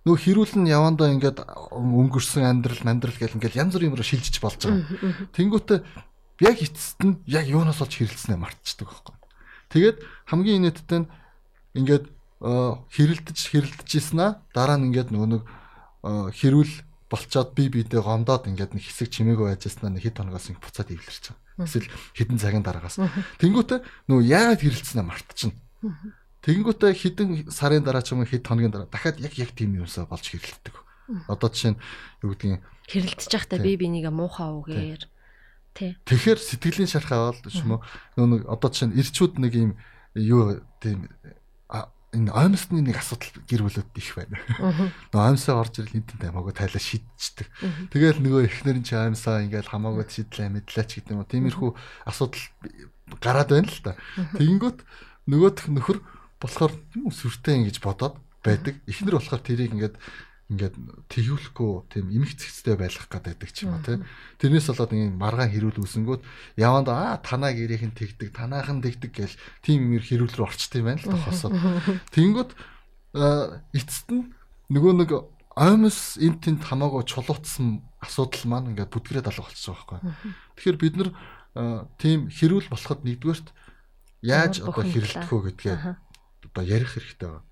Нөгөө 0.05 0.21
хэрүүлэн 0.21 0.69
явандаа 0.69 1.09
ингээд 1.17 1.41
өнгөрсөн 1.73 2.45
амьдрал 2.45 2.85
амьдрал 2.85 3.17
гэл 3.17 3.41
ингээд 3.41 3.57
янз 3.57 3.73
бүрийн 3.73 3.89
юмроо 3.89 4.05
шилжиж 4.05 4.37
болж 4.37 4.61
байгаа. 4.61 5.33
Тэнгүүтээ 5.33 5.79
яг 6.45 6.57
эцэст 6.61 7.01
нь 7.01 7.17
яг 7.25 7.49
юунаас 7.49 7.81
олж 7.81 7.97
хэрэлдснээ 7.97 8.37
мартчихдаг 8.37 8.93
байхгүй. 8.93 9.15
Тэгээд 9.73 9.97
хамгийн 10.29 10.61
инээдтэй 10.61 10.99
нь 11.01 11.09
ингээд 11.73 12.05
хэрэлдэж 12.45 13.37
хэрэлдэж 13.49 13.89
ийснаа 13.97 14.45
дараа 14.53 14.77
нь 14.77 14.93
ингээд 14.93 15.09
нөгөө 15.09 15.29
нэг 15.33 15.43
хэрүүл 16.37 16.73
болцоод 17.09 17.57
би 17.57 17.73
бидээ 17.73 18.01
гомдоод 18.01 18.45
ингээд 18.45 18.77
нэг 18.77 18.83
хэсэг 18.85 19.09
чимээгүй 19.09 19.57
байжснаа 19.57 19.89
нэг 19.89 20.05
хэд 20.05 20.21
хоногоос 20.21 20.53
ингэ 20.53 20.61
буцаад 20.61 20.89
ивлэрч 20.93 21.33
байгаа. 21.33 21.65
Эсвэл 21.65 21.89
хэдэн 22.13 22.37
цагийн 22.37 22.65
дараагаас. 22.65 23.01
Тэнгүүтээ 23.41 23.79
нөгөө 24.09 24.25
яагаад 24.25 24.61
хэрэлцснээ 24.61 25.05
мартчихна. 25.05 25.57
Тэнгүүтээ 26.45 26.93
хэдэн 26.93 27.29
сарын 27.49 27.81
дараа 27.81 28.05
ч 28.05 28.13
юм 28.13 28.21
уу 28.21 28.29
хэд 28.29 28.45
хоногийн 28.45 28.69
дараа 28.69 28.89
дахиад 28.89 29.17
яг 29.17 29.33
яг 29.33 29.51
тийм 29.57 29.81
юмсаа 29.81 30.05
болж 30.05 30.29
хэрэлддэг. 30.29 30.75
Одоо 31.25 31.49
жишээ 31.49 31.73
нь 31.73 31.81
юу 32.21 32.37
гэдгийг 32.37 32.61
хэрэлдэж 32.85 33.31
байхдаа 33.33 33.59
би 33.65 33.73
бинийгээ 33.81 34.13
муухай 34.13 34.49
үгээр 34.53 35.03
тий. 35.73 35.97
Тэгэхээр 36.05 36.39
сэтгэлийн 36.39 36.89
шархаа 36.89 37.33
бол 37.33 37.41
ч 37.49 37.65
юм 37.65 37.81
уу 37.81 37.81
нөгөө 38.13 38.45
одоо 38.45 38.69
жишээ 38.69 38.89
нь 38.93 38.97
ирчүүд 39.01 39.33
нэг 39.41 39.53
юм 39.57 39.71
юу 40.13 40.61
тийм 40.77 41.09
энэ 42.15 42.31
аимсны 42.31 42.79
нэг 42.79 43.01
асуудал 43.01 43.43
гэр 43.43 43.61
бүлүүд 43.67 43.91
их 43.99 44.15
байна. 44.15 44.39
Нөгөө 45.11 45.25
аимсаа 45.35 45.59
орж 45.59 45.83
ирэл 45.83 45.99
хинтэн 45.99 46.31
хамаагүй 46.31 46.53
тайлаа 46.55 46.79
шийдчихдэг. 46.79 47.47
Тэгэл 47.91 48.23
нөгөө 48.23 48.41
эхнэр 48.47 48.77
нь 48.79 48.87
ч 48.87 48.95
аимсаа 48.95 49.43
ингээл 49.43 49.67
хамаагүй 49.67 50.07
шийдлээ 50.07 50.47
мэдлээч 50.47 50.89
гэдэг 50.95 51.11
юм 51.11 51.19
уу. 51.19 51.27
Тиймэрхүү 51.27 51.69
асуудал 52.07 52.45
гараад 53.19 53.49
байна 53.51 53.67
л 53.67 53.83
та. 53.83 53.99
Тэгэнгүүт 54.39 54.79
нөгөөх 55.27 55.67
нөхөр 55.75 55.97
болохоор 56.45 56.73
сүртэй 57.09 57.59
ингэж 57.59 57.81
бодоод 57.81 58.15
байдаг. 58.45 58.79
Эхнэр 58.85 59.17
болохоор 59.17 59.41
тэрийг 59.41 59.73
ингээд 59.73 59.97
ингээд 60.45 60.75
тэгүүлэхгүй 61.09 61.71
тийм 61.89 62.05
эмх 62.13 62.37
цэгцтэй 62.37 62.77
байх 62.77 62.93
гэдэг 62.93 63.49
ч 63.49 63.65
юм 63.65 63.73
уу 63.73 63.81
тийм 63.81 64.05
тэрнээс 64.37 64.69
болоод 64.69 64.93
ингэ 64.93 65.17
маргаан 65.17 65.49
хэрүүл 65.49 65.81
үүсэнгүүт 65.81 66.21
яванд 66.61 66.93
аа 66.93 67.17
танаа 67.17 67.49
гэрийнхэн 67.49 67.97
тэгдэг 67.97 68.29
танаахан 68.29 68.77
тэгдэг 68.77 69.09
гэл 69.09 69.41
тийм 69.65 69.89
юмэр 69.89 70.05
хэрүүл 70.05 70.37
рүү 70.37 70.45
орчт 70.45 70.77
юм 70.77 70.85
байна 70.85 71.01
л 71.01 71.09
тохосоо 71.17 71.49
тэнгүүт 72.13 72.51
эцэст 73.73 74.07
нь 74.13 74.29
нөгөө 74.69 74.93
нэг 75.01 75.11
оймос 75.55 76.21
эн 76.21 76.37
тэнд 76.43 76.61
хамаагүй 76.67 77.07
чулуутсан 77.07 77.81
асуудал 78.03 78.45
маань 78.45 78.75
ингээд 78.75 78.91
бүдгрээд 78.91 79.31
алга 79.31 79.47
болчихсон 79.47 79.73
байхгүй. 79.73 79.99
Тэгэхээр 80.59 80.77
бид 80.83 80.95
нар 80.99 81.09
тийм 81.95 82.27
хэрүүл 82.27 82.67
болоход 82.67 83.07
нэгдүгээрт 83.07 83.47
яаж 84.19 84.59
одоо 84.67 84.83
хэрэлдэх 84.83 85.31
вэ 85.31 85.55
гэдгээ 85.55 85.75
одоо 86.55 86.63
ярих 86.63 86.95
хэрэгтэй 86.95 87.27
байна 87.27 87.43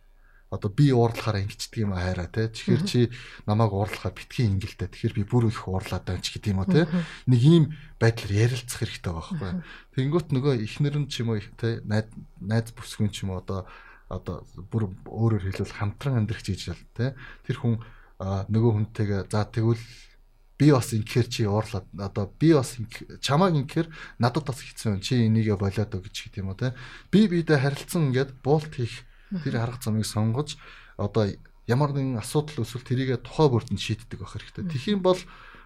одоо 0.53 0.69
би 0.69 0.93
уурлахаараа 0.93 1.41
ингэчдэг 1.41 1.81
юм 1.81 1.97
хайраа 1.97 2.29
те. 2.29 2.45
Тэгэхээр 2.45 2.83
чи 2.85 3.09
намайг 3.49 3.73
уурлахаар 3.73 4.13
битгий 4.13 4.45
ингэлтэй. 4.45 4.85
Тэгэхээр 4.85 5.17
би 5.17 5.23
бүр 5.25 5.49
их 5.49 5.65
уурлаад 5.65 6.05
байна 6.05 6.21
ч 6.21 6.37
гэдэг 6.37 6.53
юм 6.53 6.61
уу 6.61 6.69
те. 6.69 6.85
Нэг 7.25 7.41
ийм 7.41 7.63
байдлаар 7.97 8.53
ярилцах 8.53 8.85
хэрэгтэй 8.85 9.13
байгаа 9.17 9.33
байхгүй. 9.33 9.53
Тэнгүүт 9.97 10.27
нөгөө 10.29 10.53
ихнэр 10.61 10.95
нь 11.01 11.09
ч 11.09 11.25
юм 11.25 11.33
уу 11.33 11.41
те 11.57 11.81
найз 11.89 12.05
найз 12.37 12.69
бүсгүн 12.69 13.09
ч 13.09 13.25
юм 13.25 13.33
уу 13.33 13.41
одоо 13.41 13.65
одоо 14.13 14.45
бүр 14.69 14.93
өөрөөр 15.09 15.49
хэлбэл 15.49 15.73
хамтран 15.73 16.21
амьдрах 16.21 16.45
гэж 16.45 16.69
л 16.69 16.85
те. 16.93 17.17
Тэр 17.49 17.57
хүн 17.57 17.81
нөгөө 18.21 18.71
хүнтэйгээ 18.77 19.21
за 19.33 19.41
тэгвэл 19.49 19.81
би 20.57 20.71
бас 20.71 20.93
инхээр 20.93 21.27
чи 21.27 21.45
уурлаад 21.49 21.87
одоо 21.97 22.29
би 22.39 22.53
бас 22.53 22.77
чамааг 23.21 23.57
инхээр 23.57 23.87
надад 24.19 24.45
бас 24.45 24.61
хэцүү 24.61 25.01
чи 25.01 25.25
энийгээ 25.27 25.57
болоод 25.57 25.91
өг 25.97 26.07
гэж 26.07 26.15
гэдэг 26.29 26.41
юм 26.41 26.53
уу 26.53 26.59
те. 26.59 26.77
Би 27.09 27.25
бидээ 27.27 27.57
харилцсан 27.57 28.13
ингээд 28.13 28.37
буулт 28.45 28.73
хийх 28.73 29.05
Тэр 29.41 29.57
арга 29.57 29.81
замыг 29.81 30.05
сонгож 30.05 30.61
одоо 30.97 31.33
ямар 31.65 31.89
нэгэн 31.89 32.21
асуудал 32.21 32.61
эсвэл 32.61 32.85
тэрийгэ 32.85 33.25
тухай 33.25 33.49
бүрдэнд 33.49 33.81
шийддэг 33.81 34.21
байх 34.21 34.37
хэрэгтэй. 34.37 34.93
Юм 34.93 35.01
бол 35.01 35.17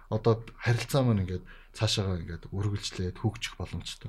одоо 0.08 0.40
харилцаа 0.56 1.04
маань 1.04 1.28
ингээд 1.28 1.44
цаашаагаа 1.76 2.24
ингээд 2.24 2.48
үргэлжлээд 2.48 3.20
хөгжих 3.20 3.60
боломжтой. 3.60 4.08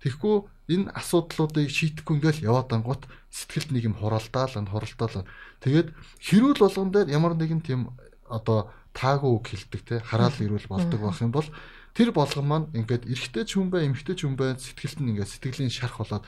Тэгэхгүй 0.00 0.36
энэ 0.72 0.94
асуудлуудыг 0.94 1.68
шийдэхгүй 1.68 2.16
ингээл 2.16 2.46
яваад 2.48 2.70
ангууд 2.72 3.04
сэтгэлд 3.28 3.76
нэг 3.76 3.84
юм 3.92 3.96
хуралдаал, 3.98 4.56
хуралдаал. 4.56 5.26
Тэгээд 5.60 5.90
хэрүүл 6.22 6.62
болгон 6.62 6.94
дээр 6.94 7.12
ямар 7.12 7.34
нэгэн 7.34 7.60
тийм 7.60 7.92
одоо 8.30 8.70
таагүй 8.94 9.30
үг 9.32 9.44
хэлдэг 9.48 9.82
те 9.84 9.96
хараал 10.00 10.36
ирүүл 10.38 10.68
болдог 10.68 11.00
байх 11.00 11.20
юм 11.22 11.32
бол 11.32 11.48
тэр 11.94 12.12
болгон 12.14 12.46
маань 12.46 12.66
ингээд 12.76 13.10
эрэгтэй 13.10 13.44
ч 13.44 13.58
хүн 13.58 13.72
бай, 13.72 13.88
эмэгтэй 13.88 14.14
ч 14.14 14.24
хүн 14.24 14.38
бай 14.38 14.54
сэтгэлд 14.54 14.98
нь 15.02 15.10
ингээд 15.16 15.32
сэтгэлийн 15.34 15.72
шарх 15.72 15.98
болоод 15.98 16.24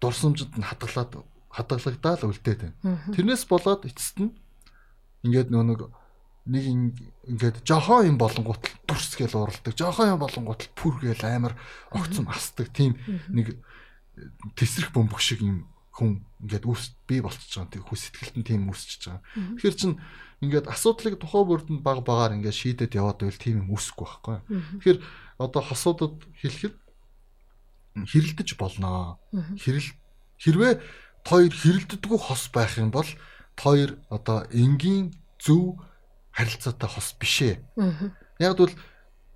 дурсамжид 0.00 0.52
нь 0.58 0.66
хадгалаад 0.66 1.24
хадгалагдаад 1.48 2.28
үлдээд 2.28 2.60
байна. 2.82 3.00
Тэрнээс 3.16 3.48
болоод 3.48 3.88
эцэст 3.88 4.20
нь 4.20 4.36
ингээд 5.24 5.48
нөө 5.48 5.64
нэг 5.64 5.80
нэг 6.48 6.64
ингээд 7.28 7.56
жохон 7.64 8.08
юм 8.14 8.16
болонгууд 8.20 8.62
л 8.62 8.76
дүрс 8.88 9.16
гэл 9.16 9.36
уралдаг. 9.36 9.74
Жохон 9.76 10.16
юм 10.16 10.20
болонгууд 10.20 10.60
л 10.64 10.72
пүр 10.76 11.00
гэл 11.00 11.24
амар 11.24 11.56
огцом 11.92 12.28
асдаг. 12.28 12.72
Тийм 12.72 12.96
нэг 13.28 13.58
тесрэх 14.56 14.92
бөмбөг 14.92 15.20
шиг 15.20 15.44
юм 15.44 15.68
хүн 15.92 16.24
ингээд 16.40 16.64
үс 16.64 16.94
бий 17.04 17.20
болчихж 17.20 17.58
байгаа. 17.58 17.74
Тэг 17.74 17.82
хүс 17.84 18.00
сэтгэлд 18.08 18.36
нь 18.38 18.46
тийм 18.46 18.70
үсчихэж 18.70 19.02
байгаа. 19.12 19.22
Тэгэхээр 19.58 19.76
чин 19.76 19.92
ингээд 20.38 20.70
асуудлыг 20.70 21.18
тухай 21.18 21.42
бүрдэнд 21.42 21.82
баг 21.82 22.06
багаар 22.06 22.38
ингээд 22.38 22.54
шийдэд 22.54 22.94
яваад 22.94 23.18
байвал 23.22 23.42
тийм 23.42 23.56
юм 23.66 23.74
үсэхгүй 23.74 24.06
байхгүй. 24.06 24.36
Тэгэхээр 24.78 24.98
одоо 25.42 25.62
хосуудад 25.62 26.14
хэлэхэд 26.38 26.76
хэрэлдэж 28.06 28.48
болноо. 28.54 29.18
Хэрэл 29.58 29.90
хэрвээ 30.38 30.72
тоор 31.26 31.50
хэрэлддэггүй 31.50 32.20
хос 32.22 32.50
байх 32.54 32.78
юм 32.78 32.94
бол 32.94 33.10
тоор 33.58 33.98
одоо 34.14 34.46
энгийн 34.54 35.10
зөв 35.42 35.82
харилцаатай 36.30 36.88
хос 36.88 37.18
бишээ. 37.18 37.58
Яг 38.38 38.54
бол 38.54 38.74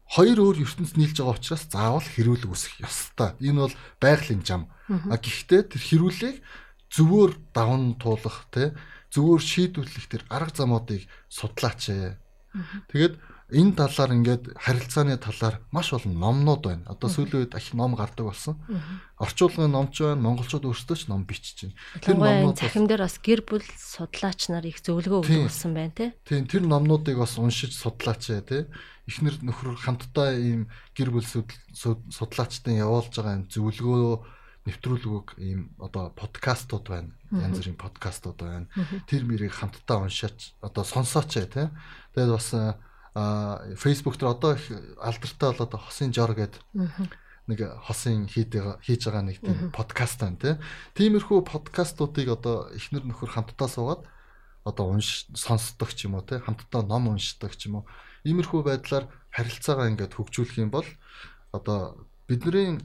хоёр 0.07 0.39
өөр 0.39 0.63
ертөнц 0.63 0.95
нийлж 0.95 1.19
байгаа 1.19 1.35
учраас 1.35 1.67
заавал 1.67 2.07
хэрүүл 2.07 2.47
үүсэх 2.47 2.79
ёстой. 2.87 3.35
Энэ 3.43 3.67
бол 3.67 3.75
байгалийн 3.99 4.47
зам. 4.47 4.71
Гэхдээ 4.87 5.63
тэр 5.67 5.83
хэрүүлийг 5.83 6.37
зөвөр 6.93 7.41
даван 7.51 7.97
туулах 7.99 8.47
те 8.53 8.77
зөвөр 9.13 9.41
шийдвэрлэх 9.45 10.09
тэр 10.09 10.23
арга 10.33 10.65
замуудыг 10.65 11.05
судлаач. 11.29 12.17
Тэгээд 12.89 13.15
энэ 13.53 13.77
талаар 13.77 14.17
ингээд 14.17 14.45
харилцааны 14.57 15.21
талаар 15.21 15.61
маш 15.69 15.93
олон 15.93 16.17
номнууд 16.17 16.63
байна. 16.65 16.89
Одоо 16.89 17.13
сүүлийн 17.13 17.45
үед 17.45 17.53
их 17.53 17.77
ном 17.77 17.93
гардаг 17.93 18.33
болсон. 18.33 18.57
Орчуулгын 19.21 19.69
номч 19.69 20.01
байна, 20.01 20.25
монголчууд 20.25 20.65
өөрсдөө 20.65 20.97
ч 20.97 21.03
ном 21.13 21.29
бичиж 21.29 21.69
байна. 21.69 21.77
Тэр 22.01 22.17
номнууд 22.17 22.57
захим 22.57 22.89
дээр 22.89 23.05
бас 23.05 23.21
гэр 23.21 23.45
бүл 23.45 23.65
судлаач 23.77 24.49
нар 24.49 24.65
их 24.65 24.81
зөвлөгөө 24.81 25.21
өгдөг 25.21 25.45
болсон 25.49 25.73
байна 25.77 25.93
тий. 25.93 26.11
Тийм, 26.25 26.49
тэр 26.49 26.65
номнуудыг 26.65 27.21
бас 27.21 27.37
уншиж 27.37 27.77
судлаач 27.77 28.33
тий. 28.49 28.65
Эхнэр 29.05 29.37
нөхөр 29.45 29.77
хамтдаа 29.77 30.33
ийм 30.33 30.73
гэр 30.97 31.13
бүл 31.13 31.29
судлаачтай 31.29 32.81
явуулж 32.81 33.13
байгаа 33.13 33.37
юм 33.37 33.45
зөвлөгөө 33.53 34.42
нэвтрүүлгүүг 34.67 35.43
ийм 35.43 35.75
одоо 35.83 36.15
подкастууд 36.15 36.87
байна. 36.87 37.11
Янз 37.35 37.59
бүрийн 37.59 37.79
подкастууд 37.79 38.39
байна. 38.39 38.67
Тэр 39.11 39.27
мэрийг 39.27 39.53
хамтдаа 39.53 40.07
уншаач 40.07 40.55
одоо 40.63 40.85
сонсооч 40.87 41.35
тий. 41.35 41.67
Тэгээд 42.15 42.31
бас 42.31 42.49
а 43.15 43.61
Facebook 43.77 44.17
дээр 44.17 44.33
одоо 44.39 44.55
их 44.55 44.71
алдартай 45.03 45.53
болоод 45.53 45.75
хосын 45.75 46.15
жор 46.15 46.33
гэдэг 46.33 46.63
нэг 47.51 47.61
хосын 47.85 48.31
хийж 48.31 48.49
байгаа 48.55 49.23
нэг 49.27 49.43
тийм 49.43 49.75
подкаст 49.75 50.23
байна 50.23 50.39
тий. 50.39 50.55
Тиймэрхүү 50.95 51.43
подкастуудыг 51.43 52.29
одоо 52.31 52.71
эхнэр 52.71 53.03
нөхөр 53.03 53.31
хамтдаа 53.35 53.69
суугаад 53.69 54.07
одоо 54.65 54.95
унш 54.95 55.27
сонсдог 55.35 55.91
ч 55.91 56.07
юм 56.07 56.17
уу 56.17 56.25
тий 56.25 56.39
хамтдаа 56.39 56.87
ном 56.87 57.11
уншдаг 57.11 57.53
ч 57.59 57.67
юм 57.67 57.83
уу. 57.83 57.89
Иймэрхүү 58.23 58.63
байдлаар 58.63 59.11
харилцаагаа 59.35 59.91
ингээд 59.91 60.15
хөгжүүлэх 60.15 60.63
юм 60.63 60.71
бол 60.71 60.87
одоо 61.51 62.07
бидний 62.31 62.79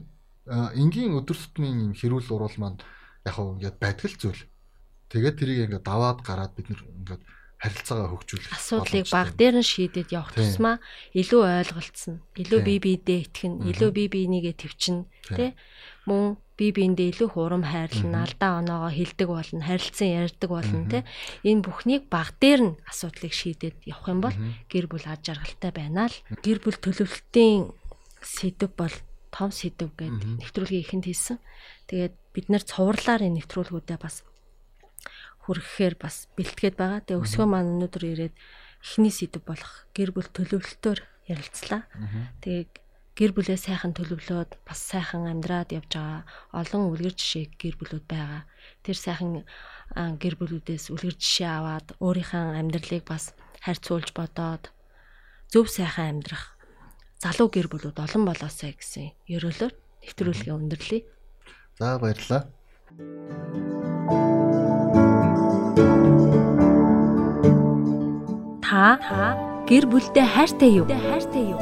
энгийн 0.48 1.16
өдөр 1.18 1.36
тутмын 1.36 1.92
хэрүүл 1.94 2.32
урал 2.32 2.56
маань 2.58 2.80
яг 3.26 3.34
хөө 3.36 3.60
ингээд 3.60 3.76
байдаг 3.78 4.06
л 4.08 4.20
зүйл. 4.20 4.42
Тэгээд 5.12 5.36
тэрийг 5.36 5.60
ингээд 5.68 5.84
даваад 5.84 6.18
гараад 6.24 6.52
бид 6.56 6.72
нэр 6.72 6.82
ингээд 6.84 7.22
харилцаагаа 7.58 8.08
хөгжүүлэх 8.14 8.54
асуудлыг 8.54 9.06
баг 9.10 9.34
дээр 9.34 9.58
нь 9.58 9.66
шийдээд 9.66 10.14
явах 10.14 10.30
тусмаа 10.30 10.78
илүү 11.10 11.42
ойлголцсон. 11.42 12.22
Илүү 12.38 12.60
бие 12.62 12.78
биедээ 12.78 13.18
итгэн, 13.26 13.54
илүү 13.66 13.90
бие 13.90 14.08
бинийгээ 14.14 14.54
төвчин, 14.54 15.10
тэ? 15.26 15.58
Мөн 16.06 16.38
бие 16.54 16.70
биендээ 16.70 17.18
илүү 17.18 17.28
хурам 17.34 17.66
хайрлана, 17.66 18.30
алдаа 18.30 18.62
оноогоо 18.62 18.94
хилдэг 18.94 19.26
болно, 19.26 19.66
харилцан 19.66 20.10
ярьдаг 20.22 20.50
болно, 20.54 20.86
тэ? 20.86 21.02
Энэ 21.42 21.66
бүхнийг 21.66 22.06
баг 22.06 22.38
дээр 22.38 22.60
нь 22.62 22.78
асуудлыг 22.86 23.34
шийдээд 23.34 23.90
явах 23.90 24.06
юм 24.06 24.22
бол 24.22 24.36
гэр 24.70 24.86
бүл 24.86 25.06
аж 25.10 25.26
аргалтай 25.26 25.74
байна 25.74 26.06
л. 26.06 26.16
Гэр 26.38 26.62
бүл 26.62 26.78
төлөвлөлтийн 26.78 27.74
сэдв 28.22 28.70
бол 28.78 28.94
том 29.38 29.54
сэдв 29.54 29.94
гэдэг 29.94 30.42
нэвтрүүлгийн 30.42 30.82
ихэнд 30.82 31.06
хэлсэн. 31.06 31.38
Тэгээд 31.86 32.14
бид 32.34 32.46
нэр 32.50 32.66
цувралаар 32.66 33.22
энэ 33.22 33.38
нэвтрүүлгүүдэд 33.38 34.02
бас 34.02 34.26
хүргэхээр 35.46 35.94
бас 35.94 36.26
бэлтгээд 36.34 36.74
байгаа. 36.74 37.06
Тэгээ 37.06 37.22
өсгөө 37.22 37.46
маань 37.46 37.78
өнөөдөр 37.78 38.04
ирээд 38.04 38.34
эхний 38.82 39.14
сэдв 39.14 39.46
болох 39.46 39.86
гэр 39.94 40.10
бүл 40.10 40.26
төлөвлөлтөөр 40.34 41.00
ярилцлаа. 41.30 41.86
Тэгээ 42.42 42.66
гэр 43.18 43.32
бүлээ 43.34 43.58
сайхан 43.58 43.94
төлөвлөөд 43.94 44.62
бас 44.66 44.78
сайхан 44.78 45.26
амьдраад 45.30 45.74
явж 45.74 45.90
байгаа 45.94 46.22
олон 46.54 46.94
үлгэр 46.94 47.14
жишээ 47.14 47.46
гэр 47.58 47.74
бүлүүд 47.78 48.06
байгаа. 48.10 48.42
Тэр 48.82 48.96
сайхан 48.98 49.42
гэр 49.94 50.34
бүлүүдээс 50.38 50.90
үлгэр 50.94 51.16
жишээ 51.18 51.50
аваад 51.50 51.86
өөрийнхөө 51.98 52.58
амьдралыг 52.58 53.04
бас 53.06 53.34
харьцуулж 53.62 54.14
бодоод 54.14 54.70
зөв 55.50 55.66
сайхан 55.66 56.22
амьдрах 56.22 56.57
залуу 57.18 57.50
гэр 57.50 57.66
бүлүүд 57.66 57.98
олон 57.98 58.22
болоосай 58.30 58.78
гэсэн 58.78 59.10
ерөөлөөр 59.26 59.74
нэвтрүүлгээ 60.06 60.54
өндөрлөе. 60.54 61.02
За 61.78 61.98
баярлалаа. 61.98 62.46
Та 68.62 69.02
гэр 69.66 69.84
бүлдээ 69.90 70.26
хайртай 70.30 70.70
юу? 70.78 70.86
Хайртай 70.86 71.44
юу? 71.50 71.60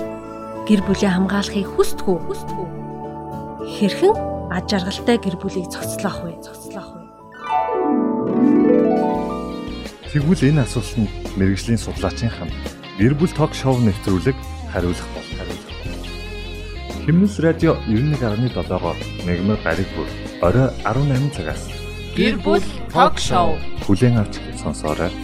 Гэр 0.69 0.81
бүлээ 0.85 1.11
хамгаалахыг 1.17 1.67
хүсдэг 1.73 2.05
үү? 2.05 2.19
Хүсдэг 2.29 2.59
үү? 2.61 2.69
Хэрхэн 3.81 4.15
аж 4.53 4.69
аргалтай 4.77 5.17
гэр 5.17 5.37
бүлийг 5.41 5.73
зохицлоох 5.73 6.21
вэ? 6.21 6.37
Зохицлоох 6.45 6.91
вэ? 6.93 7.03
Тэгвэл 10.13 10.49
энэ 10.53 10.65
асуултанд 10.69 11.09
мэрэгжлийн 11.41 11.81
судлаачийн 11.81 12.33
хам 12.33 12.51
гэр 13.01 13.15
бүл 13.17 13.33
ток 13.33 13.53
шоу 13.55 13.77
нэвтрүүлэг 13.81 14.37
хариулах 14.73 15.09
бол 15.15 15.29
хариулах. 15.37 15.46
Химнэс 17.07 17.39
радио 17.39 17.77
91.7-оор 17.87 18.97
мегмар 19.23 19.59
гариг 19.63 19.87
бүр 19.95 20.09
орой 20.43 20.75
18 20.83 21.37
цагаас 21.39 21.63
гэр 22.19 22.35
бүл 22.43 22.65
ток 22.91 23.23
шоу 23.23 23.55
хүлээн 23.87 24.19
авч 24.19 24.43
сонсоорой. 24.59 25.15